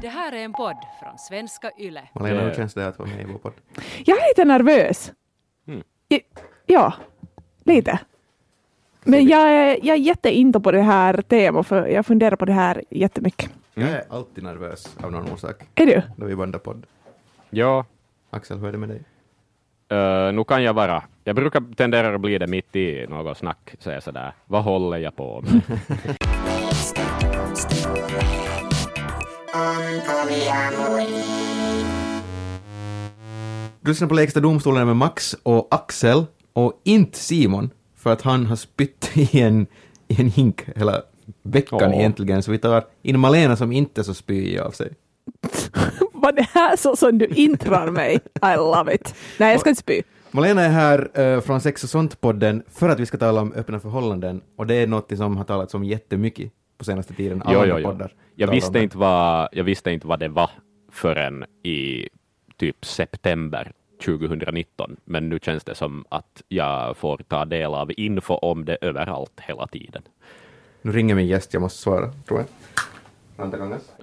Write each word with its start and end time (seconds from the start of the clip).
Det 0.00 0.08
här 0.08 0.32
är 0.32 0.44
en 0.44 0.52
podd 0.52 0.76
från 1.02 1.18
svenska 1.18 1.70
YLE. 1.78 2.02
Malena, 2.14 2.40
hur 2.40 2.54
känns 2.54 2.74
det 2.74 2.86
att 2.86 2.98
vara 2.98 3.08
med 3.08 3.20
i 3.20 3.24
vår 3.24 3.38
podd? 3.38 3.52
Jag 4.04 4.18
är 4.18 4.28
lite 4.30 4.44
nervös. 4.44 5.12
Mm. 5.68 5.82
Ja, 6.66 6.92
lite. 7.64 7.98
Men 9.04 9.26
jag 9.28 9.48
är, 9.52 9.78
jag 9.82 9.96
är 9.96 10.00
jätteinto 10.00 10.60
på 10.60 10.72
det 10.72 10.82
här 10.82 11.22
temat, 11.22 11.66
för 11.66 11.86
jag 11.86 12.06
funderar 12.06 12.36
på 12.36 12.44
det 12.44 12.52
här 12.52 12.82
jättemycket. 12.90 13.50
Jag 13.74 13.82
Mm. 13.88 13.94
är 13.94 14.04
alltid 14.10 14.44
nervös 14.44 14.96
av 15.02 15.12
någon 15.12 15.32
orsak 15.32 15.56
Är 15.74 15.86
du? 15.86 16.02
då 16.16 16.26
vi 16.26 16.36
bandar 16.36 16.58
podd. 16.58 16.86
Ja, 17.50 17.84
Axel, 18.30 18.58
hur 18.58 18.68
är 18.68 18.72
det 18.72 18.78
med 18.78 18.88
dig? 18.88 19.02
uh, 19.92 20.32
nu 20.32 20.44
kan 20.44 20.62
jag 20.62 20.74
vara. 20.74 21.02
Jag 21.24 21.36
brukar 21.36 21.74
tendera 21.74 22.14
att 22.14 22.20
bli 22.20 22.38
det 22.38 22.46
mitt 22.46 22.76
i 22.76 23.06
något 23.06 23.38
snack, 23.38 23.74
säga 23.78 24.00
sådär, 24.00 24.32
vad 24.46 24.62
håller 24.64 24.96
jag 24.98 25.16
på 25.16 25.40
med? 25.42 25.60
Du 33.80 33.90
lyssnar 33.90 34.08
på 34.08 34.14
Lägsta 34.14 34.40
domstolen 34.40 34.86
med 34.86 34.96
Max 34.96 35.36
och 35.42 35.68
Axel 35.70 36.24
och 36.52 36.80
inte 36.84 37.18
Simon 37.18 37.70
för 37.96 38.12
att 38.12 38.22
han 38.22 38.46
har 38.46 38.56
spytt 38.56 39.10
i 39.14 39.40
en, 39.40 39.66
i 40.08 40.20
en 40.20 40.28
hink 40.28 40.64
hela 40.76 41.02
veckan 41.42 41.80
Åh. 41.82 41.98
egentligen. 41.98 42.42
Så 42.42 42.50
vi 42.50 42.58
tar 42.58 42.84
in 43.02 43.20
Malena 43.20 43.56
som 43.56 43.72
inte 43.72 44.00
är 44.00 44.02
så 44.02 44.14
spyig 44.14 44.58
av 44.58 44.70
sig. 44.70 44.92
Var 46.12 46.32
det 46.32 46.46
här 46.52 46.76
så 46.76 46.96
som 46.96 47.18
du 47.18 47.26
intrar 47.26 47.90
mig? 47.90 48.20
I 48.42 48.56
love 48.56 48.94
it. 48.94 49.14
Nej, 49.38 49.52
jag 49.52 49.60
ska 49.60 49.70
inte 49.70 49.80
spy. 49.80 50.02
Malena 50.30 50.62
är 50.62 50.68
här 50.68 51.20
eh, 51.20 51.40
från 51.40 51.60
Sex 51.60 51.84
och 51.84 51.90
sånt-podden 51.90 52.62
för 52.68 52.88
att 52.88 53.00
vi 53.00 53.06
ska 53.06 53.18
tala 53.18 53.40
om 53.40 53.52
öppna 53.52 53.80
förhållanden 53.80 54.40
och 54.56 54.66
det 54.66 54.74
är 54.74 54.86
något 54.86 55.16
som 55.16 55.36
har 55.36 55.44
talats 55.44 55.74
om 55.74 55.84
jättemycket 55.84 56.52
på 56.80 56.84
senaste 56.84 57.14
tiden. 57.14 57.42
Alla 57.42 57.52
Jo, 57.52 57.64
jo, 57.68 57.78
jo. 57.78 57.88
poddar 57.88 58.12
Jag 58.34 58.50
visste, 58.50 58.78
inte 58.80 58.98
vad, 58.98 59.48
jag 59.52 59.64
visste 59.64 59.90
inte 59.90 60.06
vad 60.06 60.18
det 60.18 60.28
var 60.28 60.50
förrän 60.92 61.44
i 61.62 62.08
typ 62.56 62.84
september 62.84 63.72
2019, 64.04 64.96
men 65.04 65.28
nu 65.28 65.38
känns 65.42 65.64
det 65.64 65.74
som 65.74 66.04
att 66.08 66.42
jag 66.48 66.96
får 66.96 67.16
ta 67.16 67.44
del 67.44 67.74
av 67.74 67.92
info 67.96 68.34
om 68.34 68.64
det 68.64 68.78
överallt 68.80 69.40
hela 69.40 69.66
tiden. 69.66 70.02
Nu 70.82 70.92
ringer 70.92 71.14
min 71.14 71.26
gäst, 71.26 71.54
jag 71.54 71.60
måste 71.60 71.82
svara, 71.82 72.12
tror 72.26 72.38
jag. 72.38 72.48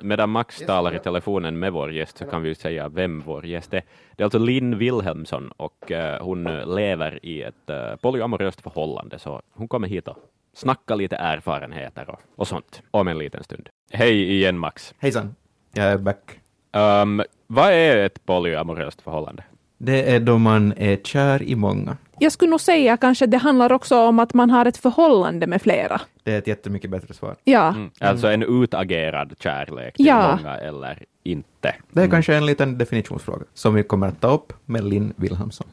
Medan 0.02 0.30
Max 0.30 0.58
talar 0.58 0.96
i 0.96 1.00
telefonen 1.00 1.60
med 1.60 1.74
vår 1.74 1.92
gäst 1.92 2.18
så 2.18 2.26
kan 2.26 2.42
vi 2.42 2.50
ju 2.50 2.56
säga 2.56 2.90
vem 2.90 3.22
vår 3.22 3.46
gäst 3.46 3.74
är. 3.74 3.84
Det 4.16 4.24
är 4.24 4.26
alltså 4.26 4.40
Linn 4.40 4.78
Wilhelmsson 4.78 5.52
och 5.58 5.92
eh, 5.92 6.24
hon 6.24 6.44
lever 6.76 7.26
i 7.26 7.42
ett 7.42 7.70
uh, 7.70 7.96
polyamoröst 7.96 8.62
förhållande, 8.62 9.20
så 9.20 9.42
hon 9.52 9.68
kommer 9.68 9.88
hit 9.88 10.08
och 10.08 10.18
snackar 10.58 10.96
lite 10.96 11.16
erfarenheter 11.16 12.10
och, 12.10 12.20
och 12.36 12.48
sånt 12.48 12.82
om 12.92 13.08
en 13.08 13.18
liten 13.18 13.44
stund. 13.44 13.70
Hej 13.92 14.34
igen 14.34 14.58
Max. 14.58 14.94
Hejsan, 15.00 15.36
jag 15.74 15.86
är 15.86 15.98
back. 15.98 16.40
Um, 16.74 17.24
vad 17.48 17.72
är 17.74 17.98
ett 17.98 18.26
polyamoröst 18.26 19.02
förhållande? 19.02 19.44
Det 19.78 20.16
är 20.16 20.20
då 20.20 20.38
man 20.38 20.74
är 20.78 20.96
kär 20.98 21.44
i 21.44 21.56
många. 21.56 21.98
Jag 22.20 22.32
skulle 22.32 22.50
nog 22.52 22.62
säga 22.62 22.98
kanske 22.98 23.26
att 23.26 23.32
det 23.32 23.38
handlar 23.38 23.72
också 23.72 23.98
om 23.98 24.20
att 24.20 24.34
man 24.34 24.50
har 24.50 24.66
ett 24.66 24.78
förhållande 24.78 25.48
med 25.48 25.62
flera. 25.62 26.02
Det 26.24 26.34
är 26.34 26.38
ett 26.38 26.48
jättemycket 26.48 26.90
bättre 26.90 27.14
svar. 27.14 27.36
Ja, 27.44 27.68
Mm. 27.70 27.92
Alltså 28.00 28.28
en 28.28 28.44
utagerad 28.64 29.34
kärlek 29.40 29.96
till 29.98 30.06
Ja. 30.06 30.36
många 30.38 30.56
eller 30.58 31.04
inte. 31.24 31.76
Det 31.92 32.00
är 32.00 32.04
Mm. 32.04 32.12
kanske 32.12 32.36
en 32.36 32.46
liten 32.46 32.78
definitionsfråga 32.78 33.46
som 33.54 33.74
vi 33.74 33.84
kommer 33.84 34.08
att 34.08 34.22
ta 34.22 34.28
upp 34.28 34.54
med 34.66 34.84
Linn 34.84 35.14
Wilhelmsson. 35.16 35.68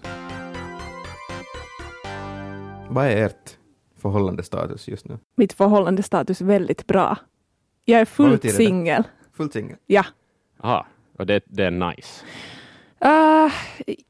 Vad 2.88 3.06
är 3.06 3.16
ert 3.26 3.56
förhållandestatus 4.10 4.88
just 4.88 5.08
nu? 5.08 5.18
mitt 5.36 5.52
förhållandestatus 5.52 6.40
är 6.40 6.44
väldigt 6.44 6.86
bra. 6.86 7.16
Jag 7.84 8.00
är 8.00 8.04
fullt 8.04 8.54
singel. 8.54 9.02
Fullt 9.32 9.52
singel? 9.52 9.76
Ja. 9.86 10.04
Aha, 10.60 10.86
och 11.18 11.26
det, 11.26 11.44
det 11.46 11.64
är 11.64 11.70
nice. 11.70 12.24
Uh, 13.04 13.52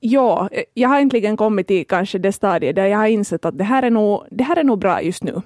ja, 0.00 0.48
jag 0.74 0.88
har 0.88 1.00
äntligen 1.00 1.36
kommit 1.36 1.66
till 1.66 1.86
kanske 1.86 2.18
det 2.18 2.32
stadiet 2.32 2.76
där 2.76 2.86
jag 2.86 2.98
har 2.98 3.06
insett 3.06 3.44
att 3.44 3.58
det 3.58 3.64
här 3.64 3.82
är 3.82 3.90
nog, 3.90 4.24
det 4.30 4.44
här 4.44 4.56
är 4.56 4.64
nog 4.64 4.78
bra 4.78 5.02
just 5.02 5.24
nu. 5.24 5.42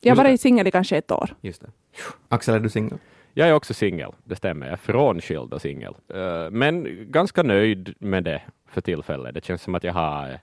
Jag 0.00 0.16
har 0.16 0.24
varit 0.24 0.40
singel 0.40 0.66
i 0.66 0.70
kanske 0.70 0.96
ett 0.96 1.12
år. 1.12 1.34
Just 1.40 1.60
det. 1.60 1.70
Axel, 2.28 2.54
är 2.54 2.60
du 2.60 2.68
singel? 2.68 2.98
Jag 3.34 3.48
är 3.48 3.52
också 3.52 3.74
singel, 3.74 4.12
det 4.24 4.36
stämmer. 4.36 4.66
Jag 4.66 4.72
är 4.72 4.76
frånskild 4.76 5.52
och 5.52 5.60
singel. 5.62 5.94
Eh, 6.14 6.50
men 6.50 6.86
ganska 7.10 7.42
nöjd 7.42 7.94
med 7.98 8.24
det 8.24 8.42
för 8.68 8.80
tillfället. 8.80 9.34
Det 9.34 9.44
känns 9.44 9.62
som 9.62 9.74
att 9.74 9.84
jag 9.84 9.92
har 9.92 10.30
eh, 10.30 10.38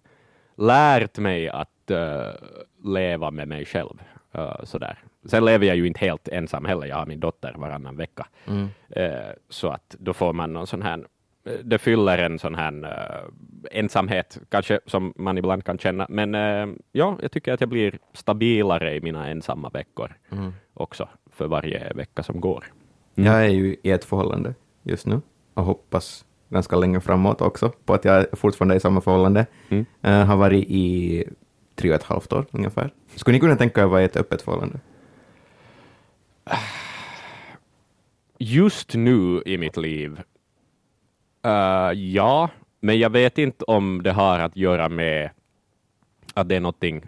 lärt 0.57 1.17
mig 1.17 1.49
att 1.49 1.91
eh, 1.91 2.27
leva 2.83 3.31
med 3.31 3.47
mig 3.47 3.65
själv. 3.65 4.01
Eh, 4.33 4.63
sådär. 4.63 4.97
Sen 5.25 5.45
lever 5.45 5.67
jag 5.67 5.75
ju 5.75 5.87
inte 5.87 5.99
helt 5.99 6.27
ensam 6.27 6.65
heller. 6.65 6.87
Jag 6.87 6.95
har 6.95 7.05
min 7.05 7.19
dotter 7.19 7.53
varannan 7.57 7.97
vecka. 7.97 8.27
Mm. 8.47 8.67
Eh, 8.89 9.31
så 9.49 9.69
att 9.69 9.95
då 9.99 10.13
får 10.13 10.33
man 10.33 10.53
någon 10.53 10.67
sån 10.67 10.81
här 10.81 11.05
eh, 11.45 11.53
det 11.63 11.77
fyller 11.77 12.17
en 12.17 12.39
sån 12.39 12.55
här 12.55 12.83
eh, 12.83 13.79
ensamhet, 13.79 14.37
kanske 14.49 14.79
som 14.85 15.13
man 15.15 15.37
ibland 15.37 15.63
kan 15.63 15.77
känna. 15.77 16.05
Men 16.09 16.33
ja, 16.91 17.17
jag 17.21 17.31
tycker 17.31 17.53
att 17.53 17.61
jag 17.61 17.69
blir 17.69 17.99
stabilare 18.13 18.95
i 18.95 19.01
mina 19.01 19.27
ensamma 19.29 19.69
veckor 19.69 20.13
Mm. 20.31 20.51
också 20.73 21.09
för 21.31 21.47
varje 21.47 21.93
vecka 21.93 22.23
som 22.23 22.41
går. 22.41 22.65
Mm. 23.15 23.31
Jag 23.33 23.45
är 23.45 23.49
ju 23.49 23.75
i 23.83 23.91
ett 23.91 24.03
förhållande 24.05 24.53
just 24.83 25.05
nu 25.05 25.21
och 25.53 25.63
hoppas 25.63 26.25
ganska 26.49 26.75
länge 26.75 26.99
framåt 27.01 27.41
också 27.41 27.69
på 27.85 27.93
att 27.93 28.05
jag 28.05 28.25
fortfarande 28.33 28.75
är 28.75 28.77
i 28.77 28.79
samma 28.79 29.01
förhållande. 29.01 29.45
Mm. 29.69 29.85
Har 30.27 30.35
varit 30.37 30.65
i 30.69 31.23
tre 31.81 31.89
och 31.89 31.95
ett 31.95 32.03
halvt 32.03 32.33
år 32.33 32.45
ungefär. 32.51 32.93
Skulle 33.15 33.35
ni 33.35 33.39
kunna 33.39 33.55
tänka 33.55 33.81
er 33.81 33.85
att 33.85 33.91
vara 33.91 34.01
i 34.01 34.05
ett 34.05 34.17
öppet 34.17 34.41
förhållande? 34.41 34.79
Just 38.37 38.93
nu 38.95 39.41
i 39.45 39.57
mitt 39.57 39.77
liv, 39.77 40.21
uh, 41.45 41.93
ja, 41.93 42.49
men 42.79 42.99
jag 42.99 43.09
vet 43.09 43.37
inte 43.37 43.65
om 43.65 44.03
det 44.03 44.11
har 44.11 44.39
att 44.39 44.57
göra 44.57 44.89
med 44.89 45.29
att 46.33 46.49
det 46.49 46.55
är 46.55 46.59
någonting 46.59 47.03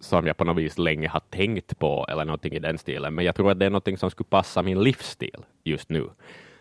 som 0.00 0.26
jag 0.26 0.36
på 0.36 0.44
något 0.44 0.56
vis 0.56 0.78
länge 0.78 1.08
har 1.08 1.20
tänkt 1.30 1.78
på 1.78 2.06
eller 2.08 2.24
någonting 2.24 2.52
i 2.52 2.58
den 2.58 2.78
stilen, 2.78 3.14
men 3.14 3.24
jag 3.24 3.34
tror 3.34 3.50
att 3.50 3.58
det 3.58 3.66
är 3.66 3.70
någonting 3.70 3.98
som 3.98 4.10
skulle 4.10 4.28
passa 4.28 4.62
min 4.62 4.82
livsstil 4.82 5.44
just 5.64 5.88
nu. 5.88 6.10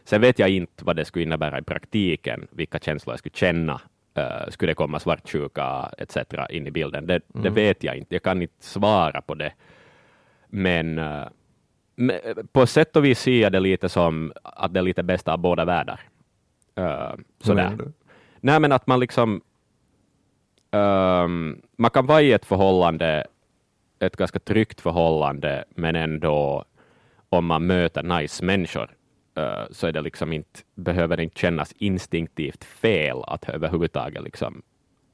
Sen 0.04 0.22
vet 0.22 0.40
jag 0.40 0.50
inte 0.50 0.86
vad 0.86 0.96
det 0.96 1.06
skulle 1.06 1.24
innebära 1.24 1.60
i 1.60 1.62
praktiken, 1.62 2.48
vilka 2.52 2.80
känslor 2.80 3.14
jag 3.14 3.20
skulle 3.20 3.36
känna. 3.36 3.82
Uh, 4.18 4.50
skulle 4.50 4.72
det 4.72 4.76
komma 4.76 5.00
svartsjuka 5.00 5.92
etc. 5.98 6.18
in 6.50 6.68
i 6.68 6.72
bilden? 6.72 7.08
Det, 7.08 7.22
det 7.28 7.50
vet 7.50 7.84
jag 7.84 7.98
inte. 7.98 8.16
Jag 8.16 8.24
kan 8.24 8.42
inte 8.42 8.66
svara 8.66 9.22
på 9.22 9.34
det. 9.34 9.54
Men 10.48 11.02
men 11.96 12.20
på 12.52 12.68
sätt 12.68 12.96
och 12.96 13.06
vis 13.06 13.20
ser 13.20 13.42
jag 13.42 13.52
det 13.52 13.60
lite 13.60 13.90
som 13.90 14.34
att 14.44 14.74
det 14.74 14.80
är 14.80 14.84
lite 14.84 15.04
bästa 15.04 15.34
av 15.34 15.40
båda 15.40 15.66
världar. 15.66 16.00
Uh, 16.80 17.14
sådär. 17.40 17.78
Nej, 18.40 18.60
men 18.60 18.72
att 18.72 18.88
man 18.88 19.00
liksom... 19.00 19.42
ehm, 20.72 21.62
man 21.78 21.92
kan 21.92 22.06
vara 22.06 22.22
i 22.22 22.34
ett 22.34 22.46
förhållande, 22.46 23.28
ett 24.00 24.16
ganska 24.16 24.40
tryggt 24.40 24.82
förhållande, 24.82 25.64
men 25.70 25.96
ändå 25.96 26.66
om 27.30 27.46
man 27.46 27.66
möter 27.66 28.04
nice 28.04 28.46
människor 28.46 28.97
så 29.72 29.88
är 29.88 29.92
det 29.92 30.02
liksom 30.02 30.34
inte, 30.34 30.60
behöver 30.76 31.18
det 31.18 31.24
inte 31.24 31.40
kännas 31.40 31.72
instinktivt 31.78 32.64
fel 32.64 33.18
att 33.28 33.50
överhuvudtaget 33.50 34.24
liksom 34.24 34.62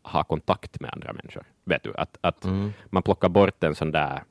ha 0.03 0.23
kontakt 0.23 0.79
med 0.79 0.91
andra 0.94 1.13
människor. 1.13 1.44
Vet 1.66 1.84
du, 1.84 1.94
att, 1.97 2.17
att 2.22 2.45
Mm. 2.45 2.73
man 2.89 3.03
plockar 3.03 3.29
bort 3.29 3.63
en 3.63 3.75
sån 3.75 3.91
där 3.91 4.23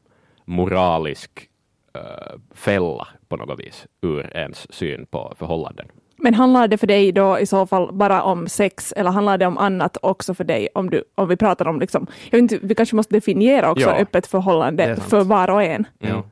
moralisk 0.45 1.49
eh, 1.95 2.37
fälla 2.55 3.09
på 3.29 3.37
något 3.37 3.61
vis 3.61 3.87
ur 4.01 4.37
ens 4.37 4.73
syn 4.75 5.07
på 5.11 5.35
förhållanden. 5.39 5.87
Men 6.17 6.35
handlar 6.35 6.69
det 6.69 6.79
för 6.79 6.87
dig 6.87 7.13
då 7.13 7.39
i 7.39 7.47
så 7.47 7.67
fall 7.67 7.93
bara 7.93 8.23
om 8.23 8.49
sex 8.49 8.93
eller 8.97 9.11
handlar 9.11 9.39
det 9.39 9.47
om 9.47 9.59
annat 9.59 9.97
också 10.03 10.35
för 10.35 10.45
dig? 10.45 10.69
Om, 10.75 10.91
du, 10.91 11.05
om 11.15 11.29
vi 11.29 11.37
pratar 11.37 11.69
om, 11.69 11.81
liksom, 11.81 12.07
jag 12.31 12.43
vet 12.43 12.53
inte, 12.53 12.67
vi 12.67 12.75
kanske 12.75 12.97
måste 12.97 13.15
definiera 13.15 13.71
också 13.71 13.87
Ja, 13.89 13.95
öppet 13.97 14.27
förhållande 14.27 14.97
för 14.97 15.25
var 15.25 15.51
och 15.51 15.63
en. 15.63 15.87
Ja. 15.99 16.23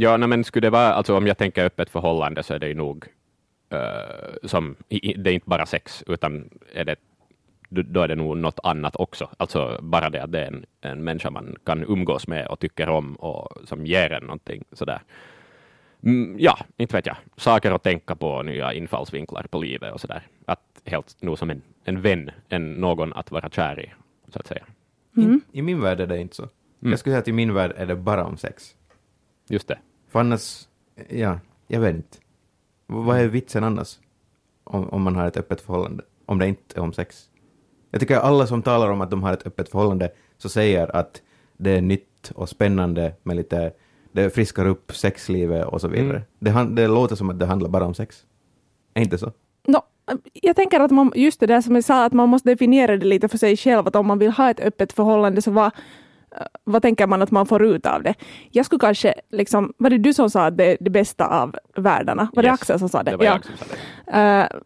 Ja, 0.00 0.16
nej, 0.16 0.28
men 0.28 0.44
skulle 0.44 0.66
det 0.66 0.70
vara, 0.70 0.92
alltså 0.92 1.16
om 1.16 1.26
jag 1.26 1.38
tänker 1.38 1.64
öppet 1.64 1.90
förhållande 1.90 2.42
så 2.42 2.54
är 2.54 2.58
det 2.58 2.68
ju 2.68 2.74
nog 2.74 3.04
eh, 3.70 4.48
som, 4.48 4.76
i- 4.88 5.10
i- 5.10 5.14
det 5.14 5.30
är 5.30 5.34
inte 5.34 5.48
bara 5.48 5.66
sex, 5.66 6.04
utan 6.06 6.50
är 6.72 6.84
det, 6.84 6.96
då- 7.68 8.00
är 8.00 8.08
det 8.08 8.14
nog 8.14 8.36
något 8.36 8.58
annat 8.62 8.96
också. 8.96 9.30
Alltså 9.36 9.78
bara 9.82 10.10
det 10.10 10.22
att 10.22 10.32
det 10.32 10.40
är 10.40 10.46
en, 10.46 10.66
en 10.80 11.04
människa 11.04 11.30
man 11.30 11.56
kan 11.64 11.84
umgås 11.84 12.26
med 12.28 12.46
och 12.46 12.58
tycker 12.58 12.88
om 12.88 13.14
och 13.16 13.68
som 13.68 13.86
ger 13.86 14.12
en 14.12 14.22
någonting 14.22 14.64
sådär. 14.72 15.00
Mm, 16.02 16.36
ja, 16.40 16.58
inte 16.76 16.96
vet 16.96 17.06
jag. 17.06 17.16
Saker 17.36 17.72
att 17.72 17.82
tänka 17.82 18.14
på, 18.16 18.42
nya 18.42 18.72
infallsvinklar 18.72 19.46
på 19.50 19.58
livet 19.60 19.92
och 19.92 20.00
sådär. 20.00 20.22
Att 20.46 20.60
helt 20.84 21.16
nog 21.22 21.38
som 21.38 21.50
en, 21.50 21.62
en 21.84 22.00
vän, 22.00 22.30
en 22.48 22.72
någon 22.72 23.12
att 23.12 23.30
vara 23.30 23.48
kär 23.50 23.80
i, 23.80 23.92
så 24.32 24.38
att 24.38 24.46
säga. 24.46 24.64
Mm. 25.16 25.40
I 25.52 25.62
min 25.62 25.80
värld 25.80 26.00
är 26.00 26.06
det 26.06 26.18
inte 26.20 26.36
så. 26.36 26.48
Jag 26.80 26.98
skulle 26.98 27.12
säga 27.12 27.20
att 27.20 27.28
i 27.28 27.32
min 27.32 27.54
värld 27.54 27.72
är 27.76 27.86
det 27.86 27.96
bara 27.96 28.24
om 28.24 28.36
sex. 28.36 28.74
Just 29.48 29.68
det. 29.68 29.78
För 30.08 30.20
annars, 30.20 30.68
ja, 31.08 31.38
jag 31.66 31.80
vet 31.80 31.94
inte. 31.94 32.18
Vad 32.86 33.18
är 33.18 33.28
vitsen 33.28 33.64
annars? 33.64 33.98
Om, 34.64 34.88
om 34.88 35.02
man 35.02 35.16
har 35.16 35.26
ett 35.26 35.36
öppet 35.36 35.60
förhållande? 35.60 36.04
Om 36.26 36.38
det 36.38 36.48
inte 36.48 36.76
är 36.76 36.80
om 36.80 36.92
sex? 36.92 37.30
Jag 37.90 38.00
tycker 38.00 38.16
alla 38.16 38.46
som 38.46 38.62
talar 38.62 38.90
om 38.90 39.00
att 39.00 39.10
de 39.10 39.22
har 39.22 39.32
ett 39.32 39.46
öppet 39.46 39.68
förhållande 39.68 40.10
så 40.38 40.48
säger 40.48 40.96
att 40.96 41.22
det 41.56 41.70
är 41.70 41.80
nytt 41.80 42.30
och 42.34 42.48
spännande 42.48 43.14
med 43.22 43.36
lite, 43.36 43.72
det 44.12 44.30
friskar 44.34 44.66
upp 44.66 44.92
sexlivet 44.94 45.66
och 45.66 45.80
så 45.80 45.88
vidare. 45.88 46.22
Mm. 46.40 46.74
Det, 46.74 46.82
det 46.82 46.88
låter 46.88 47.16
som 47.16 47.30
att 47.30 47.38
det 47.38 47.46
handlar 47.46 47.68
bara 47.68 47.84
om 47.84 47.94
sex. 47.94 48.24
Är 48.94 49.02
inte 49.02 49.18
så? 49.18 49.32
No, 49.66 49.78
jag 50.32 50.56
tänker 50.56 50.80
att 50.80 50.90
man, 50.90 51.12
just 51.14 51.40
det 51.40 51.46
där 51.46 51.60
som 51.60 51.74
jag 51.74 51.84
sa, 51.84 52.04
att 52.04 52.12
man 52.12 52.28
måste 52.28 52.48
definiera 52.48 52.96
det 52.96 53.06
lite 53.06 53.28
för 53.28 53.38
sig 53.38 53.56
själv, 53.56 53.86
att 53.86 53.96
om 53.96 54.06
man 54.06 54.18
vill 54.18 54.30
ha 54.30 54.50
ett 54.50 54.60
öppet 54.60 54.92
förhållande, 54.92 55.42
så 55.42 55.50
vad, 55.50 55.70
vad 56.64 56.82
tänker 56.82 57.06
man 57.06 57.22
att 57.22 57.30
man 57.30 57.46
får 57.46 57.64
ut 57.64 57.86
av 57.86 58.02
det? 58.02 58.14
Jag 58.50 58.66
skulle 58.66 58.80
kanske, 58.80 59.14
liksom, 59.30 59.72
var 59.76 59.90
det 59.90 59.98
du 59.98 60.14
som 60.14 60.30
sa 60.30 60.46
att 60.46 60.56
det 60.56 60.64
är 60.64 60.76
det 60.80 60.90
bästa 60.90 61.26
av 61.26 61.56
världarna? 61.76 62.28
Var 62.32 62.42
det 62.42 62.48
Yes, 62.48 62.60
Axel 62.60 62.78
som 62.78 62.88
sa 62.88 63.02
det? 63.02 63.10
Det 63.10 63.16
var 63.16 63.24
ja. 63.24 63.32
jag 63.32 63.44
som 63.44 63.56
sa 63.56 63.64
det. 64.12 64.18
Eh, 64.18 64.60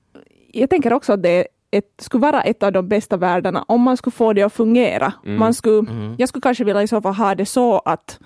jag 0.53 0.71
tänker 0.71 0.93
också 0.93 1.13
att 1.13 1.23
det 1.23 1.47
ett, 1.71 1.85
skulle 1.99 2.23
vara 2.23 2.43
ett 2.43 2.63
av 2.63 2.73
de 2.73 2.89
bästa 2.89 3.17
världarna 3.17 3.65
om 3.69 3.81
man 3.81 3.97
skulle 3.97 4.13
få 4.13 4.33
det 4.33 4.43
att 4.43 4.53
fungera. 4.53 5.13
Mm. 5.25 5.39
Man 5.39 5.55
skulle, 5.55 6.15
Jag 6.19 6.29
skulle 6.29 6.43
kanske 6.43 6.65
vilja 6.65 6.83
i 6.83 6.89
så 6.89 7.01
fall 7.01 7.15
ha 7.15 7.35
det 7.35 7.47
så 7.47 7.79
att, 7.79 8.21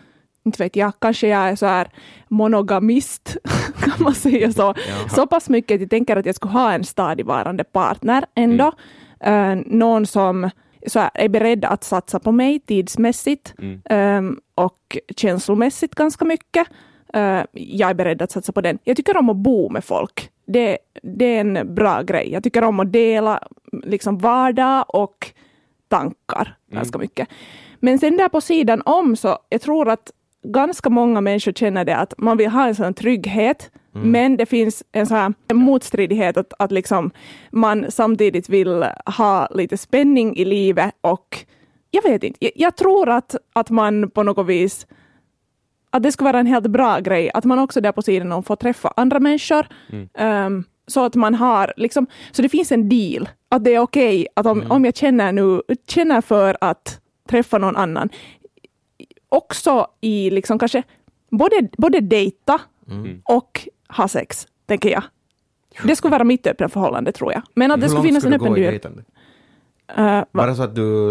inte 0.44 0.62
vet 0.62 0.76
jag, 0.76 0.92
kanske 0.98 1.28
jag 1.28 1.48
är 1.48 1.56
så 1.56 1.66
här 1.66 1.88
monogamist, 2.28 3.36
kan 3.80 3.94
man 3.98 4.14
säga 4.14 4.52
så. 4.52 4.74
Så 5.14 5.26
pass 5.26 5.48
mycket 5.48 5.74
att 5.74 5.80
jag 5.80 5.90
tänker 5.90 6.16
att 6.16 6.26
jag 6.26 6.34
skulle 6.34 6.52
ha 6.52 6.72
en 6.72 6.84
stadigvarande 6.84 7.64
partner 7.64 8.24
ändå. 8.34 8.72
Mm. 9.20 9.58
Eh, 9.58 9.64
någon 9.66 10.06
som 10.06 10.50
så 10.86 11.00
här, 11.00 11.10
är 11.14 11.28
beredd 11.28 11.64
att 11.64 11.84
satsa 11.84 12.18
på 12.18 12.32
mig 12.32 12.60
tidsmässigt 12.60 13.54
Mm. 13.58 13.80
eh, 13.84 14.36
och 14.54 14.96
känslomässigt 15.16 15.94
ganska 15.94 16.24
mycket. 16.24 16.66
Eh, 17.14 17.42
jag 17.52 17.90
är 17.90 17.94
beredd 17.94 18.22
att 18.22 18.30
satsa 18.30 18.52
på 18.52 18.60
den. 18.60 18.78
Jag 18.84 18.96
tycker 18.96 19.16
om 19.16 19.30
att 19.30 19.36
bo 19.36 19.68
med 19.70 19.84
folk. 19.84 20.30
Det, 20.46 20.78
det 21.02 21.24
är 21.24 21.40
en 21.40 21.74
bra 21.74 22.02
grej. 22.02 22.32
Jag 22.32 22.42
tycker 22.42 22.64
om 22.64 22.80
att 22.80 22.92
dela 22.92 23.40
liksom 23.84 24.18
vardag 24.18 24.84
och 24.88 25.32
tankar 25.88 26.56
ganska 26.70 26.98
mycket. 26.98 27.28
Men 27.80 27.98
sen 27.98 28.16
där 28.16 28.28
på 28.28 28.40
sidan 28.40 28.82
om 28.84 29.16
så 29.16 29.38
jag 29.48 29.60
tror 29.60 29.88
att 29.88 30.10
ganska 30.42 30.90
många 30.90 31.20
människor 31.20 31.52
känner 31.52 31.84
det 31.84 31.96
att 31.96 32.14
man 32.18 32.36
vill 32.36 32.50
ha 32.50 32.66
en 32.66 32.74
sån 32.74 32.94
trygghet, 32.94 33.70
men 34.04 34.36
det 34.36 34.46
finns 34.46 34.82
en 34.92 35.06
sån 35.06 35.34
motstridighet 35.52 36.36
att, 36.36 36.52
att 36.58 36.72
liksom 36.72 37.10
man 37.50 37.90
samtidigt 37.90 38.48
vill 38.48 38.84
ha 39.16 39.48
lite 39.50 39.76
spänning 39.76 40.36
i 40.36 40.44
livet 40.44 40.94
och 41.00 41.46
jag 41.90 42.02
vet 42.02 42.24
inte, 42.24 42.38
jag, 42.44 42.52
jag 42.54 42.76
tror 42.76 43.08
att, 43.08 43.36
att 43.52 43.70
man 43.70 44.10
på 44.10 44.22
något 44.22 44.46
vis 44.46 44.86
att 45.90 46.02
det 46.02 46.12
skulle 46.12 46.28
vara 46.32 46.40
en 46.40 46.46
helt 46.46 46.66
bra 46.66 47.00
grej, 47.00 47.30
att 47.34 47.44
man 47.44 47.58
också 47.58 47.80
där 47.80 47.92
på 47.92 48.02
sidan 48.02 48.32
om 48.32 48.42
får 48.42 48.56
träffa 48.56 48.92
andra 48.96 49.20
människor. 49.20 49.66
Ehm, 50.14 50.64
så 50.86 51.04
att 51.04 51.14
man 51.14 51.34
har, 51.34 51.72
liksom, 51.76 52.06
så 52.32 52.42
det 52.42 52.48
finns 52.48 52.72
en 52.72 52.88
deal, 52.88 53.28
att 53.48 53.64
det 53.64 53.74
är 53.74 53.78
okej 53.78 54.26
att 54.34 54.46
om, 54.46 54.64
om 54.68 54.84
jag 54.84 54.96
känner 54.96 55.32
nu, 55.32 55.62
känner 55.88 56.20
för 56.20 56.56
att 56.60 57.00
träffa 57.28 57.58
någon 57.58 57.76
annan, 57.76 58.08
också 59.28 59.86
i 60.00 60.30
liksom 60.30 60.58
kanske 60.58 60.82
både, 61.30 61.68
både 61.78 62.00
dejta 62.00 62.60
och 63.24 63.68
ha 63.88 64.08
sex, 64.08 64.46
tänker 64.66 64.90
jag. 64.90 65.02
Det 65.84 65.96
skulle 65.96 66.12
vara 66.12 66.24
mitt 66.24 66.46
öppna 66.46 66.68
förhållande 66.68 67.12
tror 67.12 67.32
jag. 67.32 67.42
Men 67.54 67.70
att 67.70 67.80
det 67.80 67.84
Hur 67.84 67.88
skulle 67.88 67.96
långt 67.98 68.06
finnas 68.08 68.24
en 68.24 68.30
ska 68.30 68.38
du 68.38 68.44
öppen 68.44 68.52
gå 68.52 68.58
i 68.58 68.62
dörr. 68.62 68.70
dejtande? 68.70 69.02
Va- 69.96 70.26
Bara 70.32 70.54
så 70.54 70.62
att 70.62 70.74
du, 70.74 71.10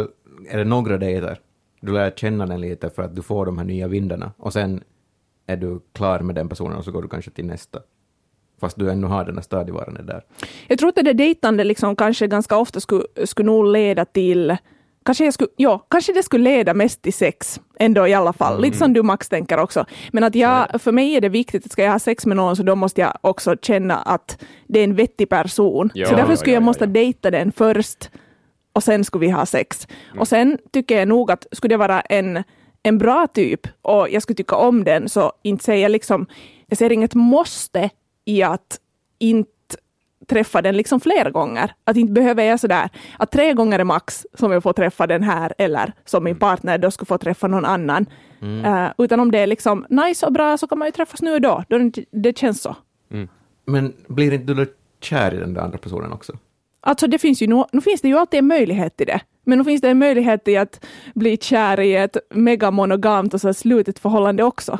är 0.50 0.58
det 0.58 0.64
några 0.64 0.98
dejter, 0.98 1.40
du 1.82 1.92
lär 1.92 2.12
känna 2.12 2.46
den 2.46 2.62
lite 2.62 2.90
för 2.90 3.04
att 3.04 3.16
du 3.16 3.22
får 3.22 3.46
de 3.46 3.58
här 3.58 3.66
nya 3.66 3.88
vindarna 3.88 4.32
och 4.38 4.54
sen 4.54 4.84
är 5.48 5.58
du 5.58 5.80
klar 5.94 6.20
med 6.20 6.36
den 6.36 6.50
personen 6.50 6.78
och 6.78 6.84
så 6.86 6.92
går 6.92 7.02
du 7.02 7.08
kanske 7.08 7.32
till 7.32 7.46
nästa. 7.46 7.80
Fast 8.62 8.80
du 8.80 8.92
ännu 8.92 9.08
har 9.08 9.26
den 9.26 9.36
här 9.36 9.42
stadigvarande 9.42 10.02
där. 10.04 10.24
Jag 10.68 10.80
tror 10.80 10.90
att 10.90 10.96
det 10.96 11.02
där 11.02 11.14
dejtande 11.14 11.64
liksom 11.64 11.96
kanske 11.96 12.28
ganska 12.28 12.58
ofta 12.58 12.80
skulle, 12.80 13.04
skulle 13.26 13.46
nog 13.46 13.66
leda 13.66 14.06
till 14.06 14.58
Kanske, 15.06 15.26
jag 15.26 15.34
skulle, 15.34 15.50
ja, 15.56 15.86
kanske 15.90 16.14
det 16.14 16.24
skulle 16.24 16.44
leda 16.44 16.74
mest 16.74 17.02
till 17.02 17.14
sex, 17.14 17.60
ändå 17.80 18.08
i 18.08 18.14
alla 18.14 18.34
fall. 18.34 18.62
Lite 18.62 18.78
som 18.78 18.94
du 18.94 19.04
Max 19.04 19.30
tänker 19.30 19.58
också. 19.58 19.86
Men 20.12 20.24
att 20.24 20.36
jag, 20.36 20.82
för 20.82 20.92
mig 20.92 21.16
är 21.16 21.22
det 21.22 21.30
viktigt 21.30 21.66
att 21.66 21.72
ska 21.72 21.84
jag 21.84 21.92
ha 21.92 22.00
sex 22.00 22.26
med 22.26 22.38
någon 22.38 22.56
så 22.56 22.64
då 22.64 22.76
måste 22.76 23.02
jag 23.02 23.18
också 23.22 23.56
känna 23.62 23.96
att 23.96 24.44
det 24.68 24.80
är 24.80 24.84
en 24.84 24.96
vettig 24.96 25.30
person. 25.30 25.92
Ja, 25.94 26.08
så 26.08 26.16
därför 26.16 26.36
skulle 26.36 26.52
ja, 26.52 26.56
jag 26.56 26.62
ja, 26.62 26.66
måste 26.66 26.84
ja. 26.84 26.90
dejta 26.90 27.32
den 27.32 27.52
först 27.52 28.10
och 28.74 28.84
sen 28.84 29.06
skulle 29.06 29.26
vi 29.26 29.32
ha 29.32 29.46
sex. 29.46 29.88
Mm. 30.10 30.20
Och 30.20 30.28
sen 30.28 30.58
tycker 30.74 31.00
jag 31.00 31.08
nog 31.08 31.32
att 31.32 31.46
skulle 31.52 31.74
det 31.74 31.78
vara 31.78 32.02
en, 32.02 32.44
en 32.84 32.98
bra 32.98 33.28
typ 33.28 33.68
och 33.82 34.10
jag 34.10 34.22
skulle 34.22 34.36
tycka 34.36 34.56
om 34.56 34.84
den 34.84 35.10
så 35.10 35.32
inte 35.44 35.64
säger 35.64 35.82
jag 35.82 35.92
liksom, 35.92 36.26
jag 36.68 36.78
ser 36.78 36.92
inget 36.92 37.14
måste 37.14 37.90
i 38.26 38.44
att 38.44 38.80
inte 39.20 39.55
träffa 40.28 40.62
den 40.62 40.78
liksom 40.78 41.00
flera 41.00 41.30
gånger. 41.30 41.72
Att 41.84 41.98
inte 41.98 42.14
behöver 42.14 42.44
jag 42.44 42.60
sådär 42.60 42.90
att 43.20 43.32
tre 43.32 43.54
gånger 43.54 43.80
är 43.80 43.84
max 43.84 44.26
som 44.34 44.52
jag 44.52 44.64
får 44.64 44.74
träffa 44.74 45.08
den 45.08 45.24
här 45.24 45.54
eller 45.58 45.94
som 46.06 46.24
min 46.24 46.40
partner 46.40 46.78
då 46.78 46.92
skulle 46.92 47.08
få 47.08 47.18
träffa 47.18 47.48
någon 47.48 47.66
annan. 47.66 48.06
Eh, 48.66 48.88
utan 48.98 49.20
om 49.20 49.32
det 49.32 49.40
är 49.40 49.48
liksom 49.48 49.86
nice 49.90 50.26
och 50.26 50.34
bra 50.34 50.58
så 50.58 50.68
kan 50.68 50.80
man 50.80 50.88
ju 50.88 50.92
träffas 50.92 51.22
nu 51.22 51.34
och 51.34 51.42
då. 51.42 51.64
då 51.70 51.78
det, 51.78 52.06
det 52.12 52.38
känns 52.38 52.62
så. 52.62 52.76
Men 53.66 53.94
blir 54.08 54.34
inte 54.34 54.54
du 54.54 54.66
då 54.66 54.72
kär 55.02 55.34
i 55.34 55.38
den 55.38 55.54
där 55.54 55.62
andra 55.62 55.78
personen 55.78 56.14
också? 56.14 56.34
Alltså 56.82 57.08
det 57.08 57.18
finns 57.18 57.42
ju, 57.42 57.48
no, 57.48 57.68
nu 57.72 57.82
finns 57.82 58.02
det 58.02 58.08
ju 58.08 58.18
alltid 58.18 58.38
en 58.38 58.48
möjlighet 58.48 58.98
till 58.98 59.08
det. 59.08 59.22
Men 59.44 59.58
nu 59.58 59.64
finns 59.64 59.82
det 59.82 59.90
en 59.90 60.00
möjlighet 60.00 60.44
till 60.44 60.60
att 60.60 60.86
bli 61.16 61.38
kär 61.38 61.80
i 61.80 61.96
ett 61.96 62.18
megamonogamt 62.30 63.34
och 63.34 63.42
så 63.42 63.54
slutet 63.54 64.00
förhållande 64.00 64.44
också. 64.44 64.80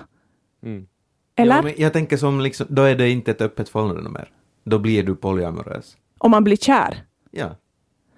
Mm. 0.64 0.88
Eller? 1.36 1.56
Ja, 1.56 1.62
men 1.62 1.74
jag 1.78 1.94
tänker 1.94 2.18
som 2.18 2.42
liksom, 2.42 2.68
då 2.70 2.82
är 2.82 2.96
det 2.96 3.10
inte 3.10 3.32
ett 3.32 3.42
öppet 3.42 3.70
förhållande 3.70 4.10
mer. 4.10 4.30
Då 4.66 4.80
blir 4.80 5.04
du 5.04 5.16
polyamorös. 5.16 5.98
Om 6.18 6.32
man 6.32 6.44
blir 6.44 6.56
kär. 6.58 7.04
Ja. 7.32 7.56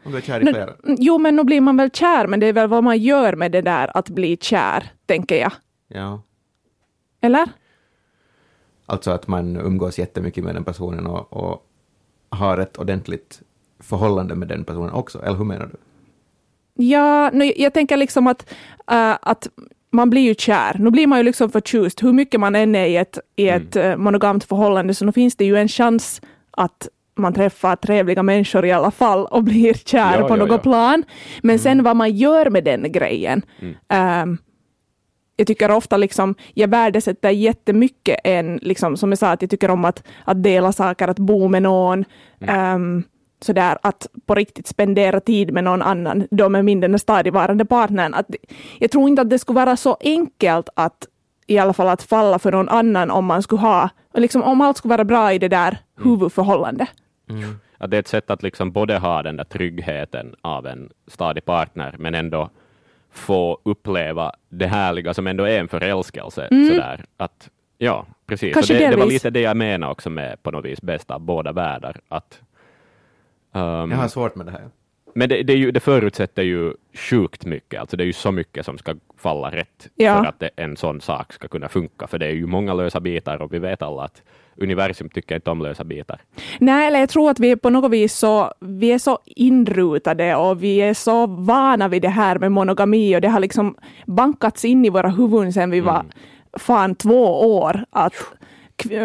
Om 0.03 0.11
du 0.11 0.17
är 0.17 0.21
kär 0.21 0.49
i 0.49 0.53
flera. 0.53 0.73
mm, 0.83 0.97
Jo, 0.99 1.17
men 1.17 1.35
nu 1.35 1.43
blir 1.43 1.61
man 1.61 1.77
väl 1.77 1.91
kär, 1.91 2.27
men 2.27 2.39
det 2.39 2.45
är 2.45 2.53
väl 2.53 2.69
vad 2.69 2.83
man 2.83 2.97
gör 2.97 3.33
med 3.35 3.51
det 3.51 3.61
där 3.61 3.97
att 3.97 4.09
bli 4.09 4.37
kär, 4.41 4.91
tänker 5.05 5.35
jag. 5.41 5.51
Ja. 5.87 6.21
Eller? 7.21 7.49
Alltså 8.85 9.11
att 9.11 9.27
man 9.27 9.57
umgås 9.57 9.99
jättemycket 9.99 10.43
med 10.43 10.55
den 10.55 10.63
personen 10.63 11.07
och, 11.07 11.33
och 11.33 11.65
har 12.29 12.57
ett 12.57 12.77
ordentligt 12.77 13.41
förhållande 13.79 14.35
med 14.35 14.47
den 14.47 14.63
personen 14.63 14.91
också, 14.91 15.21
eller 15.23 15.37
hur 15.37 15.45
menar 15.45 15.65
du? 15.65 15.75
Ja, 16.83 17.29
nu, 17.33 17.53
jag 17.57 17.73
tänker 17.73 17.97
liksom 17.97 18.27
att, 18.27 18.49
äh, 18.91 19.15
att 19.21 19.47
man 19.89 20.09
blir 20.09 20.21
ju 20.21 20.35
kär. 20.35 20.75
Nu 20.79 20.91
blir 20.91 21.07
man 21.07 21.19
ju 21.19 21.23
liksom 21.23 21.49
förtjust. 21.49 22.03
Hur 22.03 22.13
mycket 22.13 22.39
man 22.39 22.55
än 22.55 22.75
är 22.75 22.85
i 22.85 22.95
ett, 22.97 23.19
i 23.35 23.49
Mm. 23.49 23.61
ett 23.67 23.75
äh, 23.75 23.97
monogamt 23.97 24.43
förhållande, 24.43 24.93
så 24.93 25.05
nu 25.05 25.11
finns 25.11 25.35
det 25.35 25.45
ju 25.45 25.57
en 25.57 25.67
chans 25.67 26.21
att 26.57 26.87
man 27.15 27.33
träffar 27.33 27.75
trevliga 27.75 28.23
människor 28.23 28.65
i 28.65 28.71
alla 28.71 28.91
fall 28.91 29.25
och 29.25 29.43
blir 29.43 29.73
kär 29.73 30.19
Ja, 30.19 30.27
på 30.27 30.33
ja, 30.33 30.35
något 30.35 30.49
ja. 30.51 30.57
plan. 30.57 31.03
Men 31.41 31.59
sen 31.59 31.83
vad 31.83 31.95
man 31.95 32.11
gör 32.15 32.49
med 32.49 32.63
den 32.63 32.91
grejen. 32.91 33.41
ähm, 33.93 34.37
jag 35.35 35.47
tycker 35.47 35.71
ofta 35.71 35.97
liksom, 35.97 36.35
jag 36.53 36.67
värdesätter 36.67 37.29
jättemycket 37.29 38.19
en, 38.23 38.59
liksom, 38.61 38.97
som 38.97 39.11
jag 39.11 39.19
sa, 39.19 39.31
att 39.31 39.41
jag 39.41 39.51
tycker 39.51 39.71
om 39.71 39.85
att, 39.85 40.03
att 40.25 40.43
dela 40.43 40.71
saker, 40.71 41.07
att 41.07 41.19
bo 41.19 41.47
med 41.47 41.61
någon. 41.63 42.05
ehm, 42.41 43.03
sådär 43.41 43.77
att 43.83 44.07
på 44.25 44.35
riktigt 44.35 44.67
spendera 44.67 45.19
tid 45.19 45.53
med 45.53 45.63
någon 45.63 45.81
annan, 45.81 46.27
då 46.31 46.49
med 46.49 46.65
min 46.65 46.79
den 46.79 46.99
stadigvarande 46.99 47.65
partnern. 47.65 48.13
Att, 48.13 48.25
jag 48.79 48.91
tror 48.91 49.09
inte 49.09 49.21
att 49.21 49.29
det 49.29 49.39
skulle 49.39 49.55
vara 49.55 49.77
så 49.77 49.97
enkelt 50.01 50.69
att 50.75 51.07
i 51.47 51.57
alla 51.57 51.73
fall 51.73 51.87
att 51.87 52.03
falla 52.03 52.39
för 52.39 52.51
någon 52.51 52.69
annan 52.69 53.11
om 53.11 53.25
man 53.25 53.43
skulle 53.43 53.61
ha, 53.61 53.89
liksom, 54.13 54.43
om 54.43 54.61
allt 54.61 54.77
skulle 54.77 54.89
vara 54.89 55.05
bra 55.05 55.33
i 55.33 55.39
det 55.39 55.47
där 55.47 55.77
huvudförhållandet. 56.03 56.89
Att 57.77 57.91
det 57.91 57.97
är 57.97 57.99
ett 57.99 58.07
sätt 58.07 58.29
att 58.31 58.43
liksom 58.43 58.71
både 58.71 58.97
ha 58.97 59.23
den 59.23 59.37
där 59.37 59.43
tryggheten 59.43 60.35
av 60.41 60.67
en 60.67 60.89
stadig 61.07 61.45
partner, 61.45 61.95
men 61.99 62.15
ändå 62.15 62.49
få 63.11 63.59
uppleva 63.63 64.31
det 64.49 64.67
härliga 64.67 65.13
som 65.13 65.27
ändå 65.27 65.43
är 65.43 65.59
en 65.59 65.67
förälskelse. 65.67 66.47
Sådär. 66.49 67.05
Att, 67.17 67.49
ja, 67.77 68.05
precis. 68.25 68.43
Mm. 68.43 68.53
Kanske 68.53 68.73
det, 68.73 68.89
det 68.89 68.95
var 68.95 69.05
lite 69.05 69.29
det 69.29 69.41
jag 69.41 69.57
menar 69.57 69.91
också 69.91 70.09
med 70.09 70.43
på 70.43 70.51
något 70.51 70.65
vis 70.65 70.81
bästa 70.81 71.15
av 71.15 71.21
båda 71.21 71.51
världar. 71.51 71.99
Att, 72.07 72.41
ehm, 73.53 73.91
Jag 73.91 73.97
har 73.97 74.07
svårt 74.07 74.35
med 74.35 74.45
det 74.45 74.51
här. 74.51 74.69
Men 75.17 75.29
det, 75.29 75.43
det, 75.43 75.53
är 75.53 75.57
ju, 75.57 75.71
det 75.71 75.79
förutsätter 75.79 76.43
ju 76.43 76.73
sjukt 76.93 77.45
mycket, 77.45 77.79
alltså 77.79 77.97
det 77.97 78.03
är 78.03 78.05
ju 78.05 78.13
så 78.13 78.31
mycket 78.31 78.65
som 78.65 78.77
ska 78.77 78.95
falla 79.17 79.51
rätt 79.51 79.87
Ja. 79.95 80.17
för 80.17 80.25
att 80.29 80.39
det, 80.39 80.49
en 80.55 80.77
sån 80.77 81.01
sak 81.01 81.33
ska 81.33 81.47
kunna 81.47 81.69
funka, 81.69 82.07
för 82.07 82.19
det 82.19 82.25
är 82.25 82.31
ju 82.31 82.45
många 82.45 82.73
lösa 82.73 82.99
bitar 82.99 83.41
och 83.41 83.53
vi 83.53 83.59
vet 83.59 83.81
alla 83.81 84.03
att 84.03 84.21
universum 84.55 85.09
tycker 85.09 85.35
inte 85.35 85.51
om 85.51 85.61
lösa 85.61 85.83
bitar. 85.83 86.21
Nej, 86.59 86.87
eller 86.87 86.99
jag 86.99 87.09
tror 87.09 87.29
att 87.29 87.39
vi 87.39 87.55
på 87.55 87.69
något 87.69 87.91
vis 87.91 88.13
så, 88.13 88.53
vi 88.59 88.91
är 88.91 88.99
så 88.99 89.19
inrutade 89.25 90.35
och 90.35 90.63
vi 90.63 90.77
är 90.77 90.93
så 90.93 91.27
vana 91.27 91.87
vid 91.87 92.01
det 92.01 92.09
här 92.09 92.39
med 92.39 92.51
monogami 92.51 93.17
och 93.17 93.21
det 93.21 93.27
har 93.29 93.39
liksom 93.39 93.75
bankats 94.05 94.65
in 94.65 94.85
i 94.85 94.89
våra 94.89 95.09
huvuden 95.09 95.53
sedan 95.53 95.71
vi 95.71 95.79
var 95.79 96.05
fan 96.57 96.95
två 96.95 97.55
år. 97.57 97.85
Att 97.89 98.13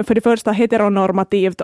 för 0.07 0.15
det 0.15 0.21
första 0.21 0.53
heteronormativt 0.53 1.61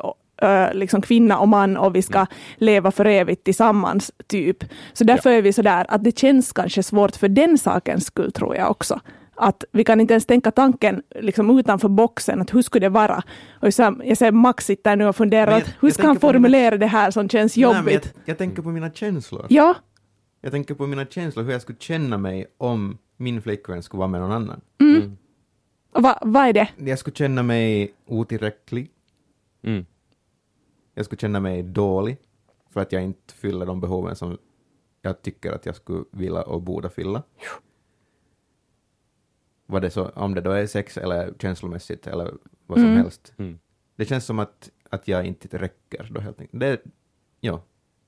liksom 0.73 1.03
kvinna 1.03 1.39
och 1.39 1.49
man 1.49 1.77
och 1.77 1.97
vi 1.97 2.03
ska 2.03 2.27
leva 2.57 2.91
för 2.91 3.05
evigt 3.05 3.45
tillsammans, 3.45 4.13
typ. 4.27 4.65
Så 4.93 5.05
därför 5.05 5.31
är 5.31 5.43
vi 5.43 5.53
så 5.53 5.63
där 5.63 5.87
att 5.89 6.05
det 6.05 6.19
känns 6.19 6.53
kanske 6.53 6.83
svårt 6.83 7.17
för 7.17 7.29
den 7.29 7.59
sakens 7.59 8.05
skull, 8.07 8.33
tror 8.33 8.57
jag 8.57 8.71
också. 8.71 9.01
Att 9.41 9.65
vi 9.73 9.85
kan 9.85 10.01
inte 10.01 10.15
ens 10.15 10.27
tänka 10.27 10.51
tanken 10.51 11.03
liksom 11.21 11.59
utanför 11.59 11.89
boxen, 11.89 12.41
att 12.41 12.55
hur 12.55 12.63
skulle 12.63 12.87
det 12.87 12.91
vara? 12.91 13.23
Och 13.63 13.75
så, 13.75 13.97
jag 14.05 14.19
ser 14.19 14.33
Max 14.33 14.65
sitta 14.67 14.95
nu 14.95 15.07
och 15.07 15.17
fundera, 15.17 15.47
Men 15.51 15.55
jag- 15.55 15.63
att 15.63 15.75
hur 15.81 15.91
ska 15.91 16.07
han 16.07 16.17
på 16.17 16.27
mina- 16.27 16.33
formulera 16.33 16.77
det 16.77 16.87
här 16.87 17.11
som 17.11 17.29
känns 17.29 17.57
Nej, 17.57 17.63
jobbigt? 17.63 18.13
jag, 18.15 18.23
jag 18.25 18.39
tänker 18.39 18.63
på 18.63 18.69
mina 18.69 18.91
känslor. 18.91 19.47
Ja, 19.49 19.75
Jag 20.41 20.53
tänker 20.53 20.75
på 20.75 20.87
mina 20.87 21.07
känslor, 21.07 21.45
hur 21.45 21.53
jag 21.53 21.63
skulle 21.63 21.79
känna 21.79 22.19
mig 22.19 22.47
om 22.59 22.99
min 23.17 23.43
flickvän 23.43 23.83
skulle 23.83 23.99
vara 23.99 24.09
med 24.09 24.21
någon 24.21 24.33
annan. 24.33 24.61
och 25.95 26.03
vad 26.03 26.19
vad 26.23 26.47
är 26.49 26.53
det? 26.53 26.69
Jag 26.77 26.99
skulle 26.99 27.17
känna 27.17 27.43
mig 27.43 27.93
otillräcklig. 28.07 28.91
Mm. 29.65 29.87
Jag 30.99 31.05
skulle 31.05 31.19
känna 31.21 31.41
mig 31.41 31.63
dålig 31.63 32.17
för 32.71 32.81
att 32.81 32.93
jag 32.93 33.03
inte 33.03 33.35
fyller 33.35 33.67
de 33.67 33.81
behoven 33.81 34.17
som 34.17 34.39
jag 35.03 35.23
tycker 35.23 35.53
att 35.53 35.67
jag 35.67 35.77
skulle 35.77 36.05
vilja 36.11 36.43
och 36.43 36.63
borde 36.63 36.91
fylla. 36.91 37.23
Vad 39.67 39.83
det 39.83 39.91
så, 39.91 40.09
om 40.09 40.35
det 40.35 40.41
då 40.41 40.51
är 40.51 40.67
sex 40.67 40.97
eller 40.99 41.35
känslomässigt 41.39 42.07
eller 42.07 42.35
vad 42.67 42.79
som 42.79 42.87
Mm. 42.89 42.97
helst. 43.03 43.33
Mm. 43.39 43.59
Det 43.97 44.05
känns 44.05 44.25
som 44.25 44.39
att, 44.39 44.71
att 44.91 45.09
jag 45.09 45.27
inte 45.27 45.59
räcker 45.59 46.09
då 46.11 46.21
helt 46.21 46.41
enkelt. 46.41 46.61
Det, 46.61 46.83
ja, 47.41 47.63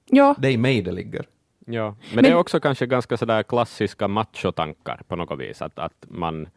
Ja, 0.06 0.34
det 0.38 0.48
är 0.48 0.52
i 0.52 0.56
mig 0.56 0.82
det 0.82 0.92
ligger. 0.92 1.26
Ja, 1.66 1.90
men, 2.00 2.14
Men- 2.14 2.24
det 2.24 2.30
är 2.30 2.34
också 2.34 2.60
kanske 2.60 2.86
ganska 2.86 3.16
sådär 3.16 3.42
klassiska 3.42 4.08
machotankar 4.08 5.02
på 5.08 5.16
något 5.16 5.40
vis, 5.40 5.62
att, 5.62 5.78
att 5.78 6.06
man 6.08 6.48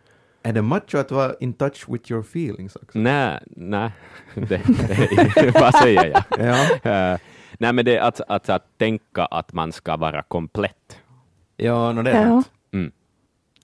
Är 0.43 0.53
det 0.53 0.61
macho 0.61 0.97
att 0.97 1.11
vara 1.11 1.33
in 1.39 1.53
touch 1.53 1.85
with 1.89 2.11
your 2.11 2.21
feelings 2.21 2.75
också? 2.75 2.99
Nej, 2.99 3.39
nej, 3.45 3.91
det, 4.33 4.45
det, 4.45 5.51
vad 5.59 5.75
säger 5.75 6.05
jag? 6.05 6.23
Ja, 6.39 6.91
Eh, 6.91 7.17
nej, 7.59 7.73
men 7.73 7.85
det 7.85 7.95
är 7.97 8.01
att, 8.01 8.21
att, 8.27 8.49
att 8.49 8.77
tänka 8.77 9.25
att 9.25 9.53
man 9.53 9.71
ska 9.71 9.97
vara 9.97 10.21
komplett. 10.23 10.97
ja 11.57 11.91
no, 11.91 12.01
det 12.01 12.11
är 12.11 12.25
Ja. 12.27 12.43
Mm. 12.73 12.91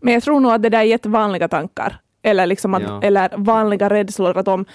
men 0.02 0.14
jag 0.14 0.24
tror 0.24 0.40
nog 0.40 0.52
att 0.52 0.64
det 0.64 0.70
där 0.70 0.80
är 0.80 0.84
jättevanliga 0.84 1.48
tankar. 1.48 2.00
Eller, 2.22 2.46
liksom 2.46 2.74
att, 2.74 2.84
Ja. 2.84 3.02
eller 3.04 3.30
vanliga 3.38 3.90
rädslor. 3.90 4.38
Att 4.38 4.48
om, 4.48 4.66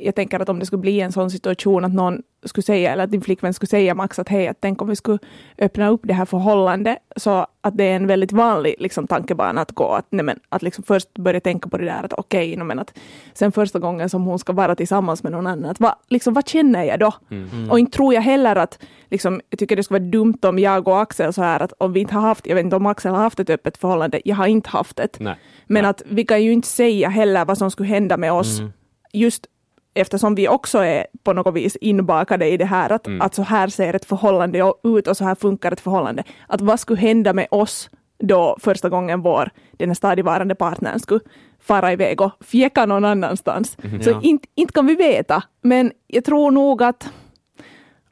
jag 0.00 0.14
tänker 0.14 0.40
att 0.40 0.48
om 0.48 0.58
det 0.58 0.66
skulle 0.66 0.80
bli 0.80 1.00
en 1.00 1.12
sån 1.12 1.30
situation 1.30 1.84
att 1.84 1.92
någon 1.92 2.22
skulle 2.44 2.62
säga, 2.62 2.92
eller 2.92 3.04
att 3.04 3.10
din 3.10 3.20
flickvän 3.20 3.54
skulle 3.54 3.68
säga 3.68 3.94
Max 3.94 4.18
att 4.18 4.28
hej, 4.28 4.48
att 4.48 4.56
tänk 4.60 4.82
om 4.82 4.88
vi 4.88 4.96
skulle 4.96 5.18
öppna 5.58 5.88
upp 5.88 6.00
det 6.04 6.14
här 6.14 6.24
förhållandet. 6.24 6.98
Så 7.16 7.46
att 7.60 7.76
det 7.76 7.84
är 7.84 7.96
en 7.96 8.06
väldigt 8.06 8.32
vanlig 8.32 8.74
liksom, 8.78 9.06
tankebana 9.06 9.60
att 9.60 9.72
gå. 9.72 9.92
Att, 9.92 10.06
nej, 10.10 10.24
men, 10.24 10.40
att 10.48 10.62
liksom 10.62 10.84
först 10.84 11.18
börja 11.18 11.40
tänka 11.40 11.68
på 11.68 11.78
det 11.78 11.84
där 11.84 12.04
att 12.04 12.12
okej, 12.12 12.52
okay, 12.52 12.64
men 12.64 12.78
att 12.78 12.98
sen 13.34 13.52
första 13.52 13.78
gången 13.78 14.08
som 14.08 14.22
hon 14.24 14.38
ska 14.38 14.52
vara 14.52 14.74
tillsammans 14.74 15.22
med 15.22 15.32
någon 15.32 15.46
annan, 15.46 15.70
att 15.70 15.80
va, 15.80 15.96
liksom, 16.08 16.34
vad 16.34 16.48
känner 16.48 16.84
jag 16.84 16.98
då? 16.98 17.14
Mm. 17.30 17.70
Och 17.70 17.78
inte 17.78 17.96
tror 17.96 18.14
jag 18.14 18.22
heller 18.22 18.56
att, 18.56 18.78
liksom, 19.10 19.40
jag 19.50 19.58
tycker 19.58 19.76
det 19.76 19.82
skulle 19.82 20.00
vara 20.00 20.10
dumt 20.10 20.38
om 20.42 20.58
jag 20.58 20.88
och 20.88 21.00
Axel 21.00 21.32
så 21.32 21.42
här 21.42 21.60
att 21.60 21.72
om 21.78 21.92
vi 21.92 22.00
inte 22.00 22.14
har 22.14 22.22
haft, 22.22 22.46
jag 22.46 22.54
vet 22.54 22.64
inte 22.64 22.76
om 22.76 22.86
Axel 22.86 23.12
har 23.12 23.22
haft 23.22 23.40
ett 23.40 23.50
öppet 23.50 23.76
förhållande, 23.76 24.20
jag 24.24 24.36
har 24.36 24.46
inte 24.46 24.70
haft 24.70 24.98
ett. 24.98 25.16
Nej. 25.20 25.34
Men 25.66 25.84
att 25.84 26.02
vi 26.08 26.24
kan 26.24 26.42
ju 26.42 26.52
inte 26.52 26.68
säga 26.68 27.08
heller 27.08 27.44
vad 27.44 27.58
som 27.58 27.70
skulle 27.70 27.88
hända 27.88 28.16
med 28.16 28.32
oss, 28.32 28.60
Mm. 28.60 28.72
just 29.12 29.46
eftersom 29.94 30.34
vi 30.34 30.48
också 30.48 30.78
är 30.78 31.06
på 31.24 31.32
något 31.32 31.54
vis 31.54 31.76
inbakade 31.80 32.46
i 32.48 32.56
det 32.56 32.64
här, 32.64 32.92
att, 32.92 33.06
Mm. 33.06 33.20
att 33.20 33.34
så 33.34 33.42
här 33.42 33.68
ser 33.68 33.94
ett 33.94 34.04
förhållande 34.04 34.72
ut 34.84 35.06
och 35.06 35.16
så 35.16 35.24
här 35.24 35.34
funkar 35.34 35.72
ett 35.72 35.80
förhållande. 35.80 36.22
Att 36.48 36.60
vad 36.60 36.80
skulle 36.80 37.00
hända 37.00 37.32
med 37.32 37.46
oss 37.50 37.90
då 38.18 38.56
första 38.60 38.88
gången 38.88 39.22
vår, 39.22 39.50
den 39.72 39.88
här 39.88 39.94
stadigvarande 39.94 40.54
partnern 40.54 40.98
skulle 41.00 41.20
fara 41.60 41.92
iväg 41.92 42.20
och 42.20 42.30
fjäcka 42.40 42.86
någon 42.86 43.04
annanstans. 43.04 43.76
Så 44.02 44.10
Ja. 44.10 44.20
inte, 44.22 44.48
inte 44.54 44.72
kan 44.72 44.86
vi 44.86 44.94
veta, 44.94 45.42
men 45.62 45.92
jag 46.06 46.24
tror 46.24 46.50
nog 46.50 46.82
att 46.82 47.08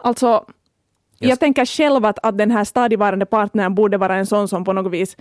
Alltså, 0.00 0.44
jag 1.18 1.28
Just- 1.28 1.40
tänker 1.40 1.64
själv 1.64 2.04
att, 2.04 2.18
att 2.22 2.38
den 2.38 2.50
här 2.50 2.64
stadigvarande 2.64 3.26
partnern 3.26 3.74
borde 3.74 3.96
vara 3.98 4.16
en 4.16 4.26
sån 4.26 4.48
som 4.48 4.64
på 4.64 4.72
något 4.72 4.92
vis 4.92 5.16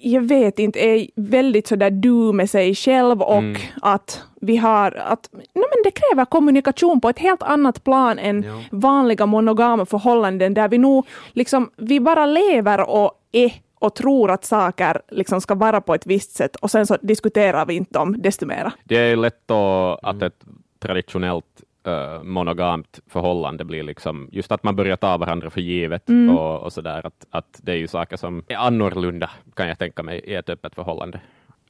jag 0.00 0.20
vet 0.20 0.58
inte, 0.58 0.78
är 0.80 1.06
väldigt 1.16 1.66
sådär 1.66 1.90
du 1.90 2.32
med 2.32 2.50
sig 2.50 2.74
själv 2.74 3.22
och 3.22 3.38
Mm. 3.38 3.60
att 3.82 4.22
vi 4.40 4.56
har 4.56 4.92
att 4.92 5.28
no, 5.32 5.38
men 5.74 5.82
det 5.84 5.90
kräver 5.90 6.24
kommunikation 6.24 7.00
på 7.00 7.08
ett 7.08 7.18
helt 7.18 7.42
annat 7.42 7.84
plan 7.84 8.18
än 8.18 8.42
Ja. 8.42 8.60
vanliga 8.70 9.26
monogama 9.26 9.86
förhållanden 9.86 10.54
där 10.54 10.68
vi 10.68 10.78
nog 10.78 11.06
liksom, 11.32 11.70
vi 11.76 12.00
bara 12.00 12.26
lever 12.26 12.90
och 12.90 13.12
är 13.32 13.52
och 13.80 13.94
tror 13.94 14.30
att 14.30 14.44
saker 14.44 15.00
liksom 15.10 15.40
ska 15.40 15.54
vara 15.54 15.80
på 15.80 15.94
ett 15.94 16.06
visst 16.06 16.36
sätt 16.36 16.56
och 16.56 16.70
sen 16.70 16.86
så 16.86 16.96
diskuterar 17.02 17.66
vi 17.66 17.74
inte 17.74 17.98
om 17.98 18.22
desto 18.22 18.46
mera. 18.46 18.72
Det 18.84 18.96
är 18.96 19.16
lätt 19.16 19.42
då 19.46 19.98
att 20.02 20.22
ett 20.22 20.44
traditionellt 20.82 21.62
eh, 21.88 22.22
monogamt 22.22 23.00
förhållande 23.06 23.64
blir 23.64 23.82
liksom 23.82 24.28
just 24.32 24.52
att 24.52 24.62
man 24.62 24.76
börjar 24.76 24.96
ta 24.96 25.16
varandra 25.16 25.50
för 25.50 25.60
givet 25.60 26.08
och, 26.30 26.62
och 26.62 26.72
sådär. 26.72 27.06
Att, 27.06 27.26
att 27.30 27.60
det 27.62 27.72
är 27.72 27.76
ju 27.76 27.86
saker 27.86 28.16
som 28.16 28.42
är 28.48 28.56
annorlunda 28.56 29.30
kan 29.54 29.68
jag 29.68 29.78
tänka 29.78 30.02
mig 30.02 30.18
i 30.18 30.34
ett 30.34 30.48
öppet 30.48 30.74
förhållande. 30.74 31.20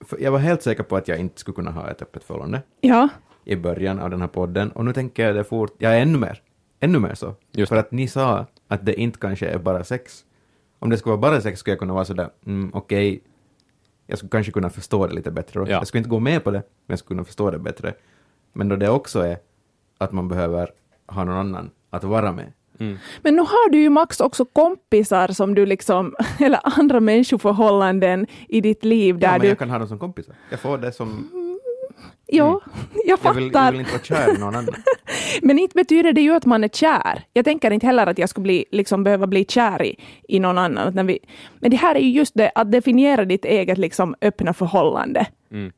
För 0.00 0.18
Jag 0.20 0.32
var 0.32 0.38
helt 0.38 0.62
säker 0.62 0.82
på 0.82 0.96
att 0.96 1.08
jag 1.08 1.18
inte 1.18 1.40
skulle 1.40 1.54
kunna 1.54 1.70
ha 1.70 1.90
ett 1.90 2.02
öppet 2.02 2.24
förhållande 2.24 2.62
Ja, 2.80 3.08
i 3.44 3.56
början 3.56 3.98
av 3.98 4.10
den 4.10 4.20
här 4.20 4.28
podden 4.28 4.70
och 4.72 4.84
nu 4.84 4.92
tänker 4.92 5.26
jag 5.26 5.34
det 5.34 5.44
fort, 5.44 5.74
jag 5.78 5.96
är 5.96 6.02
ännu 6.02 6.18
mer, 6.18 6.42
ännu 6.80 6.98
mer 6.98 7.14
så. 7.14 7.34
Just 7.52 7.68
För 7.68 7.76
att 7.76 7.92
ni 7.92 8.08
sa 8.08 8.46
att 8.68 8.86
det 8.86 9.00
inte 9.00 9.18
kanske 9.18 9.46
är 9.46 9.58
bara 9.58 9.84
sex. 9.84 10.24
Om 10.78 10.90
det 10.90 10.96
skulle 10.96 11.16
vara 11.16 11.30
bara 11.32 11.40
sex 11.40 11.60
skulle 11.60 11.72
jag 11.72 11.78
kunna 11.78 11.94
vara 11.94 12.04
sådär, 12.04 12.30
mm, 12.46 12.70
okej, 12.74 13.20
jag 14.06 14.18
skulle 14.18 14.30
kanske 14.30 14.52
kunna 14.52 14.70
förstå 14.70 15.06
det 15.06 15.14
lite 15.14 15.30
bättre. 15.30 15.60
Ja. 15.60 15.66
Jag 15.68 15.86
skulle 15.86 15.98
inte 15.98 16.10
gå 16.10 16.20
med 16.20 16.44
på 16.44 16.50
det, 16.50 16.58
men 16.58 16.92
jag 16.92 16.98
skulle 16.98 17.16
kunna 17.16 17.24
förstå 17.24 17.50
det 17.50 17.58
bättre. 17.58 17.94
Men 18.52 18.68
då 18.68 18.76
det 18.76 18.88
också 18.88 19.20
är 19.20 19.38
att 19.98 20.12
man 20.12 20.28
behöver 20.28 20.70
ha 21.06 21.24
någon 21.24 21.36
annan 21.36 21.70
att 21.90 22.04
vara 22.04 22.32
med. 22.32 22.52
Mm. 22.80 22.98
men 23.22 23.34
nu 23.36 23.40
har 23.40 23.70
du 23.70 23.78
ju 23.78 23.90
Max 23.90 24.20
också 24.20 24.44
kompisar 24.44 25.28
som 25.28 25.54
du 25.54 25.66
liksom, 25.66 26.14
eller 26.40 26.60
andra 26.62 27.00
människoförhållanden 27.00 28.26
i 28.48 28.60
ditt 28.60 28.84
liv 28.84 29.18
där 29.18 29.26
Ja, 29.26 29.32
men 29.32 29.40
du, 29.40 29.48
jag 29.48 29.58
kan 29.58 29.70
ha 29.70 29.78
dem 29.78 29.88
som 29.88 29.98
kompisar. 29.98 30.34
Jag 30.50 30.60
får 30.60 30.78
det 30.78 30.92
som... 30.92 31.30
ja, 32.26 32.60
jag 33.04 33.18
Jag 33.22 33.34
vill, 33.34 33.44
jag 33.44 33.52
fattar. 33.52 33.72
vill 33.72 33.80
inte 33.80 33.92
vara 33.92 34.02
kär 34.02 34.36
i 34.36 34.38
någon 34.38 34.54
annan. 34.54 34.74
Men 35.42 35.58
inte 35.58 35.74
betyder 35.74 36.12
det 36.12 36.20
ju 36.20 36.34
att 36.34 36.46
man 36.46 36.64
är 36.64 36.68
kär. 36.68 37.24
Jag 37.32 37.44
tänker 37.44 37.70
inte 37.70 37.86
heller 37.86 38.06
att 38.06 38.18
jag 38.18 38.28
skulle 38.28 38.42
bli, 38.42 38.64
liksom, 38.70 39.04
behöva 39.04 39.26
bli 39.26 39.44
kär 39.44 39.82
i, 39.82 39.96
i 40.28 40.40
någon 40.40 40.58
annan. 40.58 40.94
När 40.94 41.04
vi, 41.04 41.18
men 41.60 41.70
det 41.70 41.76
här 41.76 41.94
är 41.94 42.00
ju 42.00 42.10
just 42.10 42.34
det, 42.34 42.52
att 42.54 42.72
definiera 42.72 43.24
ditt 43.24 43.44
eget 43.44 43.78
liksom, 43.78 44.14
öppna 44.20 44.54
förhållande. 44.54 45.26
Mm. 45.50 45.72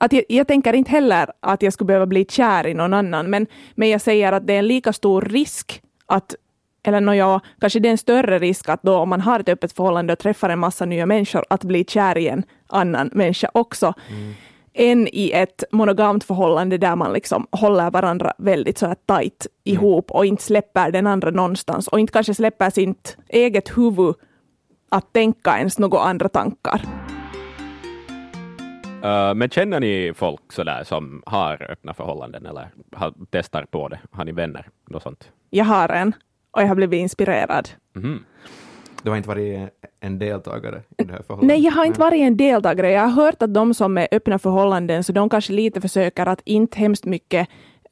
Mm. 0.00 0.06
Att 0.06 0.12
jag, 0.12 0.24
jag 0.28 0.48
tänker 0.48 0.72
inte 0.72 0.90
heller 0.90 1.30
att 1.40 1.62
jag 1.62 1.72
skulle 1.72 1.86
behöva 1.86 2.06
bli 2.06 2.24
kär 2.24 2.66
i 2.66 2.74
någon 2.74 2.94
annan, 2.94 3.30
men, 3.30 3.46
men 3.74 3.88
jag 3.88 4.00
säger 4.00 4.32
att 4.32 4.46
det 4.46 4.54
är 4.54 4.58
en 4.58 4.66
lika 4.66 4.92
stor 4.92 5.22
risk 5.22 5.82
att 6.06 6.34
eller 6.82 7.00
nåja, 7.00 7.40
kanske 7.60 7.80
det 7.80 7.88
är 7.88 7.90
en 7.90 7.98
större 7.98 8.38
risk 8.38 8.68
att 8.68 8.82
då 8.82 8.96
om 8.96 9.08
man 9.08 9.20
har 9.20 9.40
ett 9.40 9.48
öppet 9.48 9.72
förhållande 9.72 10.12
och 10.12 10.18
träffar 10.18 10.50
en 10.50 10.58
massa 10.58 10.84
nya 10.84 11.06
människor, 11.06 11.44
att 11.50 11.64
bli 11.64 11.84
kär 11.84 12.18
i 12.18 12.28
en 12.28 12.42
annan 12.66 13.10
människa 13.12 13.50
också, 13.54 13.94
än 14.74 15.08
i 15.12 15.30
ett 15.34 15.64
monogamt 15.72 16.24
förhållande 16.24 16.78
där 16.78 16.96
man 16.96 17.12
liksom 17.12 17.46
håller 17.50 17.90
varandra 17.90 18.32
väldigt 18.38 18.78
så 18.78 18.86
här 18.86 18.96
tajt 19.06 19.46
ihop 19.64 20.10
och 20.10 20.26
inte 20.26 20.42
släpper 20.42 20.90
den 20.92 21.06
andra 21.06 21.30
någonstans 21.30 21.88
och 21.88 22.00
inte 22.00 22.12
kanske 22.12 22.34
släpper 22.34 22.70
sitt 22.70 23.16
eget 23.28 23.78
huvud 23.78 24.14
att 24.88 25.12
tänka 25.12 25.58
ens 25.58 25.78
några 25.78 26.00
andra 26.00 26.28
tankar. 26.28 26.99
Eh, 29.02 29.34
men 29.34 29.48
känner 29.48 29.80
ni 29.80 30.12
folk 30.14 30.52
sådär 30.52 30.84
som 30.84 31.22
har 31.26 31.70
öppna 31.70 31.94
förhållanden 31.94 32.46
eller 32.46 32.68
har, 32.92 33.14
testar 33.30 33.64
på 33.70 33.88
det? 33.88 33.98
Har 34.10 34.24
ni 34.24 34.32
vänner? 34.32 34.68
Något 34.90 35.02
sånt? 35.02 35.28
Jag 35.50 35.64
har 35.64 35.88
en 35.88 36.12
och 36.50 36.62
jag 36.62 36.66
har 36.66 36.74
blivit 36.74 36.98
inspirerad. 37.00 37.68
Mhm. 37.92 38.24
Du 39.02 39.10
har 39.10 39.16
inte 39.16 39.28
varit 39.28 39.70
en 40.00 40.18
deltagare 40.18 40.82
i 40.98 41.04
det 41.04 41.12
här 41.12 41.22
förhållandet? 41.22 41.56
Nej, 41.56 41.64
jag 41.64 41.72
har 41.72 41.84
inte 41.84 42.00
varit 42.00 42.20
en 42.20 42.36
deltagare. 42.36 42.90
Jag 42.90 43.02
har 43.02 43.24
hört 43.24 43.42
att 43.42 43.54
de 43.54 43.74
som 43.74 43.98
är 43.98 44.08
öppna 44.10 44.38
förhållanden, 44.38 45.04
så 45.04 45.12
de 45.12 45.28
kanske 45.28 45.52
lite 45.52 45.80
försöker 45.80 46.26
att 46.26 46.40
inte 46.44 46.78
hemskt 46.78 47.04
mycket 47.04 47.48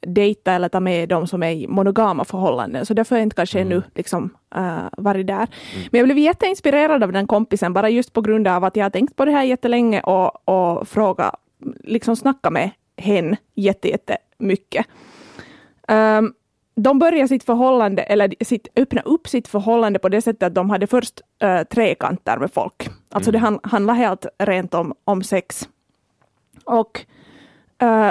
dejta 0.07 0.53
eller 0.53 0.69
ta 0.69 0.79
med 0.79 1.09
de 1.09 1.27
som 1.27 1.43
är 1.43 1.51
i 1.51 1.67
monogama 1.67 2.25
förhållanden. 2.25 2.85
Så 2.85 2.93
därför 2.93 3.15
har 3.15 3.19
jag 3.19 3.25
inte 3.25 3.35
kanske 3.35 3.59
ännu 3.59 3.81
liksom, 3.95 4.29
uh, 4.57 4.87
varit 4.97 5.27
där. 5.27 5.47
Men 5.91 5.99
jag 5.99 6.07
blev 6.07 6.17
jätteinspirerad 6.17 7.03
av 7.03 7.11
den 7.11 7.27
kompisen, 7.27 7.73
bara 7.73 7.89
just 7.89 8.13
på 8.13 8.21
grund 8.21 8.47
av 8.47 8.63
att 8.63 8.75
jag 8.75 8.85
har 8.85 8.89
tänkt 8.89 9.15
på 9.15 9.25
det 9.25 9.31
här 9.31 9.43
jättelänge 9.43 10.01
och, 10.01 10.49
och 10.49 10.87
fråga, 10.87 11.35
liksom 11.83 12.15
snacka 12.15 12.49
med 12.49 12.71
hen 12.97 13.35
jätte, 13.55 13.87
jättemycket. 13.87 14.85
Um, 15.87 16.33
de 16.75 16.99
började 16.99 17.27
sitt 17.27 17.43
förhållande, 17.43 18.01
eller 18.01 18.33
sitt, 18.43 18.67
öppna 18.75 19.01
upp 19.01 19.27
sitt 19.27 19.47
förhållande 19.47 19.99
på 19.99 20.09
det 20.09 20.21
sättet 20.21 20.43
att 20.43 20.55
de 20.55 20.69
hade 20.69 20.87
först 20.87 21.21
uh, 21.43 21.63
trekanter 21.63 22.37
med 22.37 22.53
folk. 22.53 22.89
Alltså 23.09 23.31
det 23.31 23.37
han, 23.37 23.59
handlade 23.63 23.99
helt 23.99 24.25
rent 24.37 24.73
om, 24.73 24.93
om 25.03 25.23
sex. 25.23 25.69
Och 26.65 27.05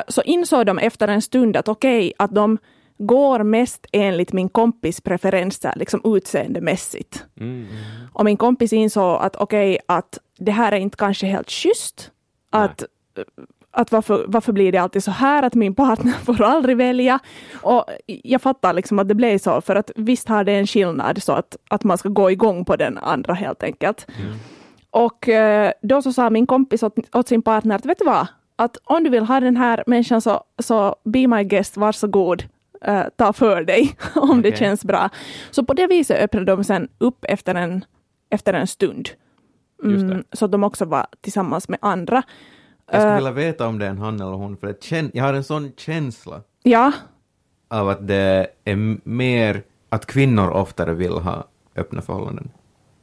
så 0.09 0.23
insåg 0.23 0.67
de 0.67 0.79
efter 0.79 1.09
en 1.09 1.23
stund 1.23 1.57
att 1.57 1.69
okej, 1.69 2.13
att 2.19 2.35
de 2.35 2.59
går 2.99 3.43
mest 3.43 3.87
enligt 3.93 4.33
min 4.33 4.49
kompis 4.49 5.01
preferenser, 5.01 5.73
liksom 5.77 6.01
utseendemässigt. 6.05 7.25
Mm. 7.41 7.67
Och 8.13 8.25
min 8.25 8.37
kompis 8.37 8.73
insåg 8.73 9.23
att 9.23 9.37
okej, 9.37 9.79
att 9.87 10.19
det 10.39 10.53
här 10.53 10.73
är 10.73 10.77
inte 10.77 10.97
kanske 10.97 11.27
helt 11.27 11.51
schysst. 11.51 12.11
Att, 12.51 12.85
att 13.71 13.93
varför, 13.93 14.25
varför 14.29 14.53
blir 14.53 14.73
det 14.73 14.79
alltid 14.79 15.05
så 15.05 15.11
här 15.11 15.43
att 15.43 15.55
min 15.55 15.75
partner 15.75 16.13
får 16.25 16.43
aldrig 16.43 16.77
välja? 16.77 17.19
Och 17.63 17.85
jag 18.07 18.43
fattar 18.43 18.73
liksom 18.73 18.99
att 18.99 19.09
det 19.09 19.15
blev 19.15 19.39
så, 19.39 19.61
för 19.61 19.77
att 19.77 19.91
visst 19.97 20.29
har 20.29 20.45
det 20.45 20.53
en 20.53 20.67
skillnad 20.67 21.23
så 21.23 21.33
att, 21.33 21.57
att 21.69 21.85
man 21.85 21.99
ska 21.99 22.09
gå 22.09 22.31
igång 22.31 22.65
på 22.65 22.77
den 22.77 22.99
andra 22.99 23.35
helt 23.35 23.63
enkelt. 23.63 24.07
Och 24.91 25.29
eh, 25.29 25.73
då 25.83 26.03
så 26.03 26.13
sa 26.13 26.31
min 26.31 26.47
kompis 26.47 26.83
åt, 26.83 26.95
åt 27.13 27.29
sin 27.29 27.43
partner 27.43 27.77
att 27.77 27.87
vet 27.87 27.99
du 27.99 28.05
vad, 28.05 28.27
att 28.59 28.77
om 28.85 29.05
du 29.05 29.11
vill 29.11 29.25
ha 29.25 29.41
den 29.41 29.57
här 29.57 29.85
människan 29.87 30.21
så, 30.21 30.45
så 30.59 30.97
be 31.05 31.27
my 31.27 31.45
guest, 31.45 31.77
varsågod, 31.77 32.43
uh, 32.89 33.03
ta 33.17 33.33
för 33.33 33.63
dig 33.65 33.97
om 34.15 34.43
det 34.43 34.49
Okej. 34.49 34.59
känns 34.59 34.85
bra. 34.85 35.09
Så 35.51 35.65
på 35.65 35.75
det 35.75 35.87
viset 35.87 36.23
öppnade 36.23 36.47
de 36.47 36.65
sen 36.65 36.89
upp 36.99 37.25
efter 37.29 37.55
en, 37.55 37.85
efter 38.31 38.55
en 38.55 38.67
stund. 38.67 39.09
Det. 39.83 39.89
Mm, 39.89 40.25
så 40.33 40.45
att 40.45 40.53
de 40.53 40.65
också 40.65 40.85
var 40.85 41.07
tillsammans 41.21 41.69
med 41.69 41.79
andra. 41.83 42.23
Jag 42.93 43.01
skulle 43.01 43.11
Eh, 43.13 43.17
vilja 43.17 43.33
veta 43.33 43.67
om 43.67 43.79
det 43.79 43.87
är 43.87 43.91
en 43.91 43.99
han 43.99 44.15
eller 44.21 44.33
hon, 44.33 44.57
för 44.57 44.67
det 44.67 44.83
kän- 44.85 45.11
jag 45.15 45.25
har 45.25 45.35
en 45.35 45.45
sån 45.45 45.73
känsla. 45.77 46.41
Ja, 46.63 46.93
av 47.71 47.89
att 47.89 48.09
det 48.09 48.47
är 48.65 48.99
mer 49.09 49.63
att 49.89 50.07
kvinnor 50.07 50.51
oftare 50.51 50.95
vill 50.95 51.13
ha 51.13 51.45
öppna 51.77 52.03
förhållanden. 52.03 52.51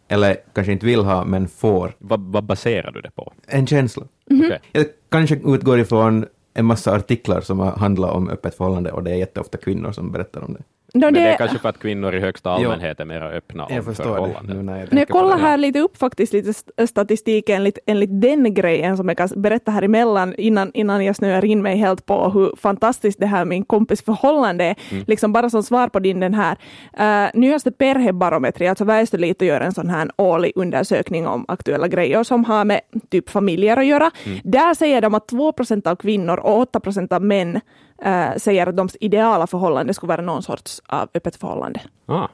Eller 0.07 0.37
kanske 0.53 0.71
inte 0.71 0.85
vill 0.85 1.03
ha, 1.03 1.25
men 1.25 1.47
får. 1.47 1.95
Vad, 1.97 2.21
vad 2.21 2.43
baserar 2.43 2.91
du 2.91 3.01
det 3.01 3.11
på? 3.11 3.33
En 3.47 3.67
känsla. 3.67 4.03
Okej. 4.31 4.61
Jag 4.71 4.85
kanske 5.09 5.35
utgår 5.35 5.79
ifrån 5.79 6.25
en 6.53 6.65
massa 6.65 6.95
artiklar 6.95 7.41
som 7.41 7.59
har 7.59 7.71
handlat 7.71 8.11
om 8.11 8.29
öppet 8.29 8.55
förhållande 8.55 8.91
och 8.91 9.03
det 9.03 9.11
är 9.11 9.15
jätteofta 9.15 9.57
kvinnor 9.57 9.91
som 9.91 10.11
berättar 10.11 10.41
om 10.41 10.53
det. 10.53 10.63
No, 10.95 11.05
Men 11.05 11.13
det 11.13 11.19
är 11.19 11.31
det, 11.31 11.37
kanske 11.37 11.59
för 11.59 11.69
att 11.69 11.79
kvinnor 11.79 12.15
i 12.15 12.19
högsta 12.19 12.49
allmänhet 12.51 12.99
är 12.99 13.05
mer 13.05 13.21
öppna 13.21 13.65
om 13.65 13.75
Jag 13.75 13.85
det 13.85 13.95
förhållanden. 13.95 14.67
jag 14.91 14.99
jag 14.99 15.07
kollar 15.09 15.37
det. 15.37 15.41
här 15.43 15.57
lite 15.57 15.79
upp 15.79 15.97
faktiskt 15.97 16.33
lite 16.33 16.49
st- 16.49 16.87
statistik 16.87 17.49
enligt, 17.49 17.79
enligt 17.85 18.21
den 18.21 18.53
grejen 18.53 18.97
som 18.97 19.07
jag 19.07 19.17
kan 19.17 19.29
berätta 19.35 19.71
här 19.71 19.81
emellan 19.81 20.35
innan, 20.37 20.71
innan 20.73 21.05
jag 21.05 21.15
snöar 21.15 21.45
in 21.45 21.61
mig 21.61 21.77
helt 21.77 22.05
på 22.05 22.29
hur 22.29 22.55
fantastiskt 22.57 23.19
det 23.19 23.25
här 23.25 23.37
med 23.39 23.47
min 23.47 23.65
kompis 23.65 24.01
förhållande 24.05 24.63
är. 24.65 24.75
Liksom 25.07 25.33
bara 25.33 25.49
som 25.49 25.63
svar 25.63 25.89
på 25.89 25.99
din 25.99 26.19
den 26.19 26.33
här 26.33 26.57
uh, 26.99 27.29
nyaste 27.33 27.71
perhebarometri, 27.71 28.67
alltså 28.67 28.85
Väestölite 28.85 29.45
gör 29.45 29.61
en 29.61 29.71
sån 29.73 29.89
här 29.89 30.09
årlig 30.17 30.51
undersökning 30.55 31.27
om 31.27 31.45
aktuella 31.47 31.87
grejer 31.87 32.23
som 32.23 32.45
har 32.45 32.65
med 32.65 32.81
typ 33.11 33.29
familjer 33.29 33.77
att 33.77 33.85
göra. 33.85 34.11
Där 34.43 34.73
säger 34.73 35.01
de 35.01 35.13
att 35.13 35.27
2 35.27 35.51
procent 35.51 35.87
av 35.87 35.95
kvinnor 35.95 36.37
och 36.39 36.59
8 36.59 36.79
procent 36.79 37.11
av 37.13 37.21
män 37.23 37.59
eh, 38.01 38.35
säger 38.37 38.67
att 38.67 38.75
deras 38.75 38.97
ideala 38.99 39.47
förhållande 39.47 39.93
skulle 39.93 40.07
vara 40.07 40.21
någon 40.21 40.43
sorts 40.43 40.81
av 40.87 41.09
öppet 41.13 41.35
förhållande. 41.35 41.81
Ah, 42.05 42.27